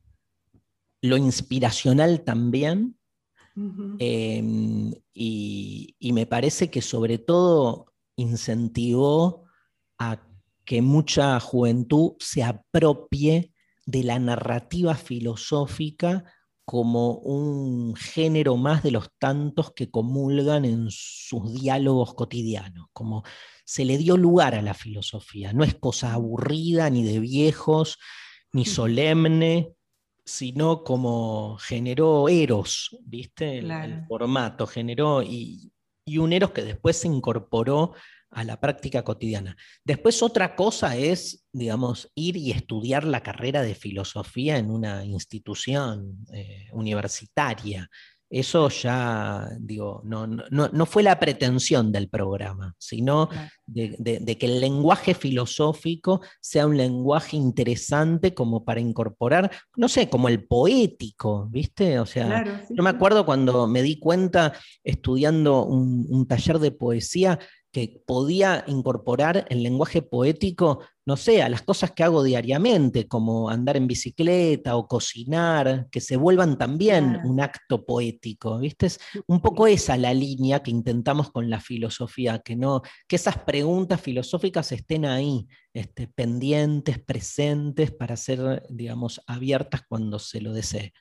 lo 1.01 1.17
inspiracional 1.17 2.25
también, 2.25 2.99
em, 4.01 4.93
y, 5.15 5.95
y 6.01 6.13
me 6.13 6.27
parece 6.27 6.69
que 6.69 6.83
sobre 6.83 7.19
todo 7.19 7.93
incentivó 8.17 9.45
a 9.97 10.27
que 10.65 10.83
mucha 10.83 11.39
juventud 11.39 12.15
se 12.19 12.43
apropie 12.43 13.53
de 13.87 14.03
la 14.03 14.19
narrativa 14.19 14.97
filosófica 14.97 16.25
como 16.69 17.13
un 17.13 17.97
género 17.97 18.59
más 18.59 18.83
de 18.83 18.91
los 18.91 19.09
tantos 19.19 19.73
que 19.73 19.91
comulgan 19.91 20.67
en 20.67 20.89
sus 20.91 21.55
diálogos 21.55 22.13
cotidianos, 22.13 22.89
como 22.93 23.25
se 23.65 23.87
le 23.87 23.97
dio 23.97 24.19
lugar 24.19 24.55
a 24.55 24.61
la 24.61 24.75
filosofía, 24.75 25.55
no 25.55 25.65
es 25.65 25.77
cosa 25.77 26.13
aburrida 26.13 26.91
ni 26.91 27.05
de 27.05 27.21
viejos, 27.21 27.97
ni 28.53 28.67
solemne, 28.67 29.73
sino 30.27 30.85
como 30.85 31.57
generó 31.59 32.29
Eros, 32.29 32.95
¿viste? 33.03 33.61
El, 33.61 34.05
formato 34.07 34.67
generó 34.67 35.23
y, 35.23 35.73
y 36.05 36.19
un 36.19 36.35
Eros 36.35 36.51
que 36.51 36.65
después 36.65 36.99
se 36.99 37.09
incorporó 37.09 37.95
a 38.31 38.45
la 38.45 38.61
práctica 38.61 39.03
cotidiana. 39.03 39.57
Después 39.85 40.23
otra 40.23 40.55
cosa 40.55 40.97
es, 40.97 41.47
digamos, 41.53 42.11
ir 42.15 42.37
y 42.37 42.51
estudiar 42.51 43.05
la 43.05 43.23
carrera 43.23 43.63
de 43.63 43.75
filosofía 43.75 44.59
en 44.59 44.71
una 44.71 45.05
institución 45.05 46.27
eh, 46.33 46.69
universitaria. 46.73 47.89
Eso 48.31 48.69
ya, 48.69 49.49
digo, 49.59 50.03
no, 50.05 50.27
no, 50.27 50.87
fue 50.87 51.03
la 51.03 51.19
pretensión 51.19 51.91
del 51.91 52.11
programa, 52.11 52.75
sino 52.77 53.31
de, 53.65 54.37
que 54.39 54.47
el 54.47 54.61
lenguaje 54.61 55.15
filosófico 55.15 56.21
sea 56.39 56.67
un 56.67 56.77
lenguaje 56.77 57.39
interesante 57.39 58.35
como 58.35 58.67
para 58.67 58.81
incorporar, 58.81 59.51
no 59.77 59.89
sé, 59.89 60.11
como 60.11 60.29
el 60.29 60.45
poético, 60.45 61.47
¿viste? 61.49 61.99
O 62.01 62.05
sea, 62.05 62.67
yo 62.69 62.83
me 62.83 62.91
acuerdo 62.91 63.25
cuando 63.25 63.67
me 63.67 63.81
di 63.81 63.99
cuenta 63.99 64.53
estudiando 64.85 65.65
un 65.65 66.29
taller 66.29 66.59
de 66.59 66.71
poesía 66.71 67.39
que 67.73 68.03
podía 68.07 68.65
incorporar 68.67 69.47
el 69.51 69.63
lenguaje 69.63 70.03
poético, 70.03 70.81
no 71.05 71.17
sé, 71.17 71.43
a 71.43 71.49
las 71.49 71.63
cosas 71.63 71.93
que 71.93 72.03
hago 72.03 72.23
diariamente, 72.23 73.07
como 73.07 73.51
andar 73.51 73.77
en 73.77 73.87
bicicleta 73.87 74.77
o 74.77 74.89
cocinar, 74.89 75.89
que 75.91 76.01
se 76.01 76.17
vuelvan 76.17 76.57
también 76.57 77.21
un 77.25 77.41
acto 77.41 77.85
poético, 77.85 78.59
¿viste? 78.59 78.87
Es 78.87 78.99
un 79.27 79.41
poco 79.41 79.67
esa 79.67 79.97
la 79.97 80.15
línea 80.15 80.63
que 80.63 80.71
intentamos 80.71 81.31
con 81.31 81.51
la 81.51 81.61
filosofía, 81.61 82.39
que, 82.41 82.57
no, 82.57 82.83
que 83.07 83.17
esas 83.17 83.39
preguntas 83.39 84.01
filosóficas 84.01 84.73
estén 84.73 85.05
ahí, 85.05 85.47
este, 85.75 86.09
pendientes, 86.09 86.99
presentes, 86.99 87.93
para 87.93 88.17
ser, 88.17 88.63
digamos, 88.71 89.21
abiertas 89.27 89.83
cuando 89.89 90.19
se 90.19 90.41
lo 90.41 90.53
desee. 90.53 90.93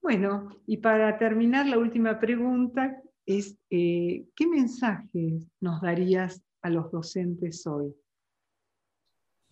Bueno, 0.00 0.48
y 0.66 0.78
para 0.78 1.18
terminar, 1.18 1.66
la 1.66 1.78
última 1.78 2.18
pregunta 2.18 3.02
es, 3.28 3.58
eh, 3.68 4.24
¿qué 4.34 4.46
mensajes 4.46 5.46
nos 5.60 5.82
darías 5.82 6.42
a 6.62 6.70
los 6.70 6.90
docentes 6.90 7.66
hoy? 7.66 7.94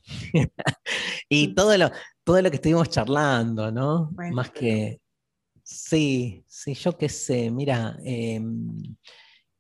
y 1.28 1.54
todo 1.54 1.76
lo, 1.76 1.90
todo 2.24 2.40
lo 2.40 2.50
que 2.50 2.56
estuvimos 2.56 2.88
charlando, 2.88 3.70
¿no? 3.70 4.12
Más 4.32 4.50
que, 4.50 5.02
sí, 5.62 6.42
sí, 6.48 6.72
yo 6.72 6.96
qué 6.96 7.10
sé, 7.10 7.50
mira, 7.50 7.98
em, 8.02 8.96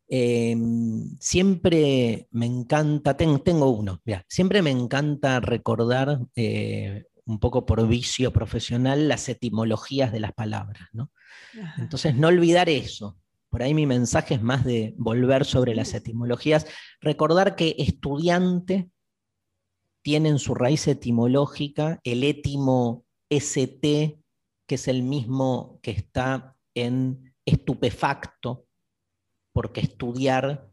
em, 0.08 1.14
siempre 1.20 2.26
me 2.30 2.46
encanta, 2.46 3.14
tengo 3.18 3.70
uno, 3.70 4.00
mira, 4.06 4.24
siempre 4.28 4.62
me 4.62 4.70
encanta 4.70 5.40
recordar 5.40 6.20
eh, 6.36 7.04
un 7.26 7.38
poco 7.38 7.66
por 7.66 7.86
vicio 7.86 8.32
profesional 8.32 9.08
las 9.08 9.28
etimologías 9.28 10.10
de 10.10 10.20
las 10.20 10.32
palabras, 10.32 10.88
¿no? 10.94 11.10
Entonces, 11.76 12.14
no 12.14 12.28
olvidar 12.28 12.70
eso. 12.70 13.18
Por 13.56 13.62
ahí 13.62 13.72
mi 13.72 13.86
mensaje 13.86 14.34
es 14.34 14.42
más 14.42 14.66
de 14.66 14.92
volver 14.98 15.46
sobre 15.46 15.74
las 15.74 15.94
etimologías, 15.94 16.66
recordar 17.00 17.56
que 17.56 17.74
estudiante 17.78 18.90
tiene 20.02 20.28
en 20.28 20.38
su 20.38 20.54
raíz 20.54 20.86
etimológica 20.88 21.98
el 22.04 22.22
étimo 22.22 23.06
ST, 23.30 24.20
que 24.66 24.74
es 24.74 24.88
el 24.88 25.02
mismo 25.02 25.80
que 25.82 25.92
está 25.92 26.54
en 26.74 27.34
estupefacto, 27.46 28.66
porque 29.54 29.80
estudiar 29.80 30.68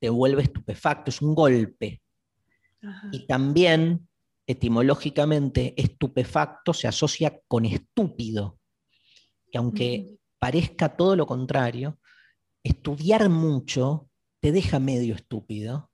te 0.00 0.08
vuelve 0.08 0.40
estupefacto, 0.40 1.10
es 1.10 1.20
un 1.20 1.34
golpe. 1.34 2.00
Y 3.12 3.26
también, 3.26 4.08
etimológicamente, 4.46 5.74
estupefacto 5.76 6.72
se 6.72 6.88
asocia 6.88 7.38
con 7.46 7.66
estúpido. 7.66 8.58
Y 9.52 9.58
aunque 9.58 10.16
parezca 10.44 10.94
todo 10.94 11.16
lo 11.16 11.26
contrario, 11.26 11.98
estudiar 12.62 13.30
mucho 13.30 14.10
te 14.42 14.52
deja 14.52 14.78
medio 14.78 15.14
estúpido 15.14 15.90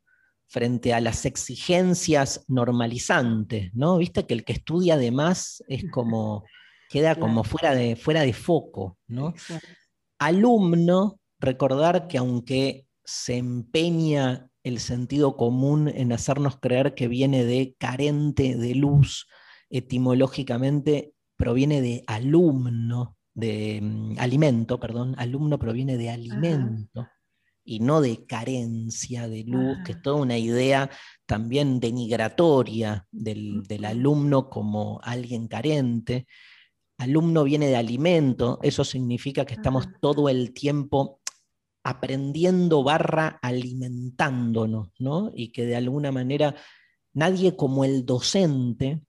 frente 0.48 0.92
a 0.92 1.00
las 1.00 1.24
exigencias 1.24 2.44
normalizantes, 2.48 3.72
¿no? 3.74 3.98
Viste 3.98 4.26
que 4.26 4.34
el 4.34 4.44
que 4.44 4.54
estudia 4.54 4.94
además 4.94 5.62
es 5.68 5.88
como, 5.92 6.42
queda 6.88 7.14
como 7.14 7.44
fuera 7.44 7.76
de, 7.76 7.94
fuera 7.94 8.22
de 8.22 8.32
foco, 8.32 8.98
¿no? 9.06 9.34
Alumno, 10.18 11.20
recordar 11.38 12.08
que 12.08 12.18
aunque 12.18 12.88
se 13.04 13.36
empeña 13.36 14.50
el 14.64 14.80
sentido 14.80 15.36
común 15.36 15.86
en 15.86 16.12
hacernos 16.12 16.58
creer 16.58 16.96
que 16.96 17.06
viene 17.06 17.44
de 17.44 17.76
carente 17.78 18.56
de 18.56 18.74
luz, 18.74 19.28
etimológicamente 19.68 21.14
proviene 21.36 21.80
de 21.82 22.02
alumno, 22.08 23.16
de 23.40 23.80
mm, 23.82 24.18
alimento, 24.18 24.78
perdón, 24.78 25.14
alumno 25.18 25.58
proviene 25.58 25.96
de 25.96 26.10
alimento 26.10 27.08
y 27.64 27.80
no 27.80 28.00
de 28.00 28.26
carencia 28.26 29.28
de 29.28 29.44
luz, 29.44 29.78
que 29.84 29.92
es 29.92 29.98
ah. 29.98 30.02
toda 30.02 30.16
una 30.16 30.38
idea 30.38 30.90
también 31.26 31.78
denigratoria 31.80 33.06
del, 33.10 33.84
alumno 33.84 34.50
como 34.50 35.00
alguien 35.02 35.46
carente. 35.48 36.26
Alumno 36.98 37.44
viene 37.44 37.68
de 37.68 37.76
alimento, 37.76 38.58
eso 38.62 38.84
significa 38.84 39.44
que 39.44 39.54
estamos 39.54 39.86
todo 40.00 40.28
el 40.28 40.52
tiempo 40.52 41.20
aprendiendo 41.82 42.82
barra 42.82 43.38
alimentándonos, 43.40 44.88
¿no? 44.98 45.32
Y 45.34 45.50
que 45.52 45.64
de 45.64 45.76
alguna 45.76 46.12
manera 46.12 46.54
nadie 47.14 47.56
como 47.56 47.84
el 47.84 48.04
docente 48.04 49.00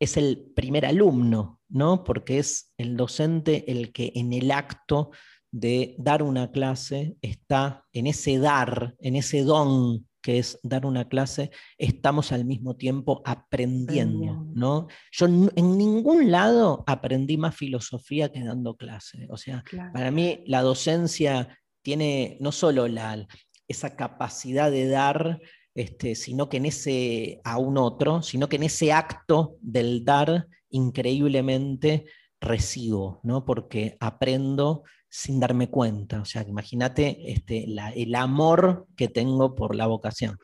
es 0.00 0.16
el 0.16 0.52
primer 0.56 0.86
alumno, 0.86 1.57
¿no? 1.68 2.04
Porque 2.04 2.38
es 2.38 2.72
el 2.78 2.96
docente 2.96 3.70
el 3.70 3.92
que 3.92 4.12
en 4.14 4.32
el 4.32 4.50
acto 4.50 5.10
de 5.50 5.94
dar 5.98 6.22
una 6.22 6.50
clase 6.50 7.16
está 7.22 7.84
en 7.92 8.06
ese 8.06 8.38
dar, 8.38 8.94
en 9.00 9.16
ese 9.16 9.42
don 9.42 10.06
que 10.20 10.38
es 10.38 10.58
dar 10.62 10.84
una 10.84 11.08
clase, 11.08 11.50
estamos 11.78 12.32
al 12.32 12.44
mismo 12.44 12.76
tiempo 12.76 13.22
aprendiendo, 13.24 14.44
¿no? 14.52 14.88
Yo 15.12 15.26
en 15.26 15.78
ningún 15.78 16.30
lado 16.30 16.84
aprendí 16.86 17.36
más 17.36 17.54
filosofía 17.54 18.30
que 18.30 18.44
dando 18.44 18.76
clase. 18.76 19.26
O 19.30 19.36
sea, 19.36 19.64
para 19.92 20.10
mí 20.10 20.42
la 20.46 20.62
docencia 20.62 21.58
tiene 21.82 22.36
no 22.40 22.52
solo 22.52 22.88
la, 22.88 23.26
esa 23.68 23.96
capacidad 23.96 24.70
de 24.70 24.88
dar, 24.88 25.40
este, 25.74 26.14
sino 26.14 26.48
que 26.48 26.56
en 26.56 26.66
ese 26.66 27.40
a 27.44 27.58
un 27.58 27.78
otro, 27.78 28.20
sino 28.20 28.48
que 28.48 28.56
en 28.56 28.64
ese 28.64 28.92
acto 28.92 29.56
del 29.60 30.04
dar 30.04 30.48
increíblemente 30.70 32.06
recibo, 32.40 33.20
¿no? 33.22 33.44
Porque 33.44 33.96
aprendo 34.00 34.84
sin 35.08 35.40
darme 35.40 35.70
cuenta. 35.70 36.20
O 36.20 36.24
sea, 36.24 36.42
imagínate 36.46 37.32
este, 37.32 37.66
el 37.96 38.14
amor 38.14 38.86
que 38.96 39.08
tengo 39.08 39.54
por 39.54 39.74
la 39.74 39.86
vocación. 39.86 40.36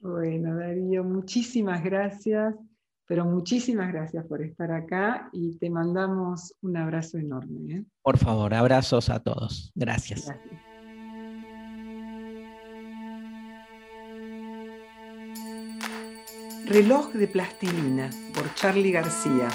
Bueno, 0.00 0.56
Darío, 0.56 1.02
muchísimas 1.02 1.82
gracias, 1.82 2.54
pero 3.06 3.24
muchísimas 3.24 3.92
gracias 3.92 4.24
por 4.26 4.42
estar 4.42 4.70
acá 4.70 5.28
y 5.32 5.56
te 5.58 5.70
mandamos 5.70 6.54
un 6.62 6.76
abrazo 6.76 7.18
enorme. 7.18 7.74
¿eh? 7.74 7.84
Por 8.02 8.18
favor, 8.18 8.54
abrazos 8.54 9.10
a 9.10 9.20
todos. 9.20 9.72
Gracias. 9.74 10.26
gracias. 10.26 10.75
Reloj 16.68 17.12
de 17.12 17.28
plastilina 17.28 18.10
por 18.34 18.52
Charlie 18.54 18.90
García. 18.90 19.48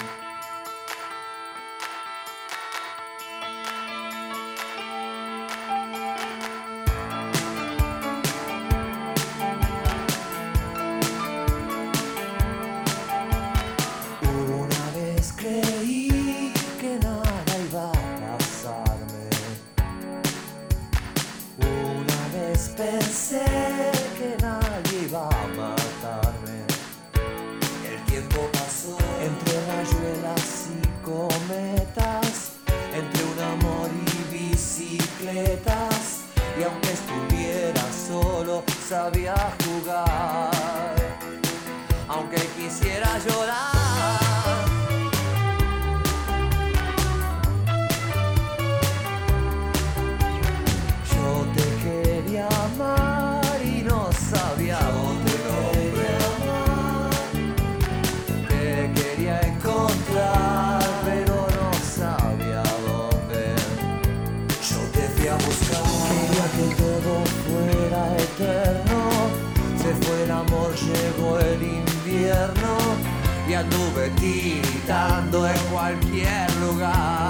nube 73.64 74.10
tiritando 74.20 75.46
en 75.46 75.58
cualquier 75.70 76.54
lugar. 76.56 77.21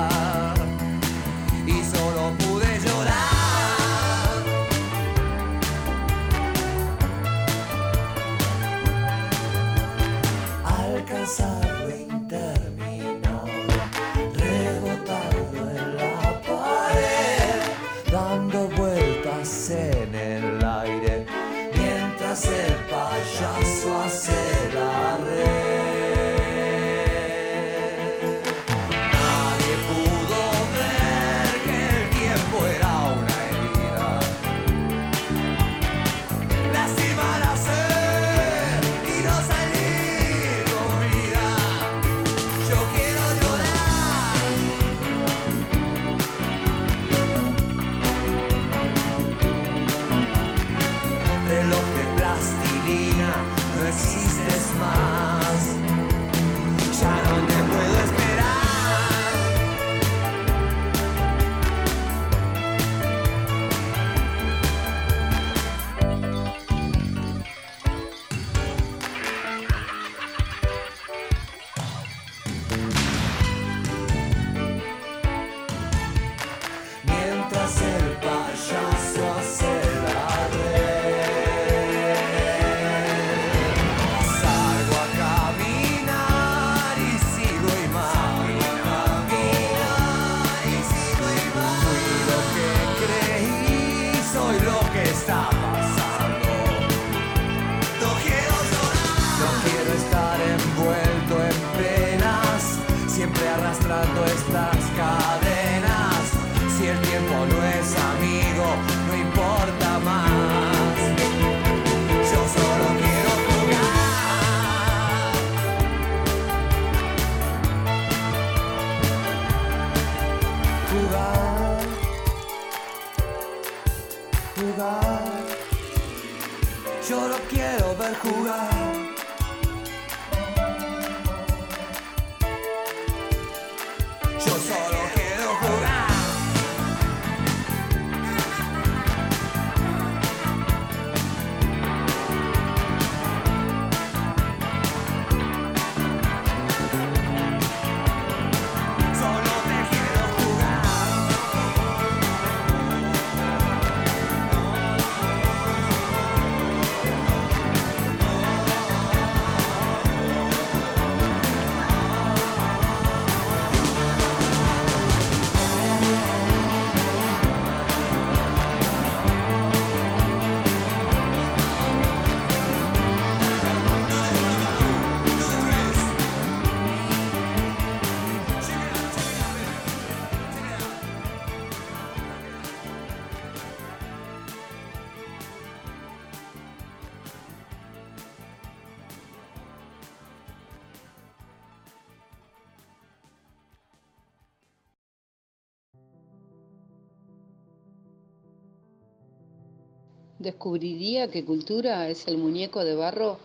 Descubriría 200.62 201.28
que 201.28 201.44
cultura 201.44 202.08
es 202.08 202.28
el 202.28 202.38
muñeco 202.38 202.84
de 202.84 202.94
barro 202.94 203.36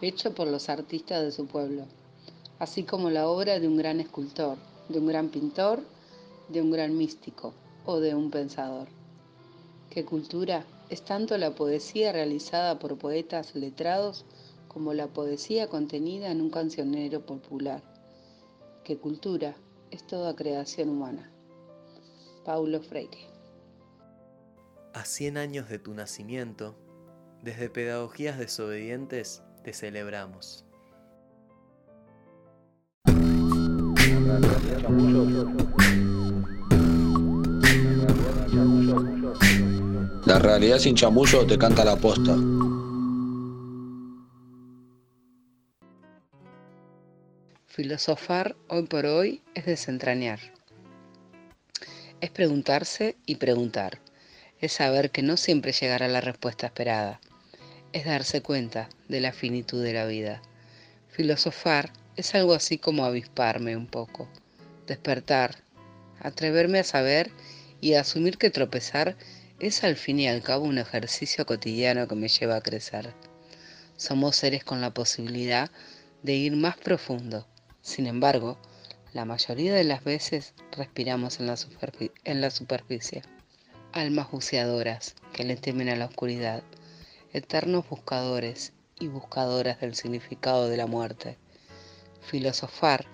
hecho 0.00 0.32
por 0.32 0.46
los 0.48 0.70
artistas 0.70 1.22
de 1.22 1.30
su 1.30 1.46
pueblo, 1.46 1.84
así 2.58 2.82
como 2.82 3.10
la 3.10 3.28
obra 3.28 3.60
de 3.60 3.68
un 3.68 3.76
gran 3.76 4.00
escultor, 4.00 4.56
de 4.88 4.98
un 4.98 5.06
gran 5.06 5.28
pintor, 5.28 5.82
de 6.48 6.62
un 6.62 6.70
gran 6.70 6.96
místico 6.96 7.52
o 7.84 8.00
de 8.00 8.14
un 8.14 8.30
pensador. 8.30 8.88
Que 9.90 10.06
cultura 10.06 10.64
es 10.88 11.02
tanto 11.02 11.36
la 11.36 11.54
poesía 11.54 12.12
realizada 12.12 12.78
por 12.78 12.96
poetas 12.96 13.54
letrados 13.54 14.24
como 14.66 14.94
la 14.94 15.08
poesía 15.08 15.68
contenida 15.68 16.30
en 16.30 16.40
un 16.40 16.48
cancionero 16.48 17.20
popular. 17.20 17.82
Que 18.82 18.96
cultura 18.96 19.56
es 19.90 20.06
toda 20.06 20.34
creación 20.34 20.88
humana. 20.88 21.30
Paulo 22.46 22.80
Freire 22.80 23.35
a 24.96 25.04
100 25.04 25.36
años 25.36 25.68
de 25.68 25.78
tu 25.78 25.92
nacimiento, 25.92 26.74
desde 27.42 27.68
Pedagogías 27.68 28.38
Desobedientes 28.38 29.42
te 29.62 29.74
celebramos. 29.74 30.64
La 40.24 40.38
realidad 40.38 40.78
sin 40.78 40.94
chamullo 40.94 41.46
te 41.46 41.58
canta 41.58 41.84
la 41.84 41.96
posta. 41.96 42.34
Filosofar 47.66 48.56
hoy 48.68 48.86
por 48.86 49.04
hoy 49.04 49.42
es 49.54 49.66
desentrañar. 49.66 50.40
Es 52.22 52.30
preguntarse 52.30 53.18
y 53.26 53.34
preguntar 53.34 54.05
es 54.60 54.72
saber 54.72 55.10
que 55.10 55.22
no 55.22 55.36
siempre 55.36 55.72
llegará 55.72 56.08
la 56.08 56.20
respuesta 56.20 56.66
esperada. 56.66 57.20
Es 57.92 58.06
darse 58.06 58.40
cuenta 58.40 58.88
de 59.08 59.20
la 59.20 59.32
finitud 59.32 59.82
de 59.82 59.92
la 59.92 60.06
vida. 60.06 60.40
Filosofar 61.08 61.92
es 62.16 62.34
algo 62.34 62.54
así 62.54 62.78
como 62.78 63.04
avisparme 63.04 63.76
un 63.76 63.86
poco, 63.86 64.28
despertar, 64.86 65.56
atreverme 66.20 66.78
a 66.78 66.84
saber 66.84 67.30
y 67.80 67.94
a 67.94 68.00
asumir 68.00 68.38
que 68.38 68.50
tropezar 68.50 69.16
es 69.60 69.84
al 69.84 69.96
fin 69.96 70.20
y 70.20 70.28
al 70.28 70.42
cabo 70.42 70.64
un 70.64 70.78
ejercicio 70.78 71.44
cotidiano 71.46 72.08
que 72.08 72.14
me 72.14 72.28
lleva 72.28 72.56
a 72.56 72.62
crecer. 72.62 73.12
Somos 73.96 74.36
seres 74.36 74.64
con 74.64 74.80
la 74.80 74.92
posibilidad 74.92 75.70
de 76.22 76.34
ir 76.34 76.56
más 76.56 76.76
profundo. 76.76 77.46
Sin 77.82 78.06
embargo, 78.06 78.58
la 79.12 79.24
mayoría 79.24 79.74
de 79.74 79.84
las 79.84 80.04
veces 80.04 80.52
respiramos 80.72 81.40
en 81.40 81.46
la, 81.46 81.56
en 82.24 82.40
la 82.40 82.50
superficie 82.50 83.22
almas 83.92 84.30
buceadoras 84.30 85.14
que 85.32 85.44
le 85.44 85.56
temen 85.56 85.88
a 85.88 85.96
la 85.96 86.06
oscuridad, 86.06 86.62
eternos 87.32 87.88
buscadores 87.88 88.72
y 88.98 89.08
buscadoras 89.08 89.80
del 89.80 89.94
significado 89.94 90.68
de 90.68 90.76
la 90.76 90.86
muerte. 90.86 91.38
Filosofar 92.20 93.06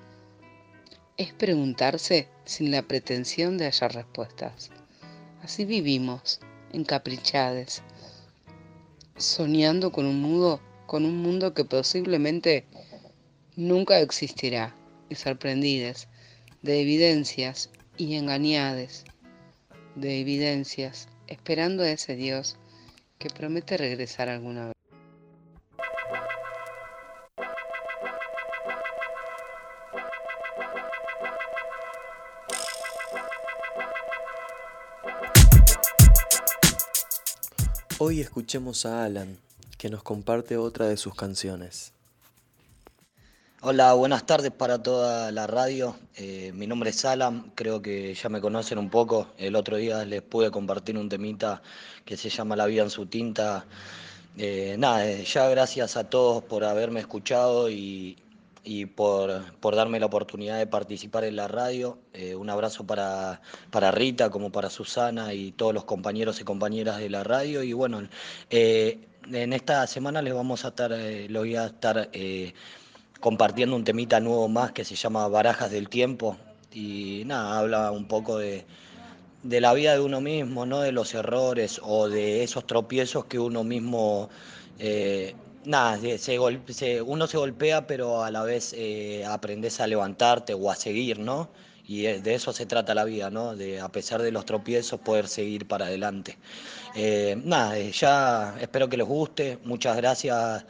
es 1.17 1.33
preguntarse 1.33 2.29
sin 2.45 2.71
la 2.71 2.83
pretensión 2.83 3.59
de 3.59 3.67
hallar 3.67 3.95
respuestas. 3.95 4.71
Así 5.43 5.65
vivimos, 5.65 6.41
encaprichades, 6.73 7.83
soñando 9.17 9.93
con 9.93 10.07
un 10.07 10.21
mundo, 10.21 10.61
con 10.87 11.05
un 11.05 11.19
mundo 11.19 11.55
que 11.55 11.65
posiblemente 11.65 12.65
nunca 13.57 14.01
existirá, 14.01 14.75
y 15.09 15.15
sorprendides 15.15 16.09
de 16.63 16.81
evidencias 16.81 17.71
y 17.99 18.15
engañades 18.15 19.05
de 19.95 20.21
evidencias, 20.21 21.09
esperando 21.27 21.83
a 21.83 21.91
ese 21.91 22.17
Dios 22.17 22.57
que 23.19 23.31
promete 23.31 23.77
regresar 23.77 24.29
alguna 24.29 24.67
vez. 24.67 24.73
Hoy 37.99 38.21
escuchemos 38.21 38.85
a 38.85 39.05
Alan, 39.05 39.39
que 39.79 39.89
nos 39.89 40.03
comparte 40.03 40.57
otra 40.57 40.89
de 40.89 40.97
sus 40.97 41.15
canciones. 41.15 41.93
Hola, 43.65 43.93
buenas 43.93 44.27
tardes 44.27 44.51
para 44.51 44.83
toda 44.83 45.31
la 45.31 45.47
radio. 45.47 45.95
Eh, 46.17 46.51
mi 46.53 46.67
nombre 46.67 46.91
es 46.91 47.05
Alan, 47.05 47.53
creo 47.55 47.81
que 47.81 48.13
ya 48.13 48.29
me 48.29 48.41
conocen 48.41 48.77
un 48.77 48.91
poco. 48.91 49.29
El 49.39 49.55
otro 49.55 49.77
día 49.77 50.05
les 50.05 50.21
pude 50.21 50.51
compartir 50.51 50.99
un 50.99 51.09
temita 51.09 51.63
que 52.05 52.17
se 52.17 52.29
llama 52.29 52.57
La 52.57 52.67
vida 52.67 52.83
en 52.83 52.91
su 52.91 53.07
tinta. 53.07 53.65
Eh, 54.37 54.75
nada, 54.81 55.07
eh, 55.09 55.25
ya 55.25 55.49
gracias 55.49 55.97
a 55.97 56.11
todos 56.11 56.43
por 56.43 56.65
haberme 56.65 56.99
escuchado 56.99 57.71
y, 57.71 58.17
por, 58.97 59.45
darme 59.77 60.01
la 60.01 60.07
oportunidad 60.07 60.59
de 60.59 60.67
participar 60.67 61.23
en 61.23 61.37
la 61.37 61.47
radio. 61.47 61.99
un 62.37 62.51
abrazo 62.51 62.85
para, 62.85 63.43
para 63.71 63.93
Rita, 63.93 64.29
como 64.29 64.51
para 64.51 64.71
Susana 64.71 65.35
y 65.35 65.53
todos 65.53 65.73
los 65.73 65.85
compañeros 65.85 66.41
y 66.41 66.45
compañeras 66.45 66.99
de 66.99 67.11
la 67.11 67.23
radio. 67.23 67.63
Y 67.63 67.75
bueno, 67.75 68.09
en 68.51 69.53
esta 69.53 69.87
semana 69.87 70.21
les 70.21 70.35
vamos 70.35 70.65
a 70.65 70.69
estar, 70.69 70.91
lo 71.29 71.41
voy 71.41 71.55
a 71.55 71.67
estar 71.67 72.11
compartiendo 73.23 73.77
un 73.77 73.85
temita 73.85 74.19
nuevo 74.19 74.49
más 74.49 74.73
que 74.73 74.85
se 74.85 74.97
llama 74.97 75.29
Barajas 75.29 75.71
del 75.71 75.89
Tiempo 75.89 76.37
y 76.73 77.23
nada, 77.25 77.57
habla 77.57 77.93
un 77.93 78.09
poco 78.09 78.37
de, 78.37 78.67
la 79.45 79.73
vida 79.75 79.95
de 79.95 80.01
uno 80.01 80.21
mismo, 80.21 80.67
¿no? 80.67 80.81
de 80.81 80.91
los 80.91 81.15
errores 81.15 81.81
o 81.85 82.09
de 82.09 82.43
esos 82.43 82.67
tropiezos 82.67 83.27
que 83.27 83.39
uno 83.39 83.63
mismo, 83.63 84.29
eh, 84.81 85.37
nada, 85.65 86.01
se, 86.19 87.01
uno 87.01 87.27
se 87.29 87.39
golpea 87.39 87.87
pero 87.87 88.25
a 88.25 88.33
la 88.33 88.43
vez 88.43 88.75
eh, 88.77 89.25
aprendes 89.25 89.79
a 89.81 89.87
levantarte 89.87 90.55
o 90.55 90.69
a 90.69 90.75
seguir, 90.75 91.21
¿no? 91.21 91.49
Y 91.87 92.03
de 92.03 92.35
eso 92.35 92.53
se 92.53 92.67
trata 92.67 92.93
la 92.93 93.05
vida, 93.05 93.31
¿no? 93.31 93.55
De 93.55 93.81
a 93.81 93.89
pesar 93.89 94.21
de 94.23 94.33
los 94.33 94.47
tropiezos 94.47 94.99
poder 95.01 95.29
seguir 95.29 95.69
para 95.69 95.87
adelante. 95.87 96.39
Eh, 96.97 97.41
nada, 97.45 97.79
ya 97.79 98.57
espero 98.61 98.89
que 98.89 98.97
les 98.97 99.07
guste, 99.07 99.59
muchas 99.65 99.97
gracias 99.97 100.65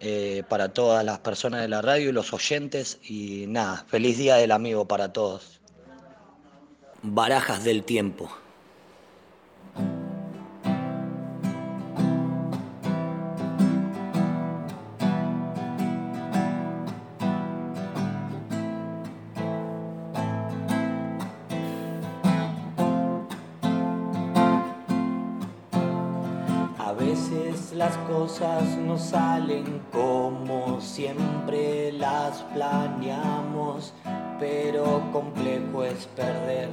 eh, 0.00 0.44
para 0.48 0.72
todas 0.72 1.04
las 1.04 1.18
personas 1.18 1.60
de 1.62 1.68
la 1.68 1.82
radio 1.82 2.10
y 2.10 2.12
los 2.12 2.32
oyentes. 2.32 2.98
Y 3.02 3.46
nada, 3.48 3.84
feliz 3.88 4.18
día 4.18 4.36
del 4.36 4.52
amigo 4.52 4.86
para 4.86 5.12
todos. 5.12 5.60
Barajas 7.02 7.64
del 7.64 7.84
tiempo. 7.84 8.30
Siempre 30.98 31.92
las 31.92 32.42
planeamos. 32.54 33.94
pero 34.40 35.00
complejo 35.12 35.84
es 35.84 36.06
perder. 36.16 36.68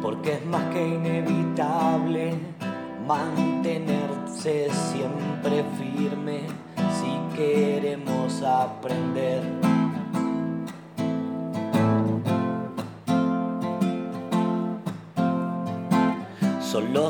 Porque 0.00 0.34
es 0.34 0.46
más 0.46 0.64
que 0.72 0.88
inevitable 0.88 2.34
mantenerse 3.06 4.68
siempre 4.90 5.64
firme 5.78 6.40
si 6.98 7.36
queremos 7.36 8.42
aprender. 8.42 9.11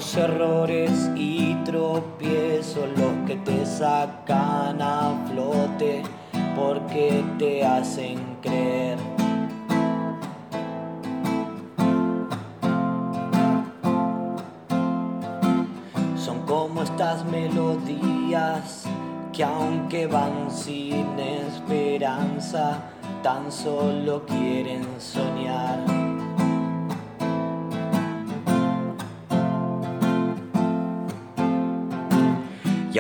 Los 0.03 0.17
errores 0.17 1.11
y 1.15 1.55
tropiezos 1.65 2.89
los 2.99 3.25
que 3.25 3.37
te 3.37 3.65
sacan 3.65 4.83
a 4.83 5.15
flote 5.31 6.03
porque 6.57 7.25
te 7.39 7.65
hacen 7.65 8.19
creer. 8.43 8.99
Son 16.17 16.41
como 16.47 16.83
estas 16.83 17.25
melodías 17.27 18.83
que 19.33 19.45
aunque 19.45 20.09
van 20.09 20.51
sin 20.51 21.17
esperanza, 21.21 22.81
tan 23.23 23.53
solo 23.53 24.27
quieren 24.27 24.85
soñar. 24.99 26.12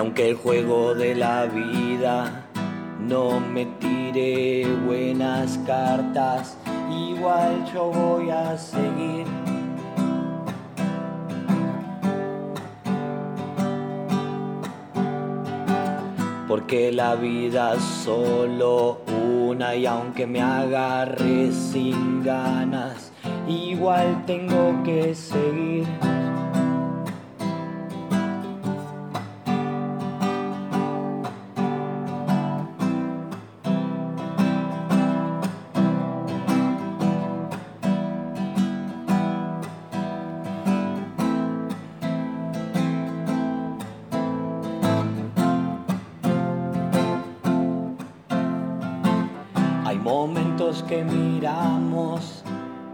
Aunque 0.02 0.30
el 0.30 0.34
juego 0.34 0.96
de 0.96 1.14
la 1.14 1.44
vida 1.44 2.44
no 2.98 3.38
me 3.38 3.66
tire 3.66 4.66
buenas 4.84 5.60
cartas, 5.64 6.58
igual 6.90 7.64
yo 7.72 7.84
voy 7.84 8.28
a 8.28 8.58
seguir. 8.58 9.26
Porque 16.48 16.90
la 16.90 17.14
vida 17.14 17.74
es 17.74 17.84
solo 17.84 19.02
una 19.06 19.76
y 19.76 19.86
aunque 19.86 20.26
me 20.26 20.42
agarre 20.42 21.52
sin 21.52 22.24
ganas, 22.24 23.12
igual 23.46 24.24
tengo 24.26 24.82
que 24.82 25.14
seguir. 25.14 25.86
Momentos 50.72 50.82
que 50.88 51.04
miramos 51.04 52.42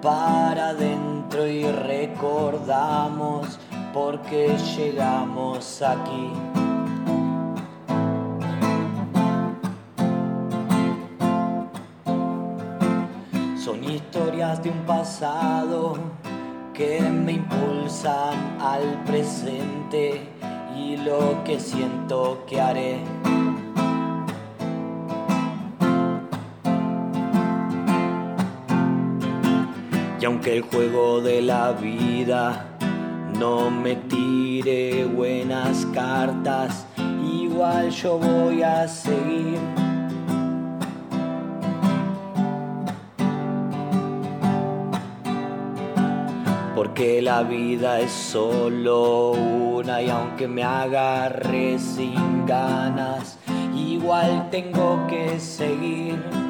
para 0.03 0.71
adentro 0.71 1.47
y 1.47 1.65
recordamos 1.65 3.59
por 3.93 4.21
qué 4.23 4.57
llegamos 4.77 5.83
aquí. 5.83 6.33
Son 13.57 13.85
historias 13.85 14.63
de 14.63 14.71
un 14.71 14.87
pasado 14.87 15.99
que 16.75 17.01
me 17.01 17.33
impulsan 17.33 18.59
al 18.61 19.03
presente 19.05 20.29
y 20.77 20.97
lo 20.97 21.43
que 21.45 21.59
siento 21.61 22.45
que 22.47 22.61
haré. 22.61 23.28
Aunque 30.29 30.59
el 30.59 30.61
juego 30.61 31.23
de 31.23 31.41
la 31.41 31.73
vida 31.73 32.67
no 33.39 33.71
me 33.71 33.97
tire 33.97 35.07
buenas 35.07 35.87
cartas, 35.95 36.85
igual 37.25 37.89
yo 37.89 38.19
voy 38.19 38.63
a 38.63 38.87
seguir. 38.87 39.59
Porque 46.77 47.23
la 47.23 47.43
vida 47.43 47.99
es 48.01 48.13
solo 48.13 49.31
una 49.31 50.03
y 50.03 50.11
aunque 50.11 50.47
me 50.47 50.63
agarre 50.63 51.79
sin 51.79 52.45
ganas, 52.45 53.39
igual 53.75 54.51
tengo 54.51 55.07
que 55.07 55.41
seguir. 55.41 56.48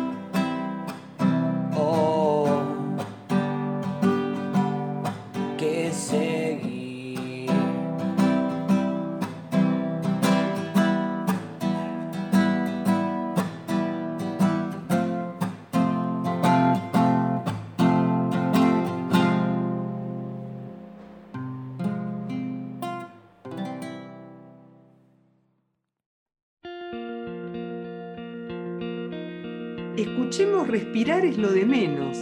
Respirar 30.68 31.24
es 31.24 31.38
lo 31.38 31.50
de 31.50 31.64
menos, 31.64 32.18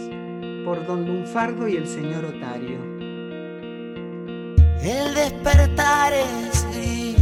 por 0.63 0.87
Don 0.87 1.05
Lunfardo 1.05 1.67
y 1.67 1.75
el 1.75 1.85
señor 1.85 2.23
Otario. 2.23 2.77
El 4.81 5.13
despertar 5.13 6.13
es 6.13 6.65
gris 6.73 7.17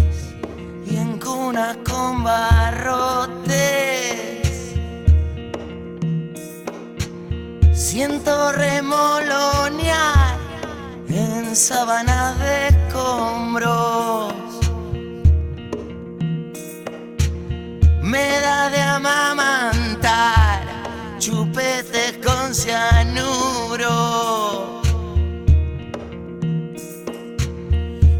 y 0.85 0.97
en 0.97 1.17
cuna 1.19 1.75
con 1.83 2.23
barrotes. 2.23 3.55
Siento 7.73 8.51
remolonear 8.51 10.37
en 11.09 11.55
sabanas 11.55 12.37
de 12.37 12.67
escombros. 12.67 14.31
Me 18.03 18.27
da 18.41 18.69
de 18.69 18.79
amamantar 18.79 20.34
chupetes 21.55 22.17
con 22.25 22.53
cianuro. 22.53 23.89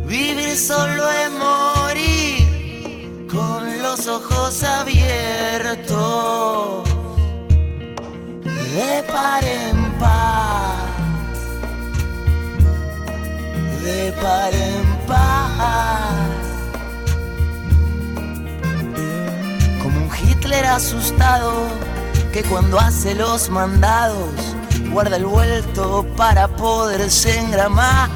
Vivir 0.05 0.57
solo 0.57 1.09
es 1.09 1.31
morir 1.31 3.27
con 3.29 3.81
los 3.81 4.07
ojos 4.07 4.63
abiertos. 4.63 5.83
De 8.73 9.03
par 9.03 9.43
en 9.43 9.91
par, 9.99 10.75
de 13.83 14.11
par 14.21 14.53
en 14.53 14.85
par. 15.07 16.29
Como 19.81 19.97
un 19.99 20.09
Hitler 20.23 20.65
asustado 20.65 21.94
que 22.35 22.43
cuando 22.43 22.77
hace 22.77 23.15
los 23.15 23.49
mandados 23.49 24.57
guarda 24.91 25.15
el 25.15 25.25
vuelto 25.25 26.05
para 26.17 26.49
poderse 26.49 27.39
engramar. 27.39 28.09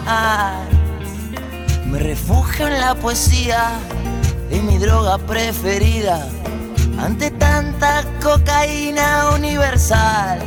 Me 1.86 2.00
refugio 2.00 2.68
en 2.68 2.82
la 2.82 2.96
poesía, 2.96 3.80
en 4.52 4.68
mi 4.68 4.78
droga 4.78 5.20
preferida, 5.20 6.28
ante 6.98 7.32
tanta 7.32 8.04
cocaína 8.22 9.30
universal, 9.36 10.40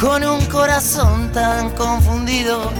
con 0.00 0.24
un 0.24 0.42
corazón 0.46 1.30
tan 1.30 1.68
confundido 1.76 2.72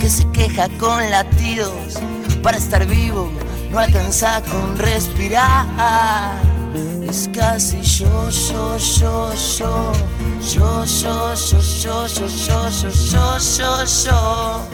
que 0.00 0.08
se 0.08 0.30
queja 0.30 0.68
con 0.78 1.10
latidos, 1.10 1.98
para 2.40 2.56
estar 2.56 2.86
vivo 2.86 3.28
no 3.72 3.80
alcanza 3.80 4.42
con 4.42 4.78
respirar. 4.78 6.49
Es 7.10 7.28
casi 7.34 7.82
yo, 7.82 8.30
yo, 8.30 8.78
yo, 8.78 9.34
yo, 9.34 9.92
yo, 10.54 10.84
yo, 10.84 10.84
yo, 10.84 11.34
yo, 11.34 12.06
yo, 12.06 12.06
yo, 12.06 12.28
yo, 12.28 12.70
yo, 12.70 13.38
yo, 13.40 13.84
yo, 13.84 14.64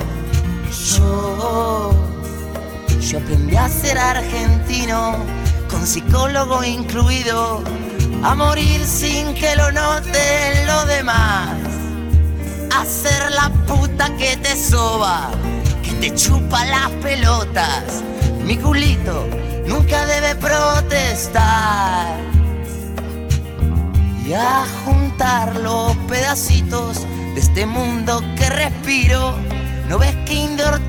yo. 0.98 1.92
Yo 3.00 3.18
aprendí 3.18 3.56
a 3.56 3.66
ser 3.70 3.96
argentino 3.96 5.16
con 5.70 5.86
psicólogo 5.86 6.62
incluido, 6.62 7.62
a 8.22 8.34
morir 8.34 8.84
sin 8.84 9.32
que 9.32 9.56
lo 9.56 9.72
noten 9.72 10.66
los 10.66 10.86
demás, 10.88 11.56
a 12.70 13.30
la 13.30 13.48
puta 13.66 14.14
que 14.18 14.36
te 14.36 14.54
soba, 14.56 15.30
que 15.82 15.92
te 15.92 16.14
chupa 16.14 16.66
las 16.66 16.90
pelotas, 17.02 18.02
mi 18.44 18.58
culito 18.58 19.26
nunca 19.66 20.06
debe 20.06 20.34
protestar. 20.36 22.18
Y 24.24 24.32
a 24.34 24.64
juntar 24.84 25.54
los 25.56 25.96
pedacitos 26.08 27.06
de 27.34 27.40
este 27.40 27.64
mundo 27.66 28.22
que 28.36 28.48
respiro, 28.50 29.34
¿no 29.88 29.98
ves 29.98 30.14
que 30.26 30.34
Indoor 30.34 30.80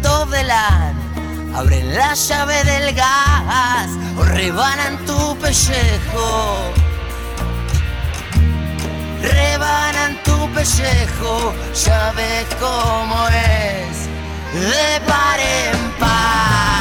abren 1.58 1.96
la 1.96 2.14
llave 2.14 2.64
del 2.64 2.94
gas 2.94 3.90
o 4.18 4.24
rebanan 4.24 4.98
tu 5.06 5.36
pellejo? 5.38 6.56
Rebanan 9.22 10.22
tu 10.24 10.38
pellejo, 10.54 11.54
ya 11.86 12.12
ves 12.16 12.46
cómo 12.60 13.28
es, 13.30 14.08
de 14.54 15.02
par 15.08 15.40
en 15.40 15.92
par, 16.00 16.77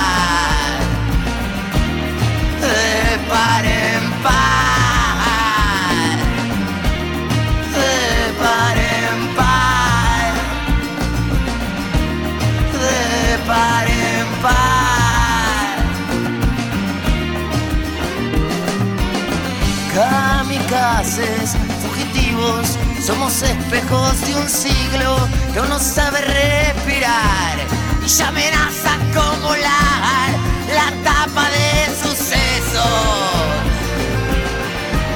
Kamikazes 19.95 21.57
somos 23.07 23.41
espejos 23.41 24.20
de 24.27 24.35
un 24.35 24.49
siglo 24.49 25.16
que 25.55 25.61
no 25.61 25.79
sabe 25.79 26.20
respirar 26.20 27.57
y 28.05 28.09
ya 28.09 28.29
amenaza 28.29 28.99
como 29.14 29.55
la, 29.55 30.29
la 30.74 30.91
tapa 31.05 31.49
de 31.51 31.95
sucesos. 32.03 32.26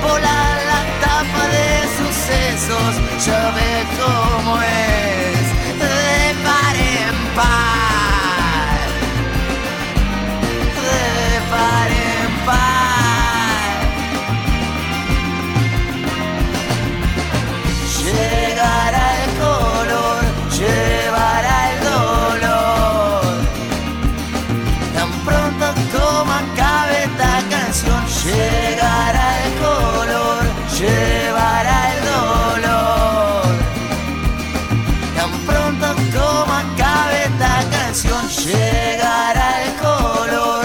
Volar 0.02 0.56
la 0.72 0.80
tapa 1.04 1.42
de 1.56 1.68
sucesos, 1.98 2.92
ya 3.26 3.42
ve 3.56 3.72
cómo 4.00 4.52
es, 4.62 5.46
de 5.82 5.98
par 6.44 6.76
en 6.76 7.18
par, 7.38 8.88
de 10.76 11.04
par 11.50 11.90
en 11.90 11.99
llegará 28.24 29.46
el 29.46 29.52
color, 29.58 30.42
llevará 30.78 31.92
el 31.92 32.00
dolor. 32.04 33.42
Tan 35.16 35.32
pronto 35.46 35.86
como 36.12 36.52
acabe 36.52 37.24
esta 37.24 37.64
canción 37.70 38.28
llegará 38.28 39.62
el 39.62 39.74
color, 39.76 40.64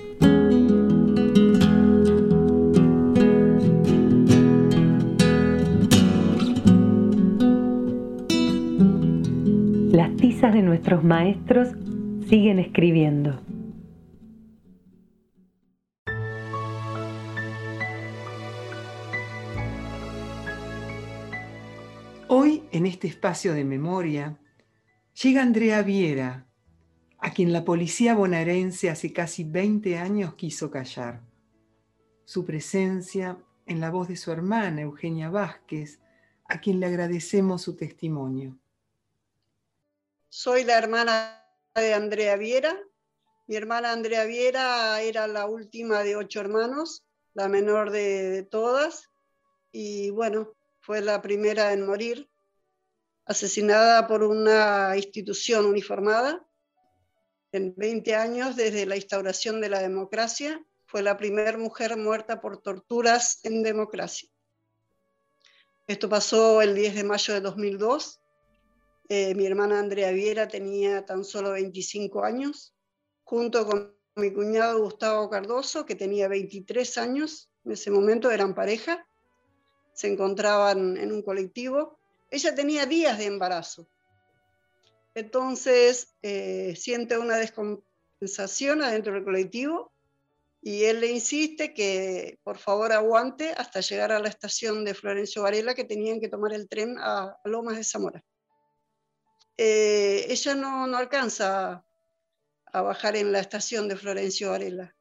De 10.51 10.61
nuestros 10.61 11.03
maestros 11.03 11.69
siguen 12.27 12.59
escribiendo. 12.59 13.41
Hoy, 22.27 22.63
en 22.71 22.85
este 22.85 23.07
espacio 23.07 23.53
de 23.53 23.65
memoria, 23.65 24.39
llega 25.21 25.41
Andrea 25.41 25.81
Viera, 25.83 26.47
a 27.17 27.31
quien 27.31 27.51
la 27.51 27.65
policía 27.65 28.15
bonaerense 28.15 28.89
hace 28.89 29.11
casi 29.11 29.43
20 29.43 29.97
años 29.97 30.35
quiso 30.35 30.71
callar. 30.71 31.21
Su 32.25 32.45
presencia 32.45 33.37
en 33.65 33.79
la 33.79 33.89
voz 33.89 34.07
de 34.07 34.15
su 34.15 34.31
hermana, 34.31 34.81
Eugenia 34.81 35.29
Vázquez, 35.29 35.99
a 36.45 36.59
quien 36.59 36.79
le 36.79 36.85
agradecemos 36.85 37.61
su 37.61 37.75
testimonio. 37.75 38.60
Soy 40.33 40.63
la 40.63 40.77
hermana 40.77 41.45
de 41.75 41.93
Andrea 41.93 42.37
Viera. 42.37 42.81
Mi 43.47 43.57
hermana 43.57 43.91
Andrea 43.91 44.23
Viera 44.23 45.01
era 45.01 45.27
la 45.27 45.45
última 45.45 46.03
de 46.03 46.15
ocho 46.15 46.39
hermanos, 46.39 47.03
la 47.33 47.49
menor 47.49 47.91
de, 47.91 48.47
todas, 48.49 49.09
y 49.73 50.09
bueno, 50.11 50.55
fue 50.79 51.01
la 51.01 51.21
primera 51.21 51.73
en 51.73 51.85
morir, 51.85 52.29
asesinada 53.25 54.07
por 54.07 54.23
una 54.23 54.95
institución 54.95 55.65
uniformada. 55.65 56.47
En 57.51 57.75
20 57.75 58.15
años 58.15 58.55
desde 58.55 58.85
la 58.85 58.95
instauración 58.95 59.59
de 59.59 59.67
la 59.67 59.79
democracia, 59.79 60.65
fue 60.85 61.01
la 61.01 61.17
primera 61.17 61.57
mujer 61.57 61.97
muerta 61.97 62.39
por 62.39 62.61
torturas 62.61 63.43
en 63.43 63.63
democracia. 63.63 64.29
Esto 65.87 66.07
pasó 66.07 66.61
el 66.61 66.73
10 66.73 66.95
de 66.95 67.03
mayo 67.03 67.33
de 67.33 67.41
2002 67.41 68.20
eh, 69.13 69.35
mi 69.35 69.45
hermana 69.45 69.77
Andrea 69.77 70.09
Viera 70.11 70.47
tenía 70.47 71.05
tan 71.05 71.25
solo 71.25 71.51
25 71.51 72.23
años, 72.23 72.73
junto 73.25 73.65
con 73.65 73.93
mi 74.15 74.31
cuñado 74.31 74.81
Gustavo 74.81 75.29
Cardoso, 75.29 75.85
que 75.85 75.95
tenía 75.95 76.29
23 76.29 76.97
años, 76.97 77.51
en 77.65 77.73
ese 77.73 77.91
momento 77.91 78.31
eran 78.31 78.55
pareja, 78.55 79.05
se 79.91 80.07
encontraban 80.07 80.95
en 80.95 81.11
un 81.11 81.23
colectivo. 81.23 81.99
Ella 82.29 82.55
tenía 82.55 82.85
días 82.85 83.17
de 83.17 83.25
embarazo. 83.25 83.85
Entonces 85.13 86.15
eh, 86.21 86.73
siente 86.77 87.17
una 87.17 87.35
descompensación 87.35 88.81
adentro 88.81 89.11
del 89.11 89.25
colectivo 89.25 89.91
y 90.61 90.85
él 90.85 91.01
le 91.01 91.07
insiste 91.07 91.73
que 91.73 92.39
por 92.43 92.59
favor 92.59 92.93
aguante 92.93 93.51
hasta 93.57 93.81
llegar 93.81 94.13
a 94.13 94.21
la 94.21 94.29
estación 94.29 94.85
de 94.85 94.93
Florencio 94.93 95.41
Varela, 95.41 95.73
que 95.73 95.83
tenían 95.83 96.21
que 96.21 96.29
tomar 96.29 96.53
el 96.53 96.69
tren 96.69 96.95
a 96.97 97.37
Lomas 97.43 97.75
de 97.75 97.83
Zamora. 97.83 98.23
Eh, 99.63 100.25
ella 100.27 100.55
no, 100.55 100.87
no 100.87 100.97
alcanza 100.97 101.85
a 102.65 102.81
bajar 102.81 103.15
en 103.15 103.31
la 103.31 103.41
estación 103.41 103.87
de 103.87 103.95
Florencio 103.95 104.49
Varela. 104.49 104.95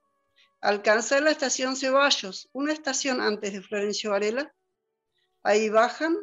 Alcanza 0.60 1.16
en 1.16 1.24
la 1.24 1.30
estación 1.30 1.76
Ceballos, 1.76 2.50
una 2.52 2.74
estación 2.74 3.22
antes 3.22 3.54
de 3.54 3.62
Florencio 3.62 4.10
Varela. 4.10 4.54
Ahí 5.42 5.70
bajan, 5.70 6.14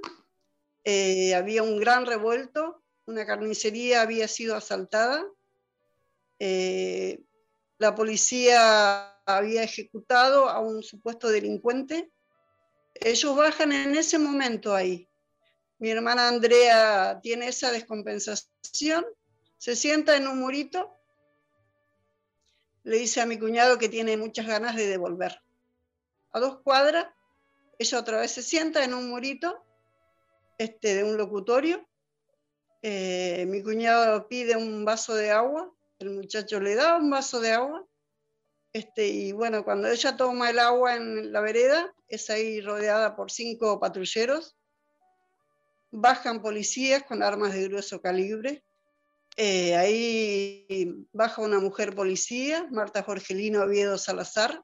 eh, 0.83 1.33
había 1.33 1.63
un 1.63 1.79
gran 1.79 2.05
revuelto, 2.05 2.83
una 3.07 3.25
carnicería 3.25 4.03
había 4.03 4.27
sido 4.27 4.55
asaltada, 4.55 5.25
eh, 6.37 7.19
la 7.79 7.95
policía 7.95 9.19
había 9.25 9.63
ejecutado 9.63 10.47
a 10.47 10.59
un 10.59 10.83
supuesto 10.83 11.29
delincuente. 11.29 12.11
Ellos 12.93 13.35
bajan 13.35 13.71
en 13.71 13.95
ese 13.95 14.19
momento 14.19 14.75
ahí. 14.75 15.06
Mi 15.79 15.91
hermana 15.91 16.27
Andrea 16.27 17.19
tiene 17.21 17.49
esa 17.49 17.71
descompensación, 17.71 19.05
se 19.57 19.75
sienta 19.75 20.15
en 20.15 20.27
un 20.27 20.39
murito, 20.39 20.91
le 22.83 22.97
dice 22.97 23.21
a 23.21 23.27
mi 23.27 23.37
cuñado 23.37 23.77
que 23.77 23.87
tiene 23.87 24.17
muchas 24.17 24.47
ganas 24.47 24.75
de 24.75 24.87
devolver. 24.87 25.39
A 26.31 26.39
dos 26.39 26.61
cuadras, 26.61 27.07
ella 27.77 27.99
otra 27.99 28.19
vez 28.19 28.31
se 28.31 28.41
sienta 28.41 28.83
en 28.83 28.95
un 28.95 29.07
murito 29.07 29.63
este, 30.57 30.95
de 30.95 31.03
un 31.03 31.15
locutorio. 31.15 31.87
Eh, 32.81 33.45
mi 33.47 33.61
cuñado 33.61 34.27
pide 34.27 34.55
un 34.55 34.83
vaso 34.83 35.13
de 35.13 35.29
agua, 35.29 35.71
el 35.99 36.09
muchacho 36.09 36.59
le 36.59 36.73
da 36.73 36.97
un 36.97 37.11
vaso 37.11 37.39
de 37.39 37.51
agua. 37.51 37.85
Este, 38.73 39.07
y 39.07 39.31
bueno, 39.31 39.63
cuando 39.63 39.89
ella 39.89 40.17
toma 40.17 40.49
el 40.49 40.57
agua 40.57 40.95
en 40.95 41.31
la 41.31 41.41
vereda, 41.41 41.93
es 42.07 42.31
ahí 42.31 42.61
rodeada 42.61 43.15
por 43.15 43.29
cinco 43.29 43.79
patrulleros 43.79 44.56
bajan 45.99 46.41
policías 46.41 47.03
con 47.03 47.23
armas 47.23 47.53
de 47.53 47.67
grueso 47.67 48.01
calibre. 48.01 48.63
Eh, 49.35 49.75
ahí 49.75 51.07
baja 51.11 51.41
una 51.41 51.59
mujer 51.59 51.95
policía, 51.95 52.67
Marta 52.71 53.03
Jorgelino 53.03 53.63
Oviedo 53.63 53.97
Salazar, 53.97 54.63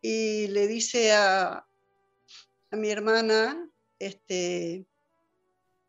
y 0.00 0.48
le 0.48 0.66
dice 0.66 1.12
a, 1.12 1.66
a 2.70 2.76
mi 2.76 2.90
hermana 2.90 3.68
este, 3.98 4.84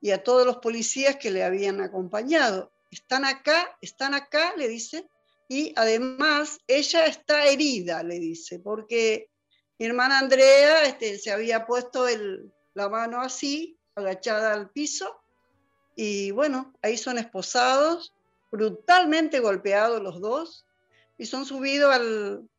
y 0.02 0.12
a 0.12 0.24
todos 0.24 0.46
los 0.46 0.58
policías 0.58 1.18
que 1.18 1.32
le 1.32 1.44
habían 1.44 1.82
acompañado, 1.82 2.72
están 2.92 3.26
acá, 3.26 3.78
están 3.82 4.14
acá, 4.14 4.54
le 4.56 4.68
dice, 4.68 5.08
y 5.50 5.74
además 5.76 6.60
ella 6.68 7.06
está 7.06 7.48
herida, 7.48 8.04
le 8.04 8.20
dice, 8.20 8.60
porque 8.60 9.30
mi 9.80 9.88
hermana 9.88 10.20
Andrea 10.20 10.84
este, 10.84 11.18
se 11.18 11.32
había 11.32 11.66
puesto 11.66 12.08
el, 12.08 12.52
la 12.76 12.90
mano 12.90 13.22
así 13.22 13.80
agachada 13.96 14.54
al 14.54 14.70
piso 14.70 15.24
y 15.96 16.32
bueno, 16.32 16.74
ahí 16.82 16.98
son 16.98 17.18
esposados, 17.18 18.14
brutalmente 18.52 19.40
golpeados 19.40 20.02
los 20.02 20.20
dos 20.20 20.66
y 21.18 21.26
son 21.26 21.46
subidos 21.46 21.94
al, 21.94 22.50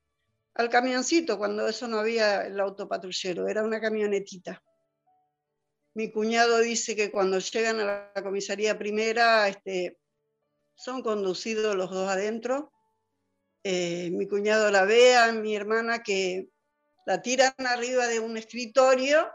al 0.55 0.68
camioncito 0.68 1.37
cuando 1.39 1.66
eso 1.66 1.89
no 1.89 1.99
había 1.99 2.47
el 2.47 2.59
autopatrullero, 2.61 3.49
era 3.49 3.62
una 3.62 3.80
camionetita. 3.80 4.62
Mi 5.95 6.11
cuñado 6.11 6.59
dice 6.59 6.97
que 6.97 7.11
cuando 7.11 7.39
llegan 7.39 7.80
a 7.80 8.11
la 8.14 8.22
comisaría 8.22 8.78
primera 8.78 9.49
este, 9.49 9.99
son 10.74 11.03
conducidos 11.03 11.76
los 11.76 11.91
dos 11.91 12.09
adentro. 12.09 12.72
Eh, 13.62 14.11
mi 14.11 14.26
cuñado 14.26 14.70
la 14.70 14.85
ve 14.85 15.16
a 15.16 15.32
mi 15.32 15.55
hermana 15.55 16.03
que 16.03 16.49
la 17.07 17.22
tiran 17.22 17.55
arriba 17.59 18.09
de 18.09 18.18
un 18.18 18.37
escritorio 18.37 19.28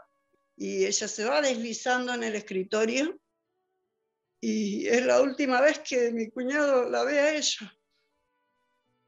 y 0.60 0.84
ella 0.84 1.08
se 1.08 1.24
va 1.24 1.40
deslizando 1.40 2.12
en 2.12 2.22
el 2.22 2.34
escritorio 2.34 3.18
y 4.42 4.86
es 4.86 5.06
la 5.06 5.22
última 5.22 5.58
vez 5.58 5.78
que 5.78 6.12
mi 6.12 6.28
cuñado 6.28 6.84
la 6.84 7.02
ve 7.02 7.18
a 7.18 7.34
ella. 7.34 7.74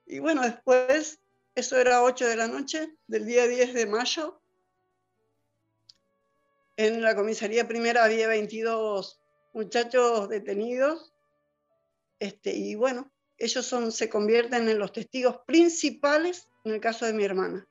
Y 0.07 0.19
bueno, 0.19 0.41
después, 0.41 1.21
eso 1.55 1.77
era 1.77 2.03
8 2.03 2.27
de 2.27 2.37
la 2.37 2.49
noche 2.49 2.97
del 3.07 3.27
día 3.27 3.47
10 3.47 3.75
de 3.75 3.87
mayo, 3.87 4.41
en 6.79 7.03
la 7.03 7.15
comisaría 7.15 7.69
primera 7.69 8.05
había 8.05 8.29
22 8.29 9.21
muchachos 9.53 10.31
detenidos 10.31 11.13
este, 12.19 12.55
y 12.55 12.77
bueno, 12.77 13.13
ellos 13.37 13.67
son, 13.67 13.93
se 13.93 14.09
convierten 14.09 14.71
en 14.71 14.79
los 14.79 14.91
testigos 14.91 15.41
principales 15.47 16.49
en 16.65 16.73
el 16.73 16.81
caso 16.81 17.05
de 17.05 17.13
mi 17.13 17.25
hermana. 17.25 17.69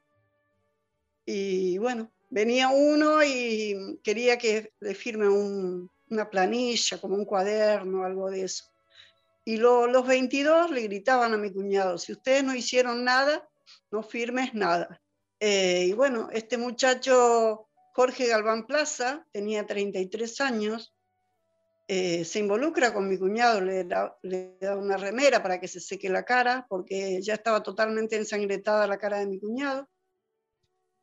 Y 1.25 1.79
bueno, 1.79 2.11
venía 2.31 2.69
uno 2.69 3.23
y 3.23 3.99
quería 4.03 4.37
que 4.37 4.73
le 4.79 4.95
firme 4.95 5.27
una 5.29 6.29
planilla, 6.29 6.99
como 6.99 7.15
un 7.15 7.25
cuaderno, 7.25 8.03
algo 8.03 8.31
de 8.31 8.43
eso. 8.43 8.65
Y 9.43 9.57
los 9.57 10.07
22 10.07 10.71
le 10.71 10.81
gritaban 10.83 11.33
a 11.33 11.37
mi 11.37 11.51
cuñado, 11.51 11.97
si 11.97 12.13
ustedes 12.13 12.43
no 12.43 12.55
hicieron 12.55 13.03
nada, 13.03 13.47
no 13.91 14.01
firmes 14.01 14.53
nada. 14.53 15.01
Eh, 15.39 15.87
y 15.89 15.93
bueno, 15.93 16.29
este 16.31 16.57
muchacho, 16.57 17.67
Jorge 17.93 18.27
Galván 18.27 18.65
Plaza, 18.65 19.25
tenía 19.31 19.65
33 19.65 20.41
años, 20.41 20.95
eh, 21.87 22.23
se 22.23 22.39
involucra 22.39 22.93
con 22.93 23.09
mi 23.09 23.17
cuñado, 23.17 23.59
le 23.59 23.83
da 23.83 24.77
una 24.77 24.95
remera 24.95 25.43
para 25.43 25.59
que 25.59 25.67
se 25.67 25.81
seque 25.81 26.07
la 26.07 26.23
cara, 26.23 26.65
porque 26.69 27.21
ya 27.21 27.33
estaba 27.33 27.61
totalmente 27.61 28.15
ensangretada 28.15 28.87
la 28.87 28.97
cara 28.97 29.19
de 29.19 29.27
mi 29.27 29.39
cuñado 29.39 29.89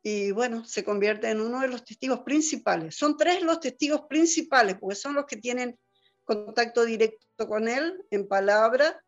y 0.09 0.31
bueno, 0.31 0.65
se 0.65 0.83
convierte 0.83 1.29
en 1.29 1.39
uno 1.39 1.61
de 1.61 1.67
los 1.67 1.85
testigos 1.85 2.21
principales. 2.21 2.95
Son 2.95 3.15
tres 3.15 3.43
los 3.43 3.59
testigos 3.59 4.01
principales, 4.09 4.75
porque 4.79 4.95
son 4.95 5.13
los 5.13 5.25
que 5.25 5.37
tienen 5.37 5.77
contacto 6.23 6.83
directo 6.83 7.47
con 7.47 7.67
él 7.67 8.03
en 8.09 8.27
palabra, 8.27 9.03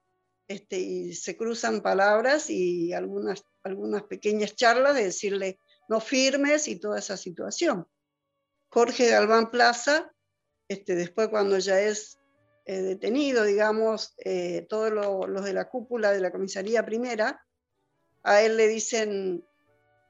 este, 0.47 0.79
y 0.79 1.13
se 1.15 1.35
cruzan 1.35 1.81
palabras 1.81 2.49
y 2.49 2.93
algunas, 2.93 3.43
algunas 3.63 4.03
pequeñas 4.03 4.55
charlas 4.55 4.95
de 4.95 5.05
decirle 5.05 5.59
no 5.87 5.99
firmes 5.99 6.67
y 6.67 6.79
toda 6.79 6.99
esa 6.99 7.17
situación. 7.17 7.87
Jorge 8.69 9.09
Galván 9.09 9.49
Plaza, 9.49 10.11
este, 10.67 10.95
después 10.95 11.29
cuando 11.29 11.57
ya 11.57 11.81
es 11.81 12.19
eh, 12.65 12.81
detenido, 12.81 13.43
digamos, 13.43 14.13
eh, 14.17 14.67
todos 14.69 14.91
los 14.91 15.43
de 15.43 15.53
la 15.53 15.67
cúpula 15.67 16.11
de 16.11 16.19
la 16.19 16.31
comisaría 16.31 16.85
primera, 16.85 17.43
a 18.23 18.41
él 18.41 18.55
le 18.55 18.67
dicen, 18.67 19.43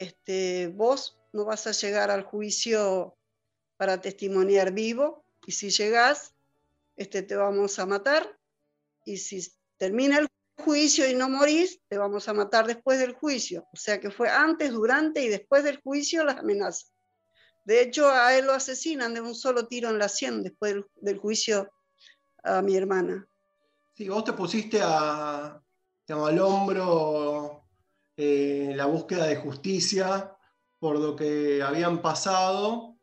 este, 0.02 0.68
vos 0.70 1.20
no 1.32 1.46
vas 1.46 1.68
a 1.68 1.74
llegar 1.74 2.10
al 2.10 2.24
juicio 2.24 3.16
para 3.78 4.02
testimoniar 4.02 4.72
vivo 4.72 5.24
y 5.46 5.52
si 5.52 5.70
llegás, 5.70 6.34
este, 6.96 7.22
te 7.22 7.36
vamos 7.36 7.78
a 7.78 7.86
matar 7.86 8.36
y 9.06 9.18
si 9.18 9.48
termina 9.78 10.18
el 10.18 10.28
juicio 10.58 11.08
y 11.08 11.14
no 11.14 11.30
morís, 11.30 11.80
te 11.88 12.00
vamos 12.00 12.28
a 12.28 12.34
matar 12.34 12.66
después 12.66 12.98
del 12.98 13.14
juicio. 13.14 13.68
O 13.74 13.78
sea 13.78 14.00
que 14.00 14.10
fue 14.10 14.28
antes, 14.28 14.72
durante 14.72 15.24
y 15.24 15.30
después 15.30 15.64
del 15.64 15.80
juicio 15.82 16.24
las 16.24 16.38
amenazas. 16.38 16.92
De 17.64 17.80
hecho, 17.82 18.10
a 18.10 18.36
él 18.36 18.48
lo 18.48 18.54
asesinan 18.54 19.14
de 19.14 19.22
un 19.22 19.36
solo 19.36 19.68
tiro 19.68 19.92
en 19.92 20.00
la 20.00 20.10
sien 20.10 20.42
después 20.42 20.78
del, 20.96 21.20
juicio 21.20 21.72
a 22.44 22.64
mi 22.64 22.76
hermana. 22.76 23.28
Sí, 23.94 24.10
vos 24.10 24.24
te 24.24 24.34
pusiste 24.34 24.80
a, 24.82 25.62
al 26.08 26.40
hombro 26.40 27.61
eh, 28.24 28.74
la 28.76 28.86
búsqueda 28.86 29.26
de 29.26 29.36
justicia 29.36 30.32
por 30.78 31.00
lo 31.00 31.16
que 31.16 31.60
habían 31.64 32.04
pasado. 32.04 33.00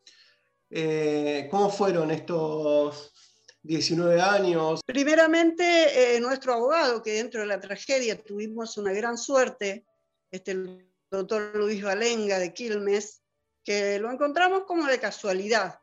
Eh, 0.70 1.48
¿Cómo 1.50 1.70
fueron 1.70 2.12
estos 2.12 3.12
19 3.62 4.20
años? 4.20 4.80
Primeramente, 4.86 6.14
eh, 6.14 6.20
nuestro 6.20 6.54
abogado, 6.54 7.02
que 7.02 7.14
dentro 7.14 7.40
de 7.40 7.48
la 7.48 7.58
tragedia 7.58 8.22
tuvimos 8.22 8.76
una 8.78 8.92
gran 8.92 9.18
suerte, 9.18 9.86
este, 10.30 10.52
el 10.52 10.88
doctor 11.10 11.50
Luis 11.56 11.82
Valenga 11.82 12.38
de 12.38 12.54
Quilmes, 12.54 13.20
que 13.64 13.98
lo 13.98 14.12
encontramos 14.12 14.66
como 14.68 14.86
de 14.86 15.00
casualidad. 15.00 15.80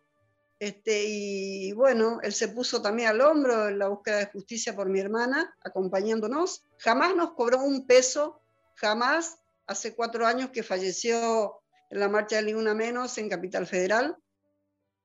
Este, 0.57 1.03
y 1.09 1.73
bueno, 1.73 2.19
él 2.23 2.31
se 2.31 2.47
puso 2.47 2.81
también 2.81 3.09
al 3.09 3.19
hombro 3.19 3.67
en 3.67 3.79
la 3.79 3.89
búsqueda 3.89 4.19
de 4.19 4.27
justicia 4.27 4.73
por 4.73 4.87
mi 4.87 5.01
hermana, 5.01 5.53
acompañándonos. 5.61 6.63
Jamás 6.77 7.17
nos 7.17 7.33
cobró 7.33 7.59
un 7.59 7.85
peso 7.85 8.44
jamás, 8.75 9.37
hace 9.67 9.95
cuatro 9.95 10.25
años 10.25 10.51
que 10.51 10.63
falleció 10.63 11.61
en 11.89 11.99
la 11.99 12.09
marcha 12.09 12.37
de 12.37 12.43
Ni 12.43 12.53
Una 12.53 12.73
Menos 12.73 13.17
en 13.17 13.29
Capital 13.29 13.67
Federal. 13.67 14.15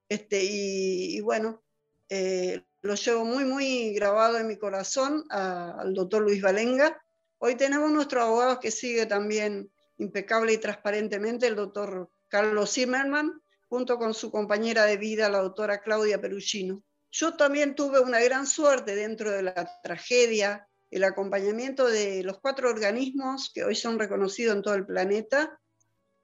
Este, 0.08 0.42
y, 0.42 1.20
bueno, 1.20 1.62
eh, 2.08 2.64
lo 2.82 2.94
llevo 2.94 3.24
muy, 3.24 3.44
muy 3.44 3.94
grabado 3.94 4.38
en 4.38 4.46
mi 4.46 4.56
corazón 4.56 5.24
al 5.30 5.94
doctor 5.94 6.22
Luis 6.22 6.42
Valenga. 6.42 7.00
Hoy 7.38 7.54
tenemos 7.54 7.90
nuestro 7.90 8.22
abogado 8.22 8.60
que 8.60 8.70
sigue 8.70 9.06
también 9.06 9.70
impecable 9.98 10.52
y 10.52 10.58
transparentemente, 10.58 11.46
el 11.46 11.56
doctor 11.56 12.10
Carlos 12.28 12.72
Zimmerman, 12.72 13.40
junto 13.68 13.98
con 13.98 14.14
su 14.14 14.30
compañera 14.30 14.84
de 14.84 14.96
vida, 14.96 15.28
la 15.28 15.40
doctora 15.40 15.80
Claudia 15.80 16.20
Perugino. 16.20 16.82
Yo 17.12 17.36
también 17.36 17.74
tuve 17.74 18.00
una 18.00 18.20
gran 18.20 18.46
suerte 18.46 18.94
dentro 18.94 19.30
de 19.30 19.42
la 19.42 19.80
tragedia 19.82 20.68
el 20.90 21.04
acompañamiento 21.04 21.86
de 21.86 22.22
los 22.24 22.40
cuatro 22.40 22.68
organismos 22.68 23.50
que 23.54 23.64
hoy 23.64 23.74
son 23.74 23.98
reconocidos 23.98 24.56
en 24.56 24.62
todo 24.62 24.74
el 24.74 24.86
planeta, 24.86 25.58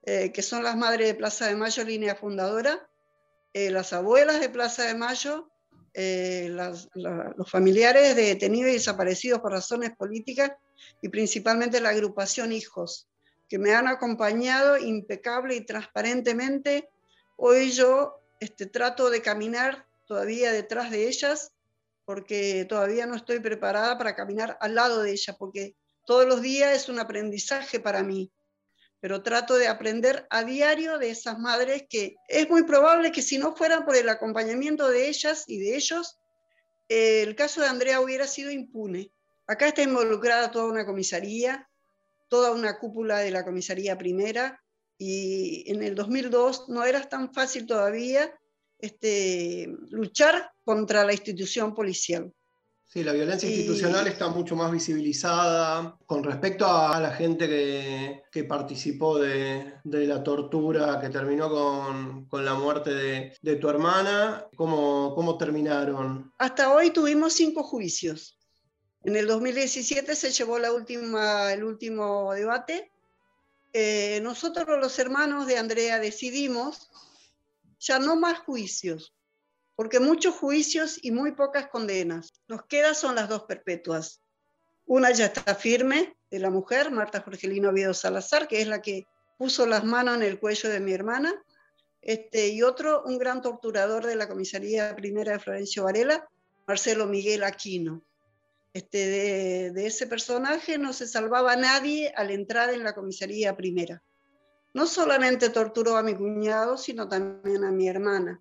eh, 0.03 0.33
que 0.33 0.43
son 0.43 0.63
las 0.63 0.77
madres 0.77 1.07
de 1.07 1.15
Plaza 1.15 1.47
de 1.47 1.55
Mayo, 1.55 1.85
línea 1.85 2.15
fundadora, 2.15 2.89
eh, 3.53 3.71
las 3.71 3.93
abuelas 3.93 4.41
de 4.41 4.49
Plaza 4.49 4.85
de 4.85 4.95
Mayo, 4.95 5.51
eh, 5.95 6.49
los 6.51 7.51
familiares 7.51 8.15
de 8.17 8.23
detenidos 8.23 8.71
y 8.71 8.75
desaparecidos 8.75 9.41
por 9.41 9.53
razones 9.53 9.97
políticas 9.97 10.53
y 11.01 11.09
principalmente 11.09 11.81
la 11.81 11.89
agrupación 11.89 12.53
Hijos, 12.53 13.09
que 13.49 13.59
me 13.59 13.75
han 13.75 13.87
acompañado 13.87 14.77
impecable 14.77 15.55
y 15.55 15.65
transparentemente. 15.65 16.91
Hoy 17.39 17.71
yo 17.71 18.21
este, 18.41 18.67
trato 18.67 19.09
de 19.09 19.23
caminar 19.23 19.87
todavía 20.07 20.53
detrás 20.53 20.91
de 20.91 21.09
ellas 21.09 21.53
porque 22.07 22.65
todavía 22.67 23.05
no 23.05 23.17
estoy 23.17 23.41
preparada 23.41 23.99
para 23.99 24.17
caminar 24.17 24.57
al 24.63 24.75
lado 24.75 25.03
de 25.03 25.11
ellas, 25.11 25.37
porque 25.39 25.77
todos 26.07 26.25
los 26.25 26.41
días 26.41 26.75
es 26.75 26.89
un 26.89 26.99
aprendizaje 26.99 27.81
para 27.81 28.03
mí 28.03 28.33
pero 29.01 29.23
trato 29.23 29.57
de 29.57 29.69
aprender 29.69 30.27
a 30.31 30.43
diario 30.45 30.99
de 30.99 31.11
esas 31.11 31.39
madres 31.39 31.85
que 31.89 32.17
es 32.29 32.49
muy 32.49 32.65
probable 32.65 33.13
que 33.13 33.23
si 33.23 33.39
no 33.39 33.55
fueran 33.55 33.85
por 33.85 33.97
el 33.97 34.09
acompañamiento 34.09 34.89
de 34.89 35.09
ellas 35.09 35.45
y 35.47 35.59
de 35.61 35.77
ellos, 35.77 36.19
eh, 36.89 37.23
el 37.23 37.37
caso 37.37 37.61
de 37.61 37.69
Andrea 37.69 38.01
hubiera 38.01 38.27
sido 38.27 38.51
impune. 38.51 39.13
Acá 39.47 39.69
está 39.69 39.83
involucrada 39.83 40.51
toda 40.51 40.67
una 40.67 40.87
comisaría, 40.87 41.69
toda 42.29 42.51
una 42.51 42.79
cúpula 42.79 43.19
de 43.19 43.31
la 43.31 43.45
comisaría 43.45 43.99
primera, 43.99 44.61
y 44.99 45.71
en 45.71 45.83
el 45.83 45.95
2002 45.95 46.69
no 46.69 46.85
era 46.85 47.03
tan 47.09 47.33
fácil 47.33 47.67
todavía 47.67 48.33
este, 48.79 49.69
luchar 49.91 50.51
contra 50.65 51.05
la 51.05 51.13
institución 51.13 51.75
policial. 51.75 52.33
Sí, 52.89 53.03
la 53.03 53.13
violencia 53.13 53.49
institucional 53.49 54.07
está 54.07 54.29
mucho 54.29 54.55
más 54.55 54.71
visibilizada. 54.71 55.99
Con 56.07 56.23
respecto 56.23 56.67
a 56.67 57.01
la 57.01 57.11
gente 57.11 57.49
que, 58.31 58.45
participó 58.45 59.19
de, 59.19 59.75
la 59.85 60.23
tortura 60.23 61.01
que 61.01 61.09
terminó 61.09 61.51
con, 62.31 62.45
la 62.45 62.55
muerte 62.55 63.35
de, 63.43 63.57
tu 63.57 63.69
hermana, 63.69 64.47
¿cómo, 64.57 65.15
¿cómo, 65.17 65.37
terminaron? 65.37 66.33
Hasta 66.39 66.73
hoy 66.73 66.91
tuvimos 66.91 67.33
cinco 67.33 67.65
juicios. 67.65 68.39
En 69.03 69.17
el 69.17 69.27
2017 69.27 70.15
se 70.15 70.31
llevó 70.31 70.59
la 70.59 70.73
última, 70.73 71.53
el 71.53 71.65
último 71.65 72.33
debate. 72.35 72.93
Eh, 73.73 74.21
nosotros 74.23 74.67
los 74.81 74.99
hermanos 74.99 75.47
de 75.47 75.59
Andrea 75.59 75.99
decidimos 75.99 76.91
ya 77.79 77.99
no 77.99 78.17
más 78.17 78.39
juicios, 78.41 79.15
porque 79.75 80.01
muchos 80.01 80.35
juicios 80.35 80.99
y 81.03 81.11
muy 81.11 81.33
pocas 81.33 81.69
condenas. 81.69 82.33
Nos 82.49 82.65
quedan 82.67 82.95
son 82.95 83.15
las 83.15 83.29
dos 83.29 83.45
perpetuas. 83.45 84.23
Una 84.87 85.11
ya 85.11 85.27
está 85.27 85.55
firme, 85.55 86.17
de 86.31 86.39
la 86.39 86.51
mujer, 86.51 86.91
Marta 86.91 87.21
Jorgelino 87.21 87.71
Oviedo 87.71 87.95
Salazar, 87.95 88.49
que 88.49 88.61
es 88.61 88.69
la 88.69 88.83
que 88.83 89.07
puso 89.39 89.67
las 89.67 89.85
manos 89.85 90.17
en 90.17 90.23
el 90.23 90.41
cuello 90.41 90.69
de 90.69 90.81
mi 90.81 90.93
hermana, 90.93 91.35
este, 92.01 92.49
y 92.49 92.63
otro, 92.63 93.03
un 93.05 93.19
gran 93.19 93.43
torturador 93.43 94.07
de 94.07 94.17
la 94.17 94.29
comisaría 94.29 94.95
primera 94.95 95.33
de 95.33 95.39
Florencio 95.39 95.85
Varela, 95.85 96.29
Marcelo 96.67 97.07
Miguel 97.07 97.45
Aquino. 97.45 98.03
Este, 98.73 98.99
de, 99.07 99.71
de 99.73 99.87
ese 99.87 100.07
personaje 100.07 100.79
no 100.79 100.93
se 100.93 101.07
salvaba 101.07 101.57
nadie 101.57 102.13
al 102.15 102.31
entrar 102.31 102.71
en 102.73 102.85
la 102.85 102.95
comisaría 102.95 103.57
primera. 103.57 104.03
No 104.77 104.87
solamente 104.87 105.49
torturó 105.49 105.97
a 105.97 106.03
mi 106.03 106.15
cuñado, 106.15 106.77
sino 106.77 107.09
también 107.09 107.65
a 107.65 107.73
mi 107.73 107.89
hermana 107.89 108.41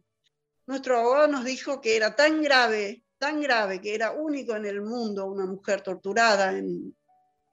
nuestro 0.67 0.97
abogado 0.99 1.27
nos 1.27 1.45
dijo 1.45 1.81
que 1.81 1.95
era 1.95 2.15
tan 2.15 2.41
grave, 2.41 3.03
tan 3.17 3.41
grave, 3.41 3.81
que 3.81 3.93
era 3.93 4.11
único 4.11 4.55
en 4.55 4.65
el 4.65 4.81
mundo 4.81 5.25
una 5.25 5.45
mujer 5.45 5.81
torturada 5.81 6.57
en, 6.57 6.95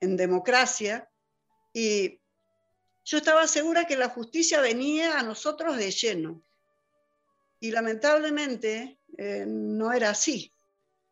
democracia. 0.00 1.08
Y 1.72 2.20
yo 3.04 3.18
estaba 3.18 3.46
segura 3.46 3.86
que 3.86 3.96
la 3.96 4.08
justicia 4.08 4.60
venía 4.60 5.18
a 5.18 5.22
nosotros 5.22 5.76
de 5.76 5.90
lleno. 5.90 6.42
Y 7.60 7.70
lamentablemente 7.70 8.98
eh, 9.16 9.44
no 9.46 9.92
era 9.92 10.10
así. 10.10 10.52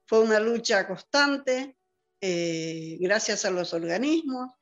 Fue 0.07 0.19
una 0.21 0.41
lucha 0.41 0.89
constante, 0.89 1.77
eh, 2.21 2.97
gracias 2.99 3.45
a 3.45 3.53
los 3.53 3.73
organismos. 3.73 4.53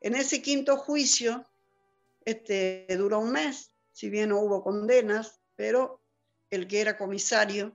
En 0.00 0.14
ese 0.14 0.40
quinto 0.40 0.76
juicio, 0.76 1.44
este, 2.28 2.86
duró 2.98 3.20
un 3.20 3.32
mes, 3.32 3.74
si 3.90 4.10
bien 4.10 4.28
no 4.28 4.40
hubo 4.40 4.62
condenas, 4.62 5.40
pero 5.56 6.02
el 6.50 6.68
que 6.68 6.82
era 6.82 6.98
comisario, 6.98 7.74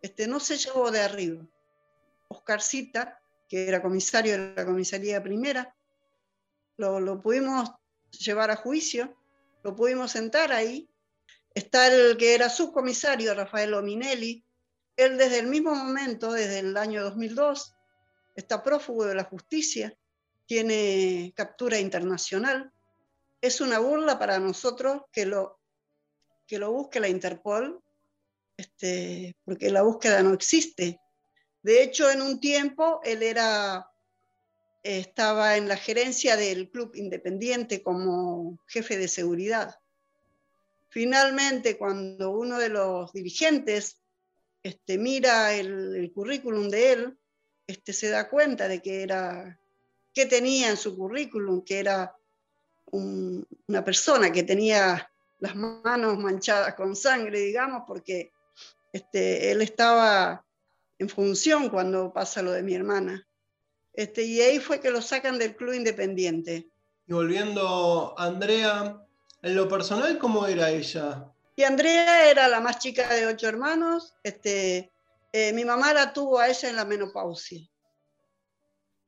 este, 0.00 0.26
no 0.26 0.40
se 0.40 0.56
llevó 0.56 0.90
de 0.90 1.00
arriba. 1.00 1.46
Oscarcita, 2.26 3.22
que 3.48 3.68
era 3.68 3.80
comisario 3.80 4.32
de 4.32 4.54
la 4.56 4.64
comisaría 4.64 5.22
primera, 5.22 5.76
lo, 6.76 7.20
pudimos 7.22 7.70
llevar 8.10 8.50
a 8.50 8.56
juicio, 8.56 9.16
lo 9.62 9.76
pudimos 9.76 10.10
sentar 10.10 10.50
ahí. 10.50 10.88
Está 11.54 11.86
el 11.86 12.16
que 12.16 12.34
era 12.34 12.48
subcomisario, 12.48 13.34
Rafael 13.34 13.72
Ominelli. 13.74 14.44
Él 14.96 15.16
desde 15.16 15.38
el 15.38 15.46
mismo 15.46 15.76
momento, 15.76 16.32
desde 16.32 16.58
el 16.58 16.76
año 16.76 17.04
2002, 17.04 17.72
está 18.34 18.64
prófugo 18.64 19.04
de 19.04 19.14
la 19.14 19.24
justicia, 19.24 19.96
tiene 20.46 21.32
captura 21.36 21.78
internacional. 21.78 22.72
Es 23.42 23.60
una 23.60 23.78
burla 23.78 24.18
para 24.18 24.38
nosotros 24.38 25.02
que 25.12 25.26
lo, 25.26 25.60
que 26.46 26.58
lo 26.58 26.72
busque 26.72 27.00
la 27.00 27.08
Interpol 27.08 27.82
este, 28.56 29.36
porque 29.44 29.70
la 29.70 29.82
búsqueda 29.82 30.22
no 30.22 30.32
existe. 30.32 31.00
De 31.62 31.82
hecho, 31.82 32.10
en 32.10 32.22
un 32.22 32.40
tiempo 32.40 33.00
él 33.04 33.22
era, 33.22 33.90
estaba 34.82 35.56
en 35.56 35.68
la 35.68 35.76
gerencia 35.76 36.36
del 36.36 36.70
club 36.70 36.94
independiente 36.94 37.82
como 37.82 38.58
jefe 38.68 38.96
de 38.96 39.08
seguridad. 39.08 39.76
Finalmente, 40.88 41.78
cuando 41.78 42.30
uno 42.30 42.58
de 42.58 42.68
los 42.68 43.12
dirigentes 43.12 43.98
este, 44.62 44.98
mira 44.98 45.54
el, 45.54 46.12
currículum 46.14 46.68
de 46.68 46.92
él, 46.92 47.18
este, 47.66 47.92
se 47.92 48.10
da 48.10 48.28
cuenta 48.28 48.68
de 48.68 48.80
que 48.80 49.02
era, 49.02 49.58
que 50.12 50.26
tenía 50.26 50.70
en 50.70 50.76
su 50.76 50.96
currículum, 50.96 51.64
que 51.64 51.78
era 51.78 52.14
una 52.92 53.84
persona 53.84 54.30
que 54.30 54.42
tenía 54.42 55.10
las 55.40 55.56
manos 55.56 56.18
manchadas 56.18 56.74
con 56.74 56.94
sangre, 56.94 57.40
digamos, 57.40 57.82
porque 57.86 58.30
este, 58.92 59.50
él 59.50 59.62
estaba 59.62 60.44
en 60.98 61.08
función 61.08 61.68
cuando 61.68 62.12
pasa 62.12 62.42
lo 62.42 62.52
de 62.52 62.62
mi 62.62 62.74
hermana. 62.74 63.26
Este, 63.92 64.22
y 64.22 64.40
ahí 64.40 64.60
fue 64.60 64.80
que 64.80 64.90
lo 64.90 65.02
sacan 65.02 65.38
del 65.38 65.56
club 65.56 65.74
independiente. 65.74 66.68
Y 67.06 67.12
volviendo 67.12 68.14
a 68.16 68.26
Andrea, 68.26 69.04
en 69.42 69.56
lo 69.56 69.68
personal, 69.68 70.18
¿cómo 70.18 70.46
era 70.46 70.70
ella? 70.70 71.26
Y 71.56 71.64
Andrea 71.64 72.30
era 72.30 72.48
la 72.48 72.60
más 72.60 72.78
chica 72.78 73.12
de 73.12 73.26
ocho 73.26 73.48
hermanos. 73.48 74.14
Este, 74.22 74.90
eh, 75.32 75.52
mi 75.52 75.64
mamá 75.64 75.92
la 75.92 76.12
tuvo 76.12 76.38
a 76.38 76.48
ella 76.48 76.68
en 76.68 76.76
la 76.76 76.84
menopausia. 76.84 77.60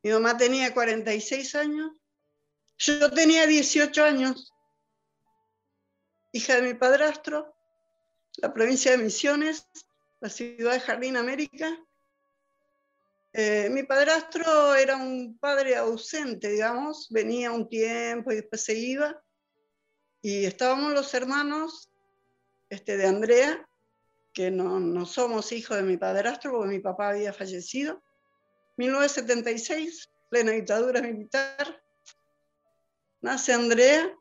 Mi 0.03 0.11
mamá 0.11 0.37
tenía 0.37 0.75
46 0.75 1.55
años. 1.55 1.93
Yo 2.79 3.11
tenía 3.11 3.47
18 3.47 4.05
años. 4.05 4.53
Hija 6.33 6.57
de 6.57 6.63
mi 6.63 6.75
padrastro 6.75 7.55
la 8.39 8.53
provincia 8.53 8.93
de 8.93 8.99
Misiones, 8.99 9.67
la 10.21 10.29
ciudad 10.29 10.73
de 10.73 10.81
Jardín 10.81 11.17
América. 11.17 11.79
Eh, 13.33 13.69
mi 13.71 13.83
padrastro 13.83 14.75
era 14.75 14.97
un 14.97 15.39
padre 15.39 15.77
ausente, 15.77 16.49
digamos, 16.51 17.09
venía 17.11 17.51
un 17.51 17.69
tiempo 17.69 18.33
y 18.33 18.37
después 18.37 18.65
se 18.65 18.75
iba. 18.75 19.21
Y 20.23 20.47
estábamos 20.47 20.93
los 20.93 21.13
hermanos 21.15 21.91
este, 22.71 22.97
de 22.97 23.07
Andrea, 23.07 23.69
que 24.33 24.51
no, 24.51 24.81
no 24.81 25.07
somos 25.07 25.53
hijos 25.53 25.77
de 25.77 25.83
mi 25.83 25.97
padrastro 25.97 26.53
porque 26.53 26.69
mi 26.69 26.81
papá 26.81 27.11
había 27.11 27.33
fallecido. 27.33 28.03
1976, 28.77 30.11
plena 30.31 30.53
dictadura 30.53 31.01
militar. 31.03 31.84
Nace 33.25 33.55
Andrea 33.55 34.15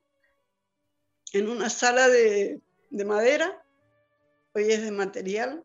en 1.33 1.49
una 1.49 1.69
sala 1.69 2.07
de, 2.07 2.61
de 2.89 3.03
madera 3.03 3.61
hoy 4.53 4.71
es 4.71 4.81
de 4.81 4.91
material, 4.91 5.61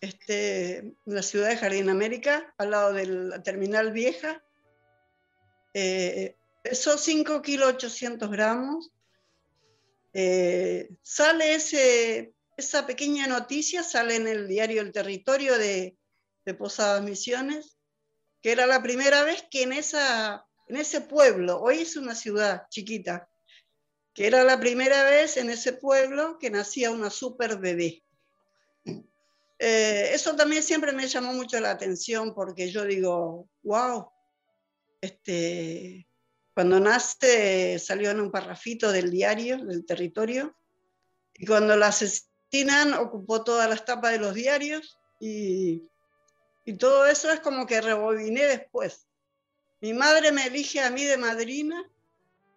este, 0.00 0.78
en 0.78 0.96
la 1.04 1.20
ciudad 1.20 1.50
de 1.50 1.58
Jardín 1.58 1.90
América, 1.90 2.54
al 2.56 2.70
lado 2.70 2.94
de 2.94 3.04
la 3.08 3.42
terminal 3.42 3.92
vieja. 3.92 4.42
Eh, 5.74 6.34
pesó 6.62 6.96
5 6.96 7.42
kilos 7.42 7.74
800 7.74 8.30
gramos. 8.30 8.90
Eh, 10.14 10.88
sale 11.02 11.56
ese, 11.56 12.32
esa 12.56 12.86
pequeña 12.86 13.26
noticia, 13.26 13.82
sale 13.82 14.16
en 14.16 14.28
el 14.28 14.48
diario 14.48 14.80
El 14.80 14.92
Territorio 14.92 15.58
de, 15.58 15.94
de 16.46 16.54
Posadas 16.54 17.02
Misiones, 17.02 17.76
que 18.40 18.52
era 18.52 18.66
la 18.66 18.82
primera 18.82 19.24
vez 19.24 19.44
que 19.50 19.64
en, 19.64 19.74
esa, 19.74 20.45
en 20.66 20.76
ese 20.76 21.00
pueblo, 21.00 21.60
hoy 21.60 21.78
es 21.82 21.96
una 21.96 22.14
ciudad 22.14 22.68
chiquita, 22.70 23.28
que 24.12 24.26
era 24.26 24.44
la 24.44 24.58
primera 24.58 25.04
vez 25.04 25.36
en 25.36 25.50
ese 25.50 25.72
pueblo 25.72 26.38
que 26.38 26.50
nacía 26.50 26.90
una 26.90 27.10
super 27.10 27.58
bebé. 27.58 28.02
Eh, 29.58 30.10
eso 30.12 30.36
también 30.36 30.62
siempre 30.62 30.92
me 30.92 31.06
llamó 31.06 31.32
mucho 31.32 31.58
la 31.60 31.70
atención 31.70 32.34
porque 32.34 32.70
yo 32.70 32.84
digo, 32.84 33.48
wow, 33.62 34.10
este, 35.00 36.06
cuando 36.54 36.80
nace 36.80 37.78
salió 37.78 38.10
en 38.10 38.20
un 38.20 38.30
parrafito 38.30 38.92
del 38.92 39.10
diario, 39.10 39.64
del 39.64 39.84
territorio, 39.86 40.56
y 41.34 41.46
cuando 41.46 41.76
la 41.76 41.88
asesinan 41.88 42.94
ocupó 42.94 43.44
todas 43.44 43.68
las 43.68 43.84
tapas 43.84 44.12
de 44.12 44.18
los 44.18 44.34
diarios, 44.34 44.98
Y, 45.18 45.82
y 46.64 46.76
todo 46.76 47.06
eso 47.06 47.30
es 47.30 47.40
como 47.40 47.66
que 47.66 47.80
rebobiné 47.80 48.44
después. 48.44 49.05
Mi 49.86 49.94
madre 49.94 50.32
me 50.32 50.44
elige 50.44 50.80
a 50.80 50.90
mí 50.90 51.04
de 51.04 51.16
madrina. 51.16 51.88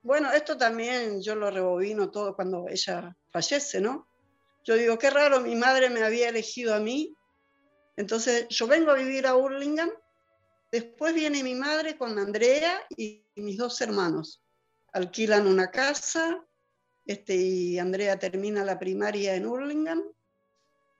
Bueno, 0.02 0.32
esto 0.32 0.58
también 0.58 1.22
yo 1.22 1.36
lo 1.36 1.52
rebobino 1.52 2.10
todo 2.10 2.36
cuando 2.36 2.68
ella 2.68 3.16
fallece, 3.30 3.80
¿no? 3.80 4.08
Yo 4.64 4.74
digo, 4.74 4.98
qué 4.98 5.12
raro, 5.12 5.40
mi 5.40 5.56
madre 5.56 5.92
me 5.92 6.02
había 6.02 6.30
elegido 6.30 6.74
a 6.74 6.80
mí. 6.80 7.16
Entonces 7.98 8.48
yo 8.50 8.66
vengo 8.66 8.90
a 8.90 8.96
vivir 8.96 9.28
a 9.28 9.36
Hurlingham. 9.36 9.92
Después 10.72 11.14
viene 11.14 11.44
mi 11.44 11.54
madre 11.54 12.00
con 12.00 12.18
Andrea 12.18 12.82
y 12.98 13.24
mis 13.36 13.58
dos 13.58 13.80
hermanos. 13.82 14.42
Alquilan 14.92 15.46
una 15.46 15.70
casa 15.70 16.44
este, 17.06 17.36
y 17.36 17.78
Andrea 17.78 18.18
termina 18.18 18.66
la 18.66 18.80
primaria 18.80 19.36
en 19.36 19.46
Hurlingham. 19.46 20.02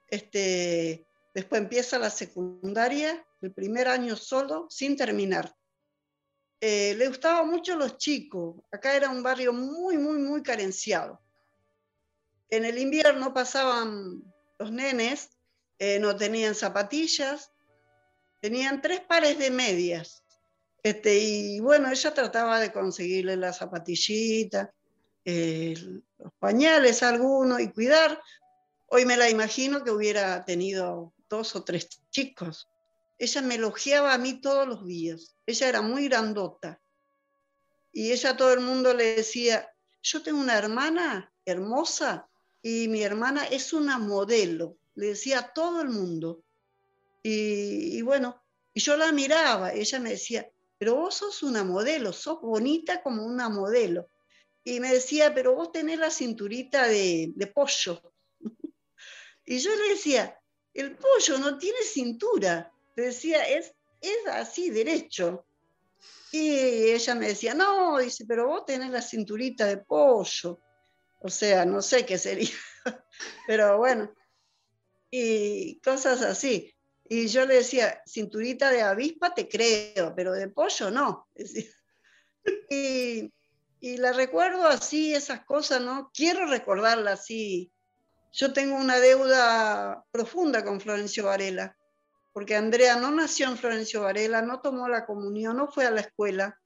Este, 0.06 1.04
después 1.34 1.60
empieza 1.60 1.98
la 1.98 2.10
secundaria, 2.10 3.26
el 3.42 3.52
primer 3.52 3.88
año 3.88 4.14
solo, 4.14 4.68
sin 4.70 4.96
terminar. 4.96 5.56
Eh, 6.60 6.94
le 6.96 7.08
gustaban 7.08 7.48
mucho 7.48 7.74
los 7.76 7.96
chicos. 7.96 8.56
Acá 8.70 8.94
era 8.94 9.08
un 9.08 9.22
barrio 9.22 9.52
muy, 9.52 9.96
muy, 9.96 10.18
muy 10.18 10.42
carenciado. 10.42 11.20
En 12.50 12.64
el 12.64 12.78
invierno 12.78 13.32
pasaban 13.32 14.22
los 14.58 14.70
nenes, 14.70 15.30
eh, 15.78 15.98
no 15.98 16.14
tenían 16.16 16.54
zapatillas, 16.54 17.50
tenían 18.40 18.82
tres 18.82 19.00
pares 19.00 19.38
de 19.38 19.50
medias. 19.50 20.22
Este, 20.82 21.18
y 21.18 21.60
bueno, 21.60 21.90
ella 21.90 22.12
trataba 22.12 22.58
de 22.60 22.72
conseguirle 22.72 23.36
la 23.36 23.52
zapatillita, 23.52 24.72
eh, 25.24 25.74
los 26.18 26.32
pañales 26.38 27.02
algunos 27.02 27.60
y 27.60 27.70
cuidar. 27.70 28.20
Hoy 28.88 29.06
me 29.06 29.16
la 29.16 29.30
imagino 29.30 29.84
que 29.84 29.90
hubiera 29.90 30.44
tenido 30.44 31.12
dos 31.28 31.54
o 31.54 31.64
tres 31.64 31.88
chicos. 32.10 32.68
Ella 33.20 33.42
me 33.42 33.56
elogiaba 33.56 34.14
a 34.14 34.18
mí 34.18 34.40
todos 34.40 34.66
los 34.66 34.86
días. 34.86 35.36
Ella 35.44 35.68
era 35.68 35.82
muy 35.82 36.08
grandota. 36.08 36.80
Y 37.92 38.12
ella 38.12 38.30
a 38.30 38.36
todo 38.38 38.54
el 38.54 38.60
mundo 38.60 38.94
le 38.94 39.14
decía, 39.14 39.70
yo 40.02 40.22
tengo 40.22 40.40
una 40.40 40.56
hermana 40.56 41.30
hermosa 41.44 42.30
y 42.62 42.88
mi 42.88 43.02
hermana 43.02 43.44
es 43.44 43.74
una 43.74 43.98
modelo. 43.98 44.78
Le 44.94 45.08
decía 45.08 45.40
a 45.40 45.52
todo 45.52 45.82
el 45.82 45.90
mundo. 45.90 46.42
Y, 47.22 48.00
bueno, 48.00 48.42
y 48.72 48.80
yo 48.80 48.96
la 48.96 49.12
miraba. 49.12 49.74
Ella 49.74 50.00
me 50.00 50.12
decía, 50.12 50.50
pero 50.78 50.94
vos 50.94 51.16
sos 51.16 51.42
una 51.42 51.62
modelo, 51.62 52.14
sos 52.14 52.40
bonita 52.40 53.02
como 53.02 53.26
una 53.26 53.50
modelo. 53.50 54.08
Y 54.64 54.80
me 54.80 54.94
decía, 54.94 55.34
pero 55.34 55.54
vos 55.54 55.72
tenés 55.72 55.98
la 55.98 56.10
cinturita 56.10 56.86
de, 56.86 57.34
de 57.36 57.46
pollo. 57.48 58.14
y 59.44 59.58
yo 59.58 59.76
le 59.76 59.90
decía, 59.90 60.40
el 60.72 60.96
pollo 60.96 61.36
no 61.36 61.58
tiene 61.58 61.82
cintura. 61.82 62.72
Decía, 62.96 63.48
es, 63.48 63.74
es 64.00 64.26
así, 64.28 64.70
derecho. 64.70 65.46
Y 66.32 66.90
ella 66.90 67.14
me 67.14 67.28
decía, 67.28 67.54
no, 67.54 67.98
dice, 67.98 68.24
pero 68.26 68.46
vos 68.46 68.64
tenés 68.64 68.90
la 68.90 69.02
cinturita 69.02 69.66
de 69.66 69.78
pollo. 69.78 70.60
O 71.20 71.28
sea, 71.28 71.64
no 71.64 71.82
sé 71.82 72.06
qué 72.06 72.18
sería, 72.18 72.54
pero 73.46 73.78
bueno. 73.78 74.12
Y 75.10 75.80
cosas 75.80 76.22
así. 76.22 76.72
Y 77.08 77.26
yo 77.26 77.44
le 77.44 77.56
decía, 77.56 78.00
cinturita 78.06 78.70
de 78.70 78.82
avispa 78.82 79.34
te 79.34 79.48
creo, 79.48 80.14
pero 80.14 80.32
de 80.32 80.48
pollo 80.48 80.90
no. 80.90 81.28
Y, 82.70 83.30
y 83.80 83.96
la 83.98 84.12
recuerdo 84.12 84.66
así, 84.66 85.14
esas 85.14 85.44
cosas, 85.44 85.82
¿no? 85.82 86.10
Quiero 86.14 86.46
recordarla 86.46 87.12
así. 87.12 87.70
Yo 88.32 88.52
tengo 88.52 88.76
una 88.76 88.98
deuda 88.98 90.04
profunda 90.10 90.64
con 90.64 90.80
Florencio 90.80 91.26
Varela, 91.26 91.76
porque 92.32 92.56
Andrea 92.56 92.96
no 92.96 93.10
nació 93.10 93.48
en 93.48 93.56
Florencio 93.56 94.02
Varela, 94.02 94.42
no 94.42 94.60
tomó 94.60 94.88
la 94.88 95.06
comunión, 95.06 95.56
no 95.56 95.68
fue 95.68 95.86
a 95.86 95.90
la 95.90 96.02
escuela, 96.02 96.58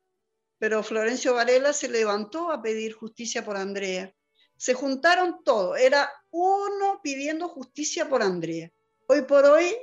pero 0.58 0.82
Florencio 0.82 1.34
Varela 1.34 1.72
se 1.72 1.88
levantó 1.88 2.50
a 2.50 2.62
pedir 2.62 2.92
justicia 2.92 3.44
por 3.44 3.56
Andrea. 3.56 4.12
Se 4.56 4.74
juntaron 4.74 5.42
todos, 5.44 5.78
era 5.78 6.10
uno 6.30 7.00
pidiendo 7.02 7.48
justicia 7.48 8.08
por 8.08 8.22
Andrea. 8.22 8.70
Hoy 9.08 9.22
por 9.22 9.44
hoy 9.44 9.74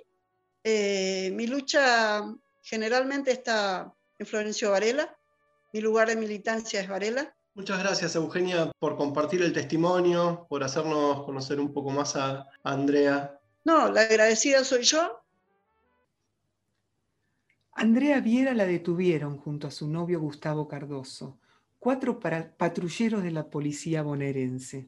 eh, 0.63 1.31
mi 1.33 1.47
lucha 1.47 2.23
generalmente 2.61 3.31
está 3.31 3.93
en 4.19 4.25
Florencio 4.25 4.71
Varela, 4.71 5.17
mi 5.73 5.81
lugar 5.81 6.09
de 6.09 6.15
militancia 6.15 6.81
es 6.81 6.87
Varela. 6.87 7.35
Muchas 7.53 7.79
gracias 7.79 8.15
Eugenia 8.15 8.71
por 8.79 8.95
compartir 8.95 9.41
el 9.41 9.51
testimonio, 9.51 10.45
por 10.47 10.63
hacernos 10.63 11.23
conocer 11.25 11.59
un 11.59 11.73
poco 11.73 11.89
más 11.89 12.15
a 12.15 12.47
Andrea. 12.63 13.39
No, 13.65 13.91
la 13.91 14.01
agradecida 14.01 14.63
soy 14.63 14.83
yo. 14.83 15.20
Andrea 17.81 18.21
Viera 18.21 18.53
la 18.53 18.67
detuvieron 18.67 19.39
junto 19.39 19.65
a 19.65 19.71
su 19.71 19.87
novio 19.87 20.19
Gustavo 20.19 20.67
Cardoso, 20.67 21.39
cuatro 21.79 22.19
patrulleros 22.19 23.23
de 23.23 23.31
la 23.31 23.49
policía 23.49 24.03
bonaerense. 24.03 24.87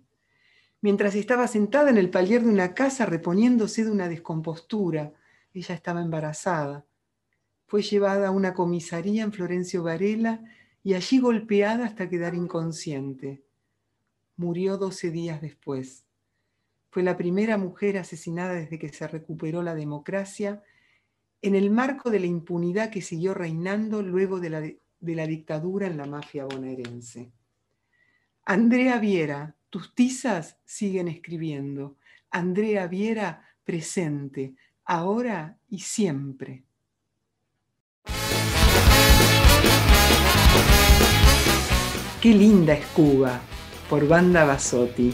Mientras 0.80 1.16
estaba 1.16 1.48
sentada 1.48 1.90
en 1.90 1.98
el 1.98 2.12
palier 2.12 2.44
de 2.44 2.52
una 2.52 2.76
casa 2.76 3.08
reponiéndose 3.08 3.84
de 3.84 3.90
una 3.90 4.10
descompostura, 4.10 5.12
ella 5.56 5.74
estaba 5.74 6.04
embarazada. 6.04 6.86
Fue 7.66 7.82
llevada 7.82 8.28
a 8.28 8.32
una 8.32 8.54
comisaría 8.54 9.24
en 9.24 9.34
Florencio 9.34 9.82
Varela 9.82 10.44
y 10.84 10.94
allí 10.94 11.18
golpeada 11.18 11.86
hasta 11.86 12.08
quedar 12.10 12.36
inconsciente. 12.36 13.44
Murió 14.38 14.78
12 14.78 15.10
días 15.10 15.42
después. 15.42 16.06
Fue 16.92 17.02
la 17.02 17.18
primera 17.18 17.58
mujer 17.58 17.98
asesinada 17.98 18.54
desde 18.54 18.78
que 18.78 18.90
se 18.90 19.08
recuperó 19.08 19.64
la 19.64 19.74
democracia 19.74 20.62
en 21.44 21.56
el 21.56 21.70
marco 21.70 22.10
de 22.10 22.22
la 22.22 22.26
impunidad 22.26 22.90
que 22.90 23.02
siguió 23.02 23.34
reinando 23.34 24.02
luego 24.02 24.40
de 24.40 24.50
la, 24.50 24.62
de 24.62 25.16
la 25.16 25.28
dictadura 25.28 25.88
en 25.88 25.98
la 25.98 26.06
mafia 26.06 26.46
bonaerense. 26.46 27.34
Andrea 28.46 28.98
Viera, 28.98 29.54
tus 29.70 29.94
tizas 29.94 30.58
siguen 30.64 31.10
escribiendo. 31.10 31.98
Andrea 32.32 32.88
Viera, 32.88 33.46
presente, 33.66 34.56
ahora 34.86 35.58
y 35.68 35.80
siempre. 35.80 36.64
Qué 42.22 42.34
linda 42.34 42.74
es 42.74 42.86
Cuba, 42.88 43.42
por 43.90 44.08
Banda 44.08 44.46
Basotti. 44.46 45.14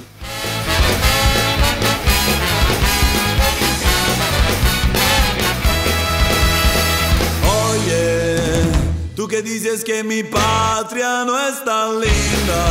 Que 9.30 9.42
dices 9.44 9.84
que 9.84 10.04
mi 10.04 10.24
patria 10.24 11.24
no 11.24 11.38
es 11.38 11.64
tan 11.64 12.00
linda. 12.00 12.62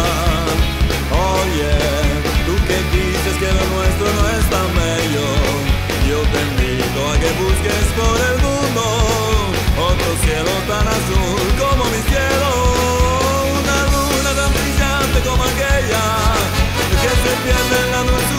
Oye, 1.39 1.71
tú 2.47 2.55
que 2.67 2.79
dices 2.97 3.35
que 3.39 3.47
lo 3.47 3.65
nuestro 3.77 4.07
no 4.19 4.25
es 4.37 4.45
tan 4.51 4.69
bello. 4.75 5.27
Yo 6.11 6.19
te 6.33 6.39
invito 6.51 7.01
a 7.11 7.15
que 7.23 7.31
busques 7.43 7.85
por 7.99 8.17
el 8.29 8.37
mundo 8.47 8.83
otro 9.89 10.11
cielo 10.25 10.51
tan 10.67 10.89
azul 10.89 11.43
como 11.63 11.85
mi 11.95 12.03
cielo. 12.11 12.51
Una 13.61 13.79
luna 13.95 14.31
tan 14.41 14.51
brillante 14.59 15.19
como 15.29 15.45
aquella 15.45 16.05
que 17.03 17.13
se 17.23 17.33
pierde 17.45 17.77
en 17.85 17.91
la 17.93 18.03
dulzura 18.03 18.38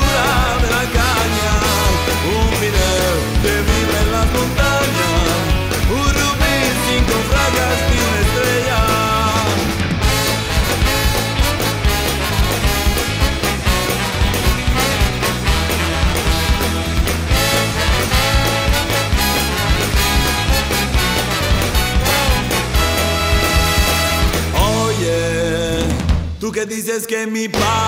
que 27.07 27.07
dices 27.07 27.07
que 27.07 27.27
mi 27.27 27.47
patria 27.47 27.78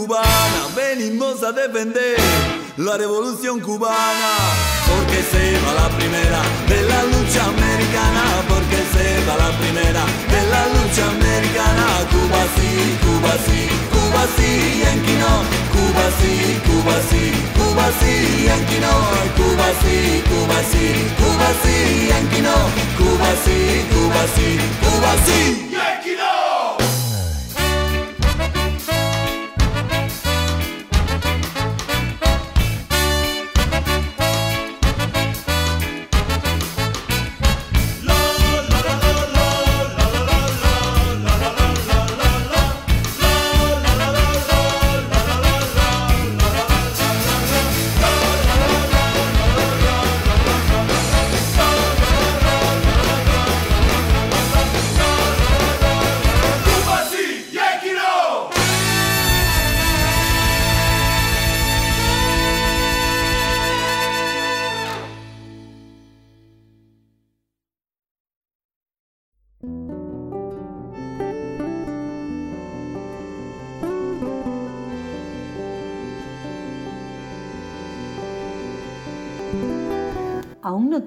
cubana, 0.00 0.60
venimos 0.74 1.42
a 1.42 1.52
defender 1.52 2.16
la 2.78 2.96
revolución 2.96 3.60
cubana, 3.60 4.30
porque 4.88 5.20
se 5.30 5.60
va 5.64 5.74
la 5.74 5.88
primera 5.98 6.40
de 6.68 6.80
la 6.90 7.02
lucha 7.12 7.44
americana, 7.44 8.24
porque 8.48 8.80
se 8.94 9.06
va 9.26 9.36
la 9.36 9.50
primera 9.60 10.02
de 10.32 10.40
la 10.52 10.62
lucha 10.74 11.04
americana, 11.16 11.86
Cuba 12.12 12.42
sí, 12.56 12.70
Cuba 13.04 13.32
sí, 13.44 13.60
Cuba 13.92 14.22
sí, 14.36 14.80
Yankee 14.82 15.18
no, 15.24 15.34
Cuba 15.74 16.06
sí, 16.20 16.34
Cuba 16.68 16.96
sí, 17.10 17.22
Cuba 17.58 17.86
sí, 18.00 18.44
Yankee 18.48 18.80
no, 18.80 18.94
Cuba 19.36 19.68
sí, 19.82 20.22
Cuba 20.30 20.58
sí, 20.72 20.84
Cuba 21.20 21.48
sí, 21.62 22.08
Yankee 22.08 22.42
no, 22.48 22.56
Cuba 22.96 23.30
sí, 23.44 23.58
Cuba 23.92 24.22
sí, 24.34 24.48
Cuba 24.80 25.12
sí, 25.26 25.40
Yankee 25.44 25.64
no. 25.64 25.69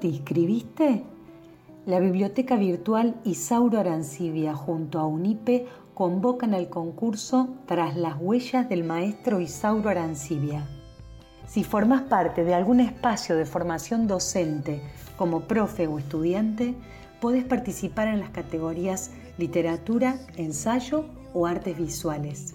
Te 0.04 0.08
inscribiste? 0.08 1.02
La 1.86 1.98
Biblioteca 1.98 2.56
Virtual 2.56 3.14
Isauro 3.24 3.80
Arancibia 3.80 4.54
junto 4.54 4.98
a 4.98 5.06
UNIPE 5.06 5.66
convocan 5.94 6.52
al 6.52 6.68
concurso 6.68 7.48
Tras 7.64 7.96
las 7.96 8.16
huellas 8.20 8.68
del 8.68 8.84
maestro 8.84 9.40
Isauro 9.40 9.88
Arancibia. 9.88 10.68
Si 11.46 11.64
formas 11.64 12.02
parte 12.02 12.44
de 12.44 12.52
algún 12.52 12.80
espacio 12.80 13.34
de 13.34 13.46
formación 13.46 14.06
docente 14.06 14.82
como 15.16 15.44
profe 15.44 15.86
o 15.86 15.98
estudiante, 15.98 16.74
puedes 17.18 17.44
participar 17.44 18.08
en 18.08 18.20
las 18.20 18.28
categorías 18.28 19.10
literatura, 19.38 20.18
ensayo 20.36 21.06
o 21.32 21.46
artes 21.46 21.78
visuales. 21.78 22.54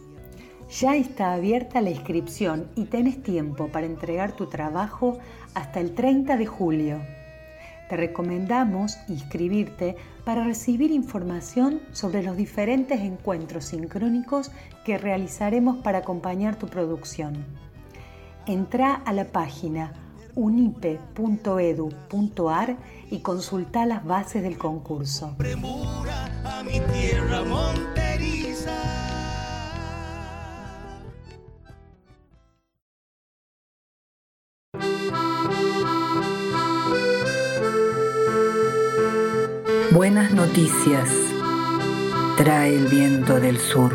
Ya 0.70 0.96
está 0.96 1.34
abierta 1.34 1.82
la 1.82 1.90
inscripción 1.90 2.70
y 2.76 2.86
tenés 2.86 3.24
tiempo 3.24 3.70
para 3.70 3.88
entregar 3.88 4.34
tu 4.34 4.46
trabajo 4.46 5.18
hasta 5.56 5.80
el 5.80 5.96
30 5.96 6.38
de 6.38 6.46
julio. 6.46 7.19
Te 7.90 7.98
recomendamos 7.98 8.98
inscribirte 9.08 9.96
para 10.24 10.44
recibir 10.44 10.92
información 10.92 11.82
sobre 11.92 12.22
los 12.22 12.38
diferentes 12.38 13.02
encuentros 13.02 13.66
sincrónicos 13.66 14.52
que 14.86 15.00
realizaremos 15.00 15.78
para 15.78 15.98
acompañar 16.00 16.56
tu 16.56 16.68
producción. 16.68 17.46
Entra 18.46 18.94
a 18.94 19.12
la 19.12 19.26
página 19.26 19.92
unipe.edu.ar 20.36 21.08
y 23.10 23.20
consulta 23.20 23.86
las 23.88 24.06
bases 24.06 24.44
del 24.44 24.58
concurso. 24.58 25.36
Buenas 40.12 40.34
noticias 40.34 41.08
trae 42.36 42.76
el 42.76 42.88
viento 42.88 43.40
del 43.40 43.60
sur. 43.60 43.94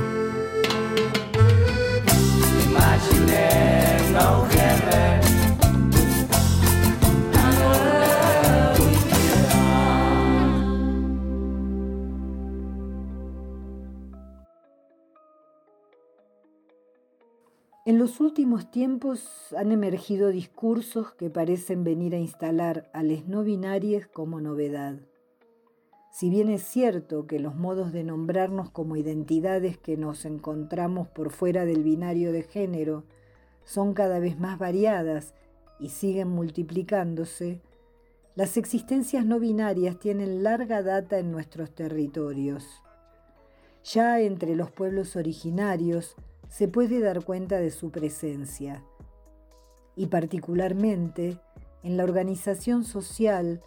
En 17.84 17.98
los 17.98 18.20
últimos 18.20 18.70
tiempos 18.70 19.52
han 19.58 19.72
emergido 19.72 20.28
discursos 20.28 21.12
que 21.14 21.28
parecen 21.28 21.82
venir 21.82 22.14
a 22.14 22.18
instalar 22.18 22.88
a 22.92 23.02
les 23.02 23.26
no 23.26 23.42
binarias 23.42 24.06
como 24.06 24.40
novedad. 24.40 25.00
Si 26.14 26.30
bien 26.30 26.48
es 26.48 26.62
cierto 26.62 27.26
que 27.26 27.40
los 27.40 27.56
modos 27.56 27.92
de 27.92 28.04
nombrarnos 28.04 28.70
como 28.70 28.94
identidades 28.94 29.78
que 29.78 29.96
nos 29.96 30.24
encontramos 30.24 31.08
por 31.08 31.32
fuera 31.32 31.64
del 31.64 31.82
binario 31.82 32.30
de 32.30 32.44
género 32.44 33.02
son 33.64 33.94
cada 33.94 34.20
vez 34.20 34.38
más 34.38 34.56
variadas 34.56 35.34
y 35.80 35.88
siguen 35.88 36.28
multiplicándose, 36.28 37.60
las 38.36 38.56
existencias 38.56 39.26
no 39.26 39.40
binarias 39.40 39.98
tienen 39.98 40.44
larga 40.44 40.84
data 40.84 41.18
en 41.18 41.32
nuestros 41.32 41.72
territorios. 41.72 42.64
Ya 43.82 44.20
entre 44.20 44.54
los 44.54 44.70
pueblos 44.70 45.16
originarios 45.16 46.14
se 46.48 46.68
puede 46.68 47.00
dar 47.00 47.24
cuenta 47.24 47.56
de 47.56 47.72
su 47.72 47.90
presencia, 47.90 48.84
y 49.96 50.06
particularmente 50.06 51.40
en 51.82 51.96
la 51.96 52.04
organización 52.04 52.84
social 52.84 53.64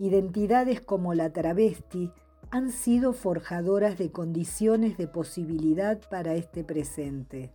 Identidades 0.00 0.80
como 0.80 1.12
la 1.14 1.32
travesti 1.32 2.12
han 2.50 2.70
sido 2.70 3.12
forjadoras 3.12 3.98
de 3.98 4.12
condiciones 4.12 4.96
de 4.96 5.08
posibilidad 5.08 5.98
para 6.08 6.34
este 6.34 6.62
presente. 6.62 7.50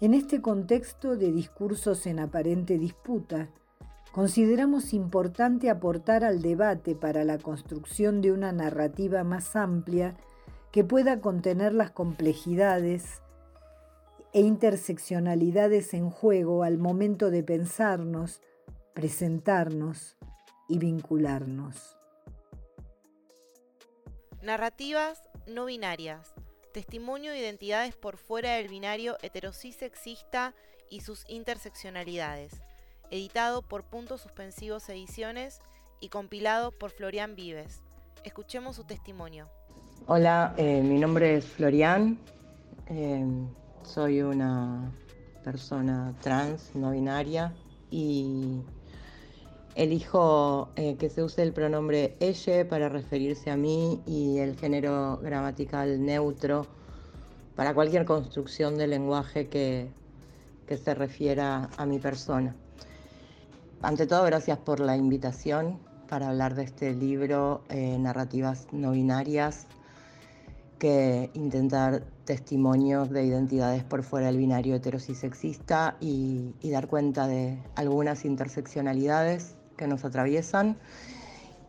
En 0.00 0.14
este 0.14 0.40
contexto 0.40 1.16
de 1.16 1.32
discursos 1.32 2.06
en 2.06 2.20
aparente 2.20 2.78
disputa, 2.78 3.48
consideramos 4.12 4.94
importante 4.94 5.68
aportar 5.68 6.22
al 6.22 6.42
debate 6.42 6.94
para 6.94 7.24
la 7.24 7.38
construcción 7.38 8.20
de 8.20 8.30
una 8.30 8.52
narrativa 8.52 9.24
más 9.24 9.56
amplia 9.56 10.16
que 10.70 10.84
pueda 10.84 11.20
contener 11.20 11.74
las 11.74 11.90
complejidades 11.90 13.20
e 14.32 14.42
interseccionalidades 14.42 15.92
en 15.92 16.08
juego 16.08 16.62
al 16.62 16.78
momento 16.78 17.32
de 17.32 17.42
pensarnos, 17.42 18.40
presentarnos 18.94 20.16
y 20.70 20.78
vincularnos. 20.78 21.96
Narrativas 24.40 25.24
no 25.46 25.66
binarias. 25.66 26.32
Testimonio 26.72 27.32
de 27.32 27.40
identidades 27.40 27.96
por 27.96 28.16
fuera 28.16 28.54
del 28.54 28.68
binario 28.68 29.18
heterosis-sexista 29.20 30.54
y 30.88 31.00
sus 31.00 31.24
interseccionalidades. 31.28 32.62
Editado 33.10 33.62
por 33.62 33.84
Puntos 33.84 34.20
Suspensivos 34.20 34.88
Ediciones 34.88 35.60
y 36.00 36.08
compilado 36.08 36.70
por 36.70 36.92
Florian 36.92 37.34
Vives. 37.34 37.82
Escuchemos 38.24 38.76
su 38.76 38.84
testimonio. 38.84 39.50
Hola, 40.06 40.54
eh, 40.56 40.80
mi 40.82 41.00
nombre 41.00 41.36
es 41.36 41.44
Florian. 41.44 42.16
eh, 42.86 43.26
soy 43.82 44.22
una 44.22 44.92
persona 45.42 46.14
trans, 46.20 46.74
no 46.74 46.92
binaria 46.92 47.52
y 47.90 48.62
Elijo 49.76 50.70
eh, 50.74 50.96
que 50.96 51.08
se 51.08 51.22
use 51.22 51.42
el 51.42 51.52
pronombre 51.52 52.16
ella 52.18 52.68
para 52.68 52.88
referirse 52.88 53.50
a 53.50 53.56
mí 53.56 54.00
y 54.04 54.38
el 54.38 54.56
género 54.56 55.18
gramatical 55.22 56.04
neutro 56.04 56.66
para 57.54 57.72
cualquier 57.72 58.04
construcción 58.04 58.76
de 58.76 58.88
lenguaje 58.88 59.48
que, 59.48 59.90
que 60.66 60.76
se 60.76 60.94
refiera 60.94 61.70
a 61.76 61.86
mi 61.86 61.98
persona. 61.98 62.56
Ante 63.80 64.06
todo, 64.06 64.24
gracias 64.24 64.58
por 64.58 64.80
la 64.80 64.96
invitación 64.96 65.78
para 66.08 66.30
hablar 66.30 66.56
de 66.56 66.64
este 66.64 66.92
libro, 66.92 67.62
eh, 67.68 67.96
Narrativas 67.98 68.66
no 68.72 68.90
binarias, 68.90 69.68
que 70.80 71.30
intentar 71.34 72.02
testimonios 72.24 73.10
de 73.10 73.24
identidades 73.24 73.84
por 73.84 74.02
fuera 74.02 74.26
del 74.26 74.38
binario 74.38 74.74
heterosexista 74.74 75.96
y, 76.00 76.54
y 76.60 76.70
dar 76.70 76.88
cuenta 76.88 77.28
de 77.28 77.62
algunas 77.76 78.24
interseccionalidades 78.24 79.56
que 79.80 79.88
nos 79.88 80.04
atraviesan 80.04 80.76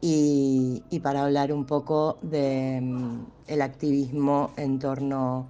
y, 0.01 0.99
para 1.01 1.23
hablar 1.23 1.53
un 1.53 1.65
poco 1.65 2.17
del 2.21 3.21
el 3.47 3.61
activismo 3.61 4.51
en 4.57 4.79
torno 4.79 5.47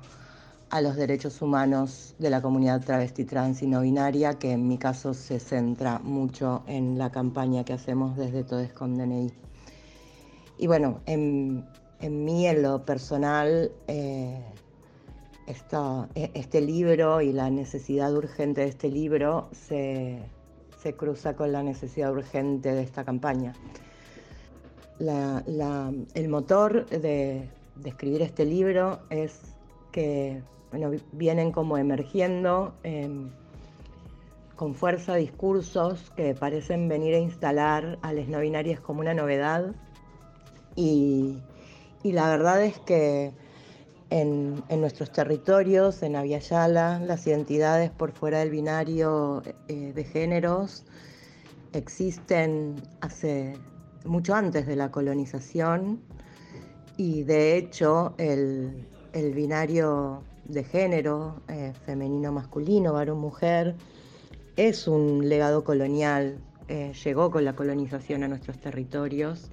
a 0.70 0.80
los 0.82 0.96
derechos 0.96 1.42
humanos 1.42 2.16
de 2.20 2.30
la 2.30 2.42
comunidad 2.42 2.82
travesti, 2.82 3.26
trans 3.26 3.62
y 3.62 3.68
no 3.68 3.82
binaria, 3.82 4.36
que 4.36 4.52
en 4.52 4.68
mi 4.68 4.78
caso 4.78 5.14
se 5.14 5.40
centra 5.40 6.00
mucho 6.00 6.64
en 6.68 6.98
la 6.98 7.12
campaña 7.12 7.66
que 7.66 7.74
hacemos 7.74 8.16
desde 8.16 8.44
Todes 8.44 8.72
con 8.72 8.96
DNI. 8.96 9.32
Y 10.58 10.68
bueno, 10.68 11.02
en, 11.08 11.66
en 12.00 12.24
mí, 12.24 12.46
en 12.46 12.62
lo 12.62 12.86
personal, 12.86 13.72
eh, 13.88 14.46
e, 15.48 16.32
este 16.34 16.62
libro 16.62 17.22
y 17.22 17.34
la 17.34 17.50
necesidad 17.50 18.14
urgente 18.14 18.62
de 18.62 18.68
este 18.68 18.90
libro 18.90 19.50
se, 19.52 20.22
se 20.82 20.94
cruza 20.96 21.36
con 21.36 21.52
la 21.52 21.64
necesidad 21.64 22.12
urgente 22.12 22.74
de 22.74 22.82
esta 22.82 23.04
campaña. 23.04 23.54
El 25.00 26.30
motor 26.30 26.88
de, 26.88 27.50
escribir 27.84 28.22
este 28.22 28.46
libro 28.46 29.00
es 29.10 29.40
que 29.92 30.42
vienen 31.12 31.52
como 31.52 31.78
emergiendo 31.78 32.74
eh, 32.84 33.10
con 34.56 34.76
fuerza 34.76 35.16
discursos 35.16 36.12
que 36.16 36.34
parecen 36.34 36.88
venir 36.88 37.16
a 37.16 37.20
instalar 37.20 37.98
a 38.02 38.14
las 38.14 38.28
no 38.28 38.40
binarias 38.40 38.80
como 38.80 39.02
una 39.02 39.14
novedad. 39.14 39.74
Y 40.76 41.38
la 42.04 42.30
verdad 42.30 42.64
es 42.64 42.80
que 42.80 43.34
en, 44.12 44.62
nuestros 44.82 45.12
territorios, 45.12 46.04
en 46.04 46.18
Aviala, 46.18 47.00
las 47.00 47.26
identidades 47.26 47.90
por 47.90 48.12
fuera 48.12 48.40
del 48.40 48.52
binario 48.52 49.42
eh, 49.70 49.94
de 49.96 50.04
géneros 50.04 50.84
existen 51.74 52.76
hace 53.00 53.54
mucho 54.04 54.36
antes 54.36 54.68
de 54.68 54.76
la 54.76 54.92
colonización 54.92 56.02
y 56.98 57.24
de 57.24 57.58
hecho 57.58 58.14
el, 58.18 58.86
el 59.14 59.34
binario 59.34 60.24
de 60.44 60.66
género, 60.66 61.42
eh, 61.48 61.72
femenino, 61.86 62.34
masculino, 62.34 62.92
varón, 62.92 63.20
mujer, 63.20 63.76
es 64.58 64.90
un 64.90 65.30
legado 65.30 65.64
colonial, 65.64 66.40
eh, 66.68 66.92
llegó 67.06 67.32
con 67.32 67.46
la 67.46 67.56
colonización 67.56 68.24
a 68.24 68.28
nuestros 68.28 68.60
territorios 68.60 69.50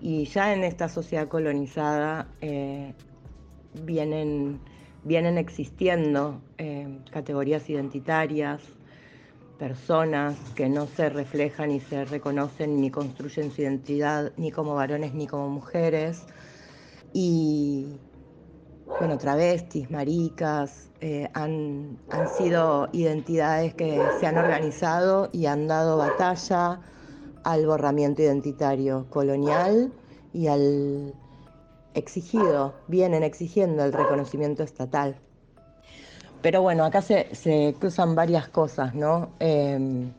y 0.00 0.26
ya 0.26 0.54
en 0.54 0.62
esta 0.62 0.88
sociedad 0.88 1.26
colonizada 1.26 2.28
vienen, 3.74 4.60
vienen 5.04 5.38
existiendo 5.38 6.40
eh, 6.58 6.98
categorías 7.10 7.68
identitarias, 7.68 8.62
personas 9.58 10.36
que 10.56 10.68
no 10.68 10.86
se 10.86 11.08
reflejan 11.08 11.68
ni 11.68 11.80
se 11.80 12.04
reconocen 12.04 12.80
ni 12.80 12.90
construyen 12.90 13.52
su 13.52 13.62
identidad 13.62 14.32
ni 14.36 14.50
como 14.50 14.74
varones 14.74 15.14
ni 15.14 15.26
como 15.26 15.48
mujeres. 15.48 16.24
Y, 17.12 18.00
bueno, 18.98 19.18
travestis, 19.18 19.90
maricas, 19.90 20.90
eh, 21.00 21.28
han, 21.34 21.98
han, 22.10 22.28
sido 22.28 22.88
identidades 22.92 23.74
que 23.74 24.00
se 24.18 24.26
han 24.26 24.38
organizado 24.38 25.28
y 25.32 25.46
han 25.46 25.66
dado 25.66 25.96
batalla 25.96 26.80
al 27.44 27.66
borramiento 27.66 28.22
identitario 28.22 29.06
colonial 29.10 29.92
y 30.32 30.46
al 30.46 31.14
exigido, 31.94 32.74
vienen 32.88 33.22
exigiendo 33.22 33.84
el 33.84 33.92
reconocimiento 33.92 34.62
estatal. 34.62 35.16
Pero 36.40 36.62
bueno, 36.62 36.84
acá 36.84 37.02
se, 37.02 37.34
se 37.34 37.74
cruzan 37.78 38.14
varias 38.14 38.48
cosas, 38.48 38.94
¿no? 38.94 39.30
Eh, 39.38 40.10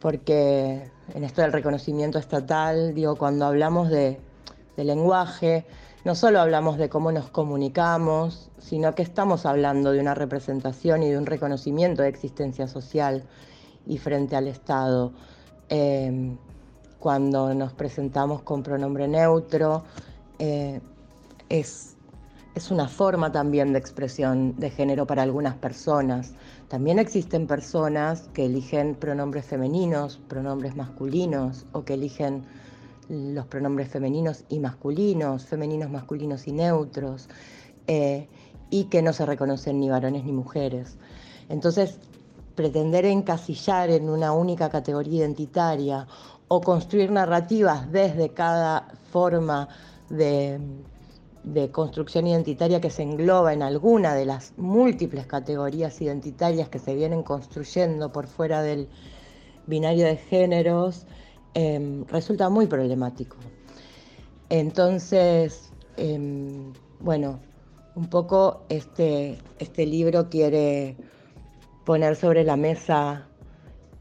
porque 0.00 0.90
en 1.14 1.24
esto 1.24 1.42
del 1.42 1.52
reconocimiento 1.52 2.18
estatal, 2.18 2.94
digo, 2.94 3.16
cuando 3.16 3.46
hablamos 3.46 3.88
de, 3.90 4.20
de 4.76 4.84
lenguaje, 4.84 5.66
no 6.04 6.14
solo 6.14 6.40
hablamos 6.40 6.78
de 6.78 6.88
cómo 6.88 7.10
nos 7.10 7.28
comunicamos, 7.28 8.50
sino 8.58 8.94
que 8.94 9.02
estamos 9.02 9.46
hablando 9.46 9.90
de 9.92 10.00
una 10.00 10.14
representación 10.14 11.02
y 11.02 11.10
de 11.10 11.18
un 11.18 11.26
reconocimiento 11.26 12.02
de 12.02 12.08
existencia 12.08 12.68
social 12.68 13.24
y 13.86 13.98
frente 13.98 14.36
al 14.36 14.46
Estado. 14.46 15.12
Eh, 15.68 16.36
cuando 16.98 17.54
nos 17.54 17.72
presentamos 17.72 18.42
con 18.42 18.62
pronombre 18.62 19.08
neutro, 19.08 19.84
eh, 20.38 20.80
es, 21.48 21.96
es 22.54 22.70
una 22.70 22.88
forma 22.88 23.32
también 23.32 23.72
de 23.72 23.78
expresión 23.78 24.54
de 24.56 24.70
género 24.70 25.06
para 25.06 25.22
algunas 25.22 25.54
personas. 25.54 26.34
También 26.68 26.98
existen 26.98 27.46
personas 27.46 28.28
que 28.34 28.46
eligen 28.46 28.94
pronombres 28.94 29.46
femeninos, 29.46 30.18
pronombres 30.28 30.76
masculinos 30.76 31.66
o 31.72 31.84
que 31.84 31.94
eligen 31.94 32.44
los 33.08 33.46
pronombres 33.46 33.88
femeninos 33.88 34.44
y 34.48 34.58
masculinos, 34.58 35.46
femeninos, 35.46 35.90
masculinos 35.90 36.46
y 36.46 36.52
neutros, 36.52 37.28
eh, 37.86 38.28
y 38.70 38.84
que 38.84 39.00
no 39.00 39.12
se 39.12 39.24
reconocen 39.24 39.80
ni 39.80 39.88
varones 39.88 40.24
ni 40.24 40.32
mujeres. 40.32 40.98
Entonces, 41.48 41.98
pretender 42.54 43.06
encasillar 43.06 43.88
en 43.88 44.10
una 44.10 44.32
única 44.32 44.68
categoría 44.68 45.20
identitaria 45.20 46.06
o 46.48 46.60
construir 46.60 47.10
narrativas 47.10 47.90
desde 47.92 48.30
cada 48.30 48.88
forma 49.10 49.68
de, 50.08 50.60
construcción 51.72 52.26
identitaria 52.26 52.80
que 52.80 52.90
se 52.90 53.02
engloba 53.02 53.52
en 53.52 53.62
alguna 53.62 54.14
de 54.14 54.26
las 54.26 54.52
múltiples 54.56 55.26
categorías 55.26 56.00
identitarias 56.00 56.68
que 56.68 56.78
se 56.78 56.94
vienen 56.94 57.22
construyendo 57.22 58.12
por 58.12 58.26
fuera 58.26 58.62
del 58.62 58.88
binario 59.66 60.06
de 60.06 60.16
géneros, 60.16 61.06
eh, 61.54 62.04
resulta 62.08 62.48
muy 62.48 62.66
problemático. 62.66 63.36
Entonces, 64.50 65.72
eh, 65.96 66.72
bueno, 67.00 67.40
un 67.94 68.08
poco 68.08 68.64
este, 68.68 69.38
este 69.58 69.86
libro 69.86 70.28
quiere 70.28 70.96
poner 71.84 72.16
sobre 72.16 72.44
la 72.44 72.56
mesa 72.56 73.26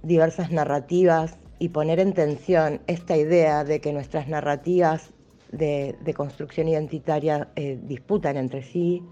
diversas 0.03 0.51
narrativas 0.51 1.37
y 1.59 1.69
poner 1.69 1.99
en 1.99 2.13
tensión 2.13 2.81
esta 2.87 3.17
idea 3.17 3.63
de 3.63 3.81
que 3.81 3.93
nuestras 3.93 4.27
narrativas 4.27 5.11
de, 5.51 6.13
construcción 6.15 6.67
identitaria 6.67 7.49
eh, 7.55 7.79
disputan 7.81 8.37
entre 8.37 8.63
sí 8.63 9.03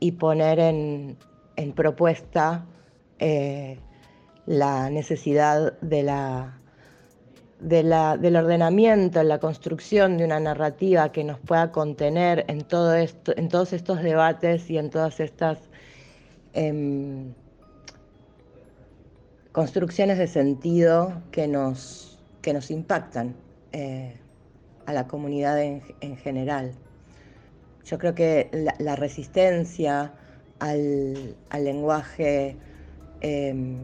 y 0.00 0.12
poner 0.12 0.58
en, 0.58 1.16
en 1.56 1.72
propuesta 1.72 2.66
eh, 3.18 3.78
la 4.46 4.90
necesidad 4.90 5.78
de 5.80 6.02
la 6.02 6.58
de 7.60 7.82
la, 7.82 8.16
del 8.16 8.36
ordenamiento, 8.36 9.20
en 9.20 9.28
la 9.28 9.38
construcción 9.38 10.16
de 10.16 10.24
una 10.24 10.38
narrativa 10.38 11.10
que 11.10 11.24
nos 11.24 11.40
pueda 11.40 11.72
contener 11.72 12.44
en, 12.48 12.62
todo 12.62 12.94
esto, 12.94 13.36
en 13.36 13.48
todos 13.48 13.72
estos 13.72 14.00
debates 14.02 14.70
y 14.70 14.78
en 14.78 14.90
todas 14.90 15.18
estas 15.18 15.58
eh, 16.54 17.32
construcciones 19.52 20.18
de 20.18 20.28
sentido 20.28 21.20
que 21.32 21.48
nos, 21.48 22.18
que 22.42 22.52
nos 22.52 22.70
impactan 22.70 23.34
eh, 23.72 24.16
a 24.88 24.92
la 24.94 25.06
comunidad 25.06 25.60
en, 25.62 25.82
en, 26.00 26.16
general. 26.16 26.72
Yo 27.84 27.98
creo 27.98 28.14
que 28.14 28.48
la, 28.78 28.96
resistencia 28.96 30.14
al, 30.60 31.36
al 31.50 31.64
lenguaje 31.64 32.56
eh, 33.20 33.76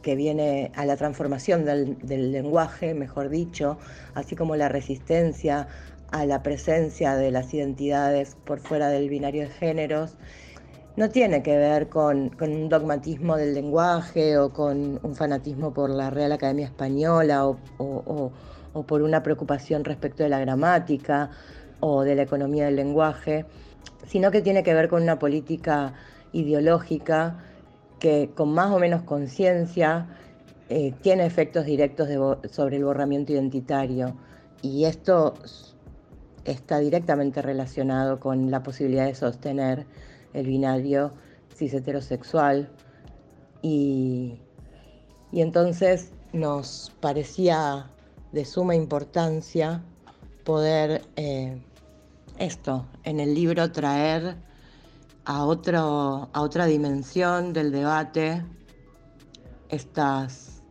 que 0.00 0.16
viene 0.16 0.72
a 0.76 0.86
la 0.86 0.96
transformación 0.96 1.66
del, 1.66 1.98
del, 1.98 2.32
lenguaje, 2.32 2.94
mejor 2.94 3.28
dicho, 3.28 3.76
así 4.14 4.34
como 4.34 4.56
la 4.56 4.70
resistencia 4.70 5.68
a 6.10 6.24
la 6.24 6.42
presencia 6.42 7.14
de 7.14 7.30
las 7.30 7.52
identidades 7.52 8.34
por 8.46 8.60
fuera 8.60 8.88
del 8.88 9.10
binario 9.10 9.42
de 9.42 9.50
géneros, 9.50 10.16
no 10.96 11.10
tiene 11.10 11.42
que 11.42 11.54
ver 11.58 11.90
con, 11.90 12.30
con 12.30 12.50
un 12.50 12.70
dogmatismo 12.70 13.36
del 13.36 13.52
lenguaje 13.52 14.38
o 14.38 14.54
con 14.54 14.98
un 15.02 15.14
fanatismo 15.14 15.74
por 15.74 15.90
la 15.90 16.08
Real 16.08 16.32
Academia 16.32 16.64
Española 16.64 17.46
o 17.46 18.32
por 18.86 19.02
una 19.02 19.22
preocupación 19.22 19.84
respecto 19.84 20.22
de 20.22 20.28
la 20.28 20.40
gramática 20.40 21.30
o 21.80 22.02
de 22.02 22.14
la 22.14 22.22
economía 22.22 22.66
del 22.66 22.76
lenguaje, 22.76 23.46
sino 24.06 24.30
que 24.30 24.42
tiene 24.42 24.62
que 24.62 24.74
ver 24.74 24.88
con 24.88 25.02
una 25.02 25.18
política 25.18 25.94
ideológica 26.32 27.38
que 27.98 28.30
con 28.34 28.52
más 28.52 28.70
o 28.70 28.78
menos 28.78 29.02
conciencia 29.02 30.08
eh, 30.68 30.92
tiene 31.00 31.24
efectos 31.26 31.64
directos 31.64 32.08
sobre 32.50 32.76
el 32.76 32.84
borramiento 32.84 33.32
identitario. 33.32 34.16
Y 34.62 34.84
esto 34.84 35.34
está 36.44 36.78
directamente 36.78 37.42
relacionado 37.42 38.20
con 38.20 38.50
la 38.50 38.62
posibilidad 38.62 39.06
de 39.06 39.14
sostener 39.14 39.86
el 40.32 40.46
binario 40.46 41.12
cis 41.54 41.74
heterosexual. 41.74 42.70
Y, 43.62 44.38
entonces 45.32 46.12
nos 46.32 46.92
parecía 47.00 47.90
de 48.32 48.44
suma 48.44 48.74
importancia 48.74 49.82
poder 50.44 51.02
eh, 51.16 51.60
esto 52.38 52.86
en 53.04 53.20
el 53.20 53.34
libro 53.34 53.70
traer 53.72 54.36
a, 55.24 55.44
otro, 55.44 56.30
a 56.32 56.40
otra 56.40 56.66
dimensión 56.66 57.52
del 57.52 57.70
debate 57.70 58.44
estas, 59.68 60.62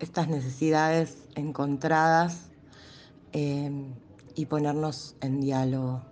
estas 0.00 0.28
necesidades 0.28 1.28
encontradas 1.36 2.50
eh, 3.32 3.70
y 4.34 4.46
ponernos 4.46 5.16
en 5.20 5.40
diálogo. 5.40 6.02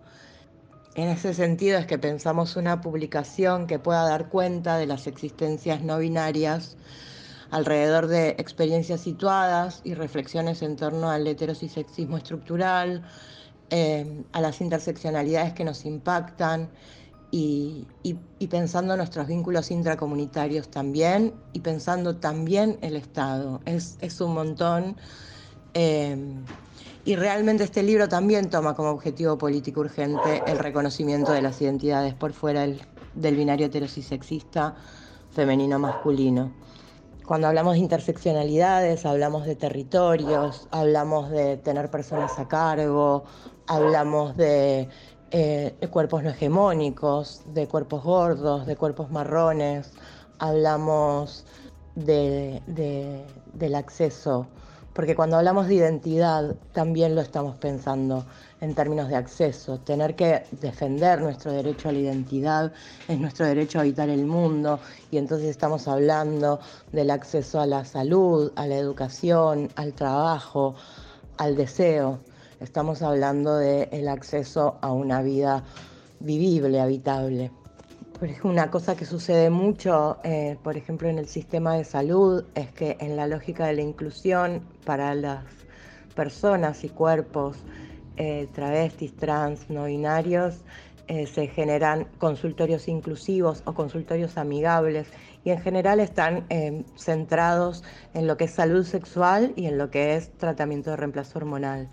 En 0.94 1.08
ese 1.08 1.32
sentido 1.32 1.78
es 1.78 1.86
que 1.86 1.98
pensamos 1.98 2.56
una 2.56 2.80
publicación 2.80 3.66
que 3.66 3.78
pueda 3.78 4.04
dar 4.04 4.28
cuenta 4.28 4.76
de 4.76 4.86
las 4.86 5.06
existencias 5.06 5.82
no 5.82 5.98
binarias 5.98 6.76
alrededor 7.52 8.06
de 8.06 8.30
experiencias 8.30 9.02
situadas 9.02 9.82
y 9.84 9.92
reflexiones 9.92 10.62
en 10.62 10.74
torno 10.74 11.10
al 11.10 11.26
heterosexismo 11.26 12.16
estructural, 12.16 13.02
eh, 13.68 14.24
a 14.32 14.40
las 14.40 14.60
interseccionalidades 14.62 15.52
que 15.52 15.62
nos 15.62 15.84
impactan 15.84 16.70
y, 17.30 17.86
pensando 18.50 18.96
nuestros 18.96 19.26
vínculos 19.26 19.70
intracomunitarios 19.70 20.68
también 20.68 21.34
y 21.52 21.60
pensando 21.60 22.16
también 22.16 22.78
el 22.80 22.96
Estado. 22.96 23.60
Es, 23.66 24.20
un 24.20 24.34
montón. 24.34 24.96
Eh, 25.74 26.16
y 27.04 27.16
realmente 27.16 27.64
este 27.64 27.82
libro 27.82 28.08
también 28.08 28.48
toma 28.48 28.74
como 28.74 28.90
objetivo 28.90 29.36
político 29.36 29.80
urgente 29.80 30.42
el 30.46 30.58
reconocimiento 30.58 31.32
de 31.32 31.42
las 31.42 31.60
identidades 31.60 32.14
por 32.14 32.32
fuera 32.32 32.62
del, 32.62 32.80
del 33.14 33.36
binario 33.36 33.66
heterosexista 33.66 34.74
femenino-masculino. 35.32 36.62
Cuando 37.26 37.46
hablamos 37.46 37.74
de 37.74 37.78
interseccionalidades, 37.78 39.06
hablamos 39.06 39.46
de 39.46 39.54
territorios, 39.54 40.66
hablamos 40.72 41.30
de 41.30 41.56
tener 41.56 41.88
personas 41.88 42.36
a 42.38 42.48
cargo, 42.48 43.24
hablamos 43.68 44.36
de, 44.36 44.88
eh, 45.30 45.74
cuerpos 45.90 46.24
no 46.24 46.30
hegemónicos, 46.30 47.42
de 47.46 47.68
cuerpos 47.68 48.02
gordos, 48.02 48.66
de 48.66 48.76
cuerpos 48.76 49.10
marrones, 49.10 49.92
hablamos 50.40 51.44
de, 51.94 52.60
del 53.54 53.74
acceso, 53.76 54.48
porque 54.92 55.14
cuando 55.14 55.36
hablamos 55.36 55.68
de 55.68 55.74
identidad 55.74 56.56
también 56.72 57.14
lo 57.14 57.20
estamos 57.20 57.56
pensando 57.56 58.26
en 58.62 58.74
términos 58.74 59.08
de 59.08 59.16
acceso. 59.16 59.78
Tener 59.80 60.14
que 60.14 60.44
defender 60.52 61.20
nuestro 61.20 61.52
derecho 61.52 61.88
a 61.88 61.92
la 61.92 61.98
identidad 61.98 62.72
es 63.08 63.18
nuestro 63.18 63.44
derecho 63.44 63.78
a 63.78 63.82
habitar 63.82 64.08
el 64.08 64.24
mundo 64.24 64.78
y 65.10 65.18
entonces 65.18 65.48
estamos 65.48 65.88
hablando 65.88 66.60
del 66.92 67.10
acceso 67.10 67.60
a 67.60 67.66
la 67.66 67.84
salud, 67.84 68.52
a 68.54 68.66
la 68.68 68.76
educación, 68.76 69.68
al 69.74 69.92
trabajo, 69.92 70.76
al 71.38 71.56
deseo. 71.56 72.20
Estamos 72.60 73.02
hablando 73.02 73.56
del 73.56 74.06
acceso 74.06 74.78
a 74.80 74.92
una 74.92 75.22
vida 75.22 75.64
vivible, 76.20 76.80
habitable. 76.80 77.50
Una 78.44 78.70
cosa 78.70 78.94
que 78.94 79.04
sucede 79.04 79.50
mucho, 79.50 80.18
eh, 80.22 80.56
por 80.62 80.76
ejemplo, 80.76 81.08
en 81.08 81.18
el 81.18 81.26
sistema 81.26 81.74
de 81.74 81.82
salud, 81.82 82.44
es 82.54 82.70
que 82.70 82.96
en 83.00 83.16
la 83.16 83.26
lógica 83.26 83.66
de 83.66 83.72
la 83.72 83.82
inclusión 83.82 84.62
para 84.84 85.16
las 85.16 85.42
personas 86.14 86.84
y 86.84 86.88
cuerpos 86.90 87.56
eh, 88.22 88.48
travestis, 88.52 89.14
trans, 89.16 89.68
no 89.68 89.86
binarios, 89.86 90.60
eh, 91.08 91.26
se 91.26 91.48
generan 91.48 92.06
consultorios 92.18 92.86
inclusivos 92.86 93.62
o 93.66 93.74
consultorios 93.74 94.36
amigables 94.36 95.08
y 95.44 95.50
en 95.50 95.60
general 95.60 95.98
están 95.98 96.46
centrados 96.94 97.82
en 98.14 98.28
lo 98.28 98.36
que 98.36 98.44
es 98.44 98.52
salud 98.52 98.84
sexual 98.84 99.52
y 99.56 99.66
en 99.66 99.76
lo 99.76 99.90
que 99.90 100.14
es 100.14 100.30
tratamiento 100.38 100.90
de 100.90 100.96
reemplazo 100.96 101.40
hormonal. 101.40 101.88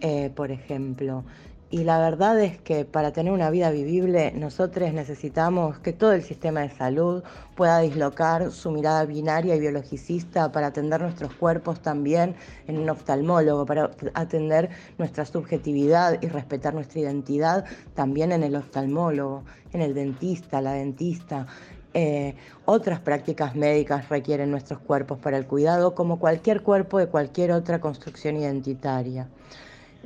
Eh, 0.00 0.30
por 0.34 0.50
ejemplo. 0.50 1.24
Y 1.72 1.84
la 1.84 1.98
verdad 1.98 2.38
es 2.38 2.58
que 2.58 2.84
para 2.84 3.12
tener 3.12 3.32
una 3.32 3.48
vida 3.48 3.70
vivible, 3.70 4.30
nosotros 4.32 4.92
necesitamos 4.92 5.78
que 5.78 5.94
todo 5.94 6.12
el 6.12 6.22
sistema 6.22 6.60
de 6.60 6.68
salud 6.68 7.22
pueda 7.56 7.78
dislocar 7.78 8.52
su 8.52 8.70
mirada 8.70 9.06
binaria 9.06 9.56
y 9.56 9.60
biologicista 9.60 10.52
para 10.52 10.66
atender 10.66 11.00
nuestros 11.00 11.32
cuerpos 11.32 11.80
también 11.80 12.36
en 12.66 12.76
un 12.78 12.90
oftalmólogo, 12.90 13.64
para 13.64 13.90
atender 14.12 14.68
nuestra 14.98 15.24
subjetividad 15.24 16.20
y 16.20 16.28
respetar 16.28 16.74
nuestra 16.74 17.00
identidad 17.00 17.64
también 17.94 18.32
en 18.32 18.42
el 18.42 18.54
oftalmólogo, 18.54 19.44
en 19.72 19.80
el 19.80 19.94
dentista, 19.94 20.60
la 20.60 20.74
dentista. 20.74 21.46
Eh, 21.94 22.34
otras 22.66 23.00
prácticas 23.00 23.56
médicas 23.56 24.10
requieren 24.10 24.50
nuestros 24.50 24.78
cuerpos 24.78 25.18
para 25.20 25.38
el 25.38 25.46
cuidado, 25.46 25.94
como 25.94 26.18
cualquier 26.18 26.60
cuerpo 26.60 26.98
de 26.98 27.06
cualquier 27.06 27.50
otra 27.52 27.80
construcción 27.80 28.36
identitaria. 28.36 29.26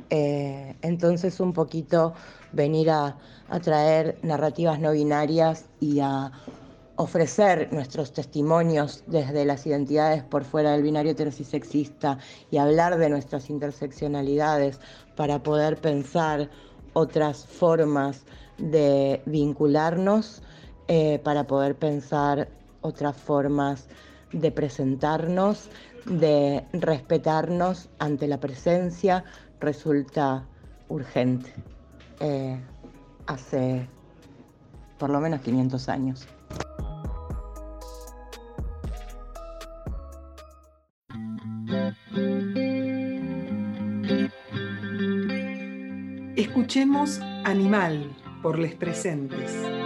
Eh, 0.09 0.75
entonces 0.81 1.39
un 1.39 1.53
poquito 1.53 2.13
venir 2.51 2.89
a, 2.89 3.17
traer 3.61 4.17
narrativas 4.23 4.79
no 4.79 4.91
binarias 4.91 5.65
y 5.79 5.99
a 5.99 6.31
ofrecer 6.97 7.71
nuestros 7.71 8.11
testimonios 8.11 9.03
desde 9.07 9.45
las 9.45 9.65
identidades 9.65 10.23
por 10.23 10.43
fuera 10.43 10.71
del 10.71 10.81
binario 10.81 11.11
heterosexista 11.11 12.17
y 12.51 12.57
hablar 12.57 12.97
de 12.97 13.09
nuestras 13.09 13.49
interseccionalidades 13.49 14.79
para 15.15 15.41
poder 15.43 15.77
pensar 15.77 16.49
otras 16.93 17.45
formas 17.45 18.25
de 18.57 19.21
vincularnos, 19.25 20.41
eh, 20.87 21.19
para 21.23 21.45
poder 21.45 21.75
pensar 21.75 22.49
otras 22.81 23.15
formas 23.15 23.87
de 24.31 24.51
presentarnos, 24.51 25.69
de 26.05 26.65
respetarnos 26.73 27.89
ante 27.99 28.27
la 28.27 28.39
presencia, 28.39 29.23
resulta 29.59 30.45
urgente 30.89 31.53
eh, 32.19 32.59
hace 33.25 33.87
por 34.97 35.09
lo 35.09 35.19
menos 35.19 35.41
500 35.41 35.89
años. 35.89 36.27
Escuchemos 46.35 47.19
Animal 47.43 48.15
por 48.41 48.59
les 48.59 48.75
presentes. 48.75 49.76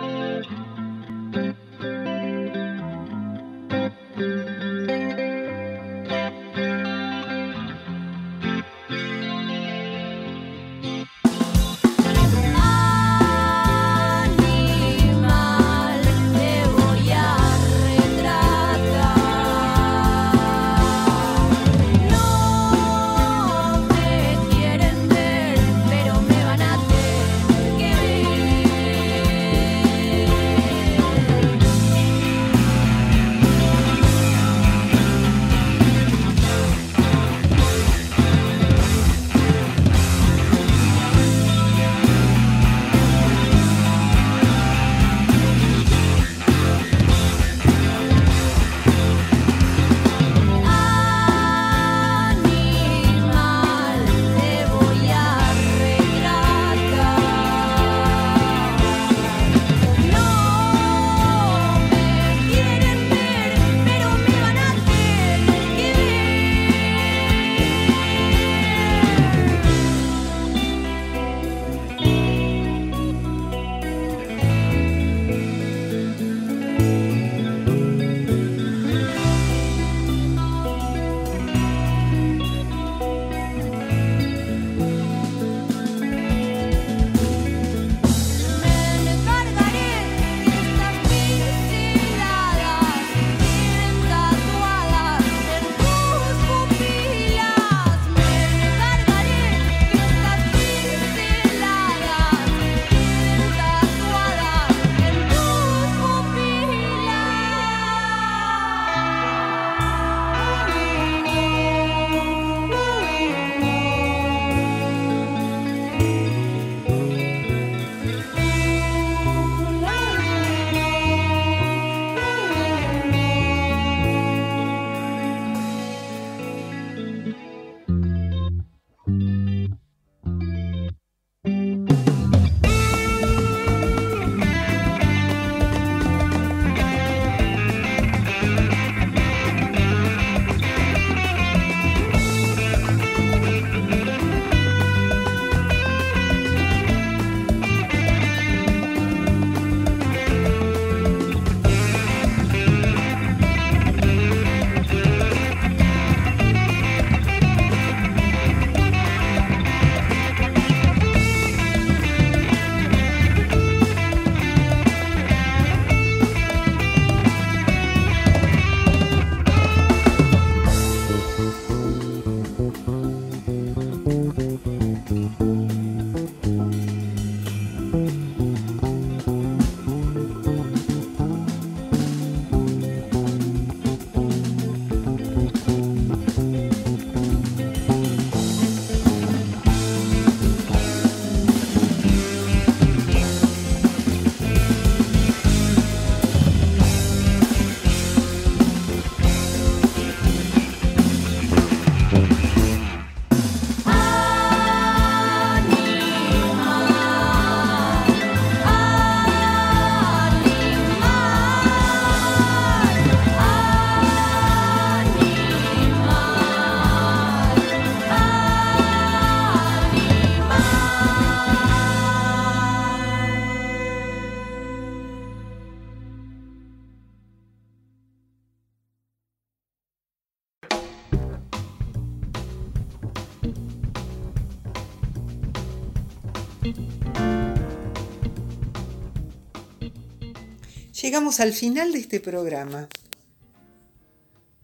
Llegamos 241.11 241.41
al 241.41 241.51
final 241.51 241.91
de 241.91 241.99
este 241.99 242.21
programa. 242.21 242.88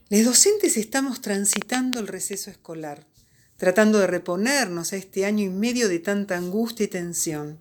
Los 0.07 0.23
docentes 0.23 0.77
estamos 0.77 1.19
transitando 1.19 1.99
el 1.99 2.07
receso 2.07 2.49
escolar, 2.49 3.05
tratando 3.57 3.99
de 3.99 4.07
reponernos 4.07 4.93
a 4.93 4.95
este 4.95 5.25
año 5.25 5.43
y 5.43 5.49
medio 5.49 5.89
de 5.89 5.99
tanta 5.99 6.37
angustia 6.37 6.85
y 6.85 6.87
tensión. 6.87 7.59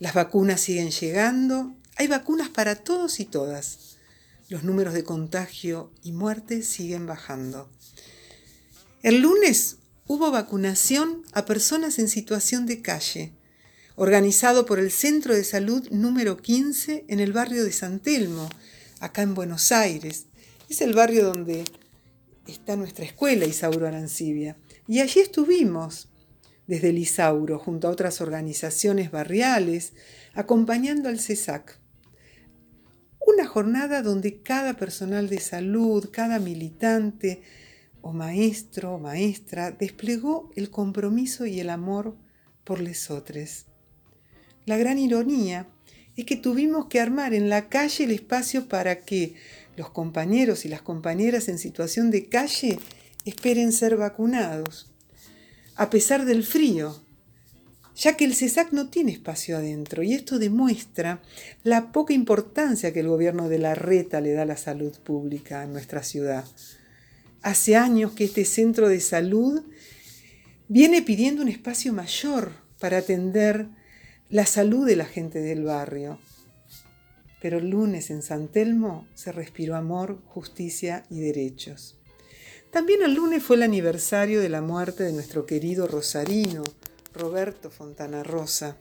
Las 0.00 0.14
vacunas 0.14 0.60
siguen 0.60 0.90
llegando, 0.90 1.76
hay 1.94 2.08
vacunas 2.08 2.48
para 2.48 2.74
todos 2.74 3.20
y 3.20 3.24
todas. 3.24 3.98
Los 4.48 4.64
números 4.64 4.94
de 4.94 5.04
contagio 5.04 5.92
y 6.02 6.10
muerte 6.10 6.64
siguen 6.64 7.06
bajando. 7.06 7.70
El 9.04 9.20
lunes 9.20 9.76
hubo 10.08 10.32
vacunación 10.32 11.22
a 11.30 11.44
personas 11.44 12.00
en 12.00 12.08
situación 12.08 12.66
de 12.66 12.82
calle, 12.82 13.32
organizado 13.96 14.64
por 14.64 14.78
el 14.78 14.90
Centro 14.90 15.34
de 15.34 15.44
Salud 15.44 15.88
número 15.90 16.36
15 16.38 17.04
en 17.08 17.20
el 17.20 17.32
barrio 17.32 17.64
de 17.64 17.72
San 17.72 18.00
Telmo, 18.00 18.48
acá 19.00 19.22
en 19.22 19.34
Buenos 19.34 19.72
Aires. 19.72 20.26
Es 20.68 20.80
el 20.80 20.94
barrio 20.94 21.24
donde 21.24 21.64
está 22.46 22.76
nuestra 22.76 23.04
escuela, 23.04 23.44
Isauro 23.44 23.86
Arancibia. 23.86 24.56
Y 24.88 25.00
allí 25.00 25.20
estuvimos, 25.20 26.08
desde 26.66 26.90
el 26.90 26.98
Isauro, 26.98 27.58
junto 27.58 27.88
a 27.88 27.90
otras 27.90 28.20
organizaciones 28.20 29.10
barriales, 29.10 29.92
acompañando 30.34 31.08
al 31.08 31.20
CESAC. 31.20 31.78
Una 33.26 33.46
jornada 33.46 34.02
donde 34.02 34.40
cada 34.42 34.74
personal 34.74 35.28
de 35.28 35.38
salud, 35.38 36.08
cada 36.10 36.38
militante 36.38 37.42
o 38.00 38.12
maestro 38.12 38.94
o 38.94 38.98
maestra 38.98 39.70
desplegó 39.70 40.50
el 40.56 40.70
compromiso 40.70 41.46
y 41.46 41.60
el 41.60 41.70
amor 41.70 42.16
por 42.64 42.80
lesotres. 42.80 43.66
La 44.66 44.76
gran 44.76 44.98
ironía 44.98 45.66
es 46.16 46.24
que 46.24 46.36
tuvimos 46.36 46.86
que 46.86 47.00
armar 47.00 47.34
en 47.34 47.48
la 47.48 47.68
calle 47.68 48.04
el 48.04 48.10
espacio 48.12 48.68
para 48.68 49.00
que 49.00 49.34
los 49.76 49.90
compañeros 49.90 50.64
y 50.64 50.68
las 50.68 50.82
compañeras 50.82 51.48
en 51.48 51.58
situación 51.58 52.10
de 52.10 52.26
calle 52.26 52.78
esperen 53.24 53.72
ser 53.72 53.96
vacunados, 53.96 54.90
a 55.76 55.90
pesar 55.90 56.24
del 56.26 56.44
frío, 56.44 57.02
ya 57.96 58.16
que 58.16 58.24
el 58.24 58.34
CESAC 58.34 58.72
no 58.72 58.88
tiene 58.88 59.12
espacio 59.12 59.56
adentro 59.56 60.02
y 60.02 60.14
esto 60.14 60.38
demuestra 60.38 61.22
la 61.62 61.92
poca 61.92 62.12
importancia 62.12 62.92
que 62.92 63.00
el 63.00 63.08
gobierno 63.08 63.48
de 63.48 63.58
la 63.58 63.74
reta 63.74 64.20
le 64.20 64.32
da 64.32 64.42
a 64.42 64.46
la 64.46 64.56
salud 64.56 64.92
pública 64.98 65.62
en 65.64 65.72
nuestra 65.72 66.02
ciudad. 66.02 66.44
Hace 67.42 67.76
años 67.76 68.12
que 68.12 68.24
este 68.24 68.44
centro 68.44 68.88
de 68.88 69.00
salud 69.00 69.62
viene 70.68 71.02
pidiendo 71.02 71.42
un 71.42 71.48
espacio 71.48 71.92
mayor 71.92 72.52
para 72.78 72.98
atender 72.98 73.68
la 74.32 74.46
salud 74.46 74.86
de 74.86 74.96
la 74.96 75.04
gente 75.04 75.40
del 75.42 75.62
barrio. 75.62 76.18
Pero 77.42 77.58
el 77.58 77.68
lunes 77.68 78.10
en 78.10 78.22
San 78.22 78.48
Telmo 78.48 79.06
se 79.14 79.30
respiró 79.30 79.76
amor, 79.76 80.22
justicia 80.24 81.04
y 81.10 81.20
derechos. 81.20 81.98
También 82.70 83.02
el 83.02 83.12
lunes 83.12 83.42
fue 83.42 83.56
el 83.56 83.62
aniversario 83.62 84.40
de 84.40 84.48
la 84.48 84.62
muerte 84.62 85.04
de 85.04 85.12
nuestro 85.12 85.44
querido 85.44 85.86
rosarino, 85.86 86.62
Roberto 87.12 87.70
Fontana 87.70 88.22
Rosa, 88.22 88.78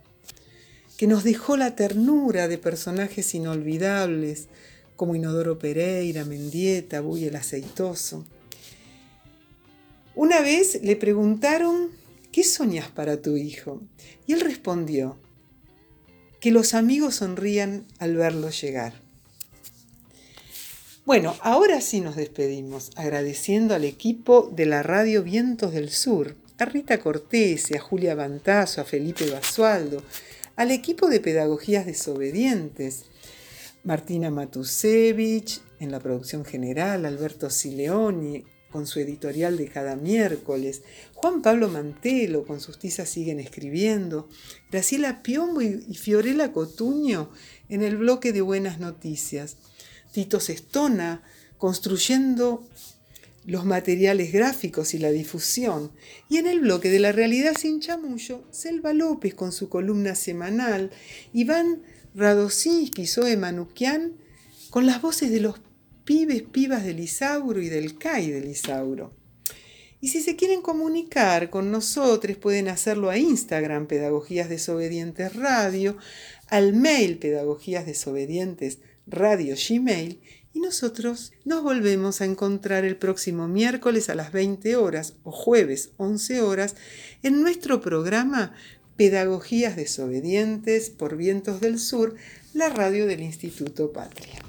que 0.96 1.06
nos 1.06 1.26
dejó 1.26 1.58
la 1.58 1.76
ternura 1.76 2.48
de 2.48 2.58
personajes 2.58 3.36
inolvidables 3.36 4.48
como 4.96 5.16
Inodoro 5.16 5.60
Pereira, 5.60 6.24
Mendieta, 6.24 7.02
Buy 7.02 7.26
el 7.26 7.36
Aceitoso. 7.36 8.24
Una 10.16 10.40
vez 10.40 10.82
le 10.82 10.96
preguntaron, 10.96 11.90
¿qué 12.32 12.46
soñas 12.46 12.90
para 12.90 13.22
tu 13.22 13.36
hijo? 13.36 13.82
Y 14.26 14.32
él 14.32 14.40
respondió, 14.40 15.18
que 16.42 16.52
los 16.52 16.74
amigos 16.74 17.16
sonrían 17.16 17.86
al 18.00 18.18
verlo 18.18 18.50
llegar. 18.50 18.94
Bueno, 21.06 21.36
ahora 21.42 21.82
sí 21.82 22.02
nos 22.02 22.16
despedimos, 22.16 22.92
agradeciendo 22.96 23.76
al 23.76 23.86
equipo 23.86 24.52
de 24.52 24.66
la 24.66 24.82
radio 24.84 25.24
Vientos 25.24 25.72
del 25.72 25.92
Sur, 25.92 26.36
a 26.58 26.66
Rita 26.66 27.00
Cortés, 27.00 27.72
a 27.72 27.80
Julia 27.80 28.16
Bantazo, 28.16 28.82
a 28.82 28.86
Felipe 28.86 29.30
Basualdo, 29.30 30.04
al 30.56 30.72
equipo 30.72 31.08
de 31.08 31.20
Pedagogías 31.20 31.86
Desobedientes, 31.86 33.06
Martina 33.84 34.30
Matusevich 34.30 35.62
en 35.80 35.92
la 35.92 36.00
producción 36.00 36.44
general, 36.44 37.06
Alberto 37.06 37.50
Sileoni, 37.50 38.46
con 38.72 38.88
su 38.88 39.00
editorial 39.00 39.58
de 39.58 39.68
cada 39.68 39.96
miércoles, 39.96 40.82
Juan 41.14 41.42
Pablo 41.42 41.70
Mantelo 41.70 42.46
con 42.46 42.60
sus 42.60 42.80
tizas 42.80 43.10
siguen 43.10 43.40
escribiendo, 43.40 44.30
Graciela 44.72 45.22
Piombo 45.22 45.62
y 45.62 45.96
Fiorella 45.96 46.52
Cotuño 46.52 47.30
en 47.70 47.84
el 47.84 47.98
bloque 47.98 48.34
de 48.34 48.42
Buenas 48.42 48.80
Noticias, 48.80 49.58
Tito 50.12 50.40
Sestona 50.40 51.22
construyendo 51.58 52.68
los 53.46 53.66
materiales 53.66 54.32
gráficos 54.32 54.94
y 54.94 55.00
la 55.00 55.12
difusión, 55.12 55.92
y 56.30 56.38
en 56.38 56.48
el 56.48 56.62
bloque 56.62 56.90
de 56.90 57.00
la 57.00 57.12
realidad 57.12 57.54
sin 57.60 57.80
chamullo, 57.80 58.44
Selva 58.52 58.94
López 58.94 59.34
con 59.34 59.52
su 59.52 59.70
columna 59.70 60.16
semanal, 60.16 60.92
Iván 61.34 61.82
Radosinski 62.14 63.04
y 63.04 63.08
Zoe 63.08 63.38
Manukian 63.38 64.14
con 64.70 64.86
las 64.86 65.02
voces 65.02 65.32
de 65.32 65.40
los 65.40 65.60
pibes, 66.12 66.42
pibas 66.44 66.84
del 66.84 67.00
Isauro 67.00 67.62
y 67.62 67.70
del 67.70 67.98
CAI 67.98 68.32
del 68.32 68.50
Isauro. 68.50 69.14
Y 70.02 70.10
si 70.10 70.20
se 70.20 70.36
quieren 70.36 70.62
comunicar 70.62 71.50
con 71.50 71.72
nosotros, 71.72 72.36
pueden 72.36 72.68
hacerlo 72.68 73.10
a 73.10 73.18
Instagram, 73.18 73.88
Pedagogías 73.88 74.50
Desobedientes 74.50 75.34
Radio, 75.38 75.96
al 76.48 76.74
mail 76.74 77.18
Pedagogías 77.18 77.86
Desobedientes 77.86 78.80
Radio 79.08 79.56
Gmail, 79.56 80.20
y 80.54 80.60
nosotros 80.60 81.32
nos 81.46 81.64
volvemos 81.64 82.20
a 82.20 82.26
encontrar 82.26 82.84
el 82.84 82.98
próximo 82.98 83.48
miércoles 83.48 84.10
a 84.10 84.16
las 84.16 84.34
20 84.34 84.76
horas 84.76 85.14
o 85.24 85.32
jueves 85.32 85.92
11 85.96 86.42
horas 86.42 86.76
en 87.24 87.42
nuestro 87.42 87.80
programa 87.80 88.54
Pedagogías 88.98 89.78
Desobedientes 89.78 90.90
por 90.90 91.16
Vientos 91.16 91.62
del 91.62 91.80
Sur, 91.80 92.16
la 92.54 92.68
radio 92.68 93.08
del 93.08 93.22
Instituto 93.22 93.94
Patria. 93.94 94.42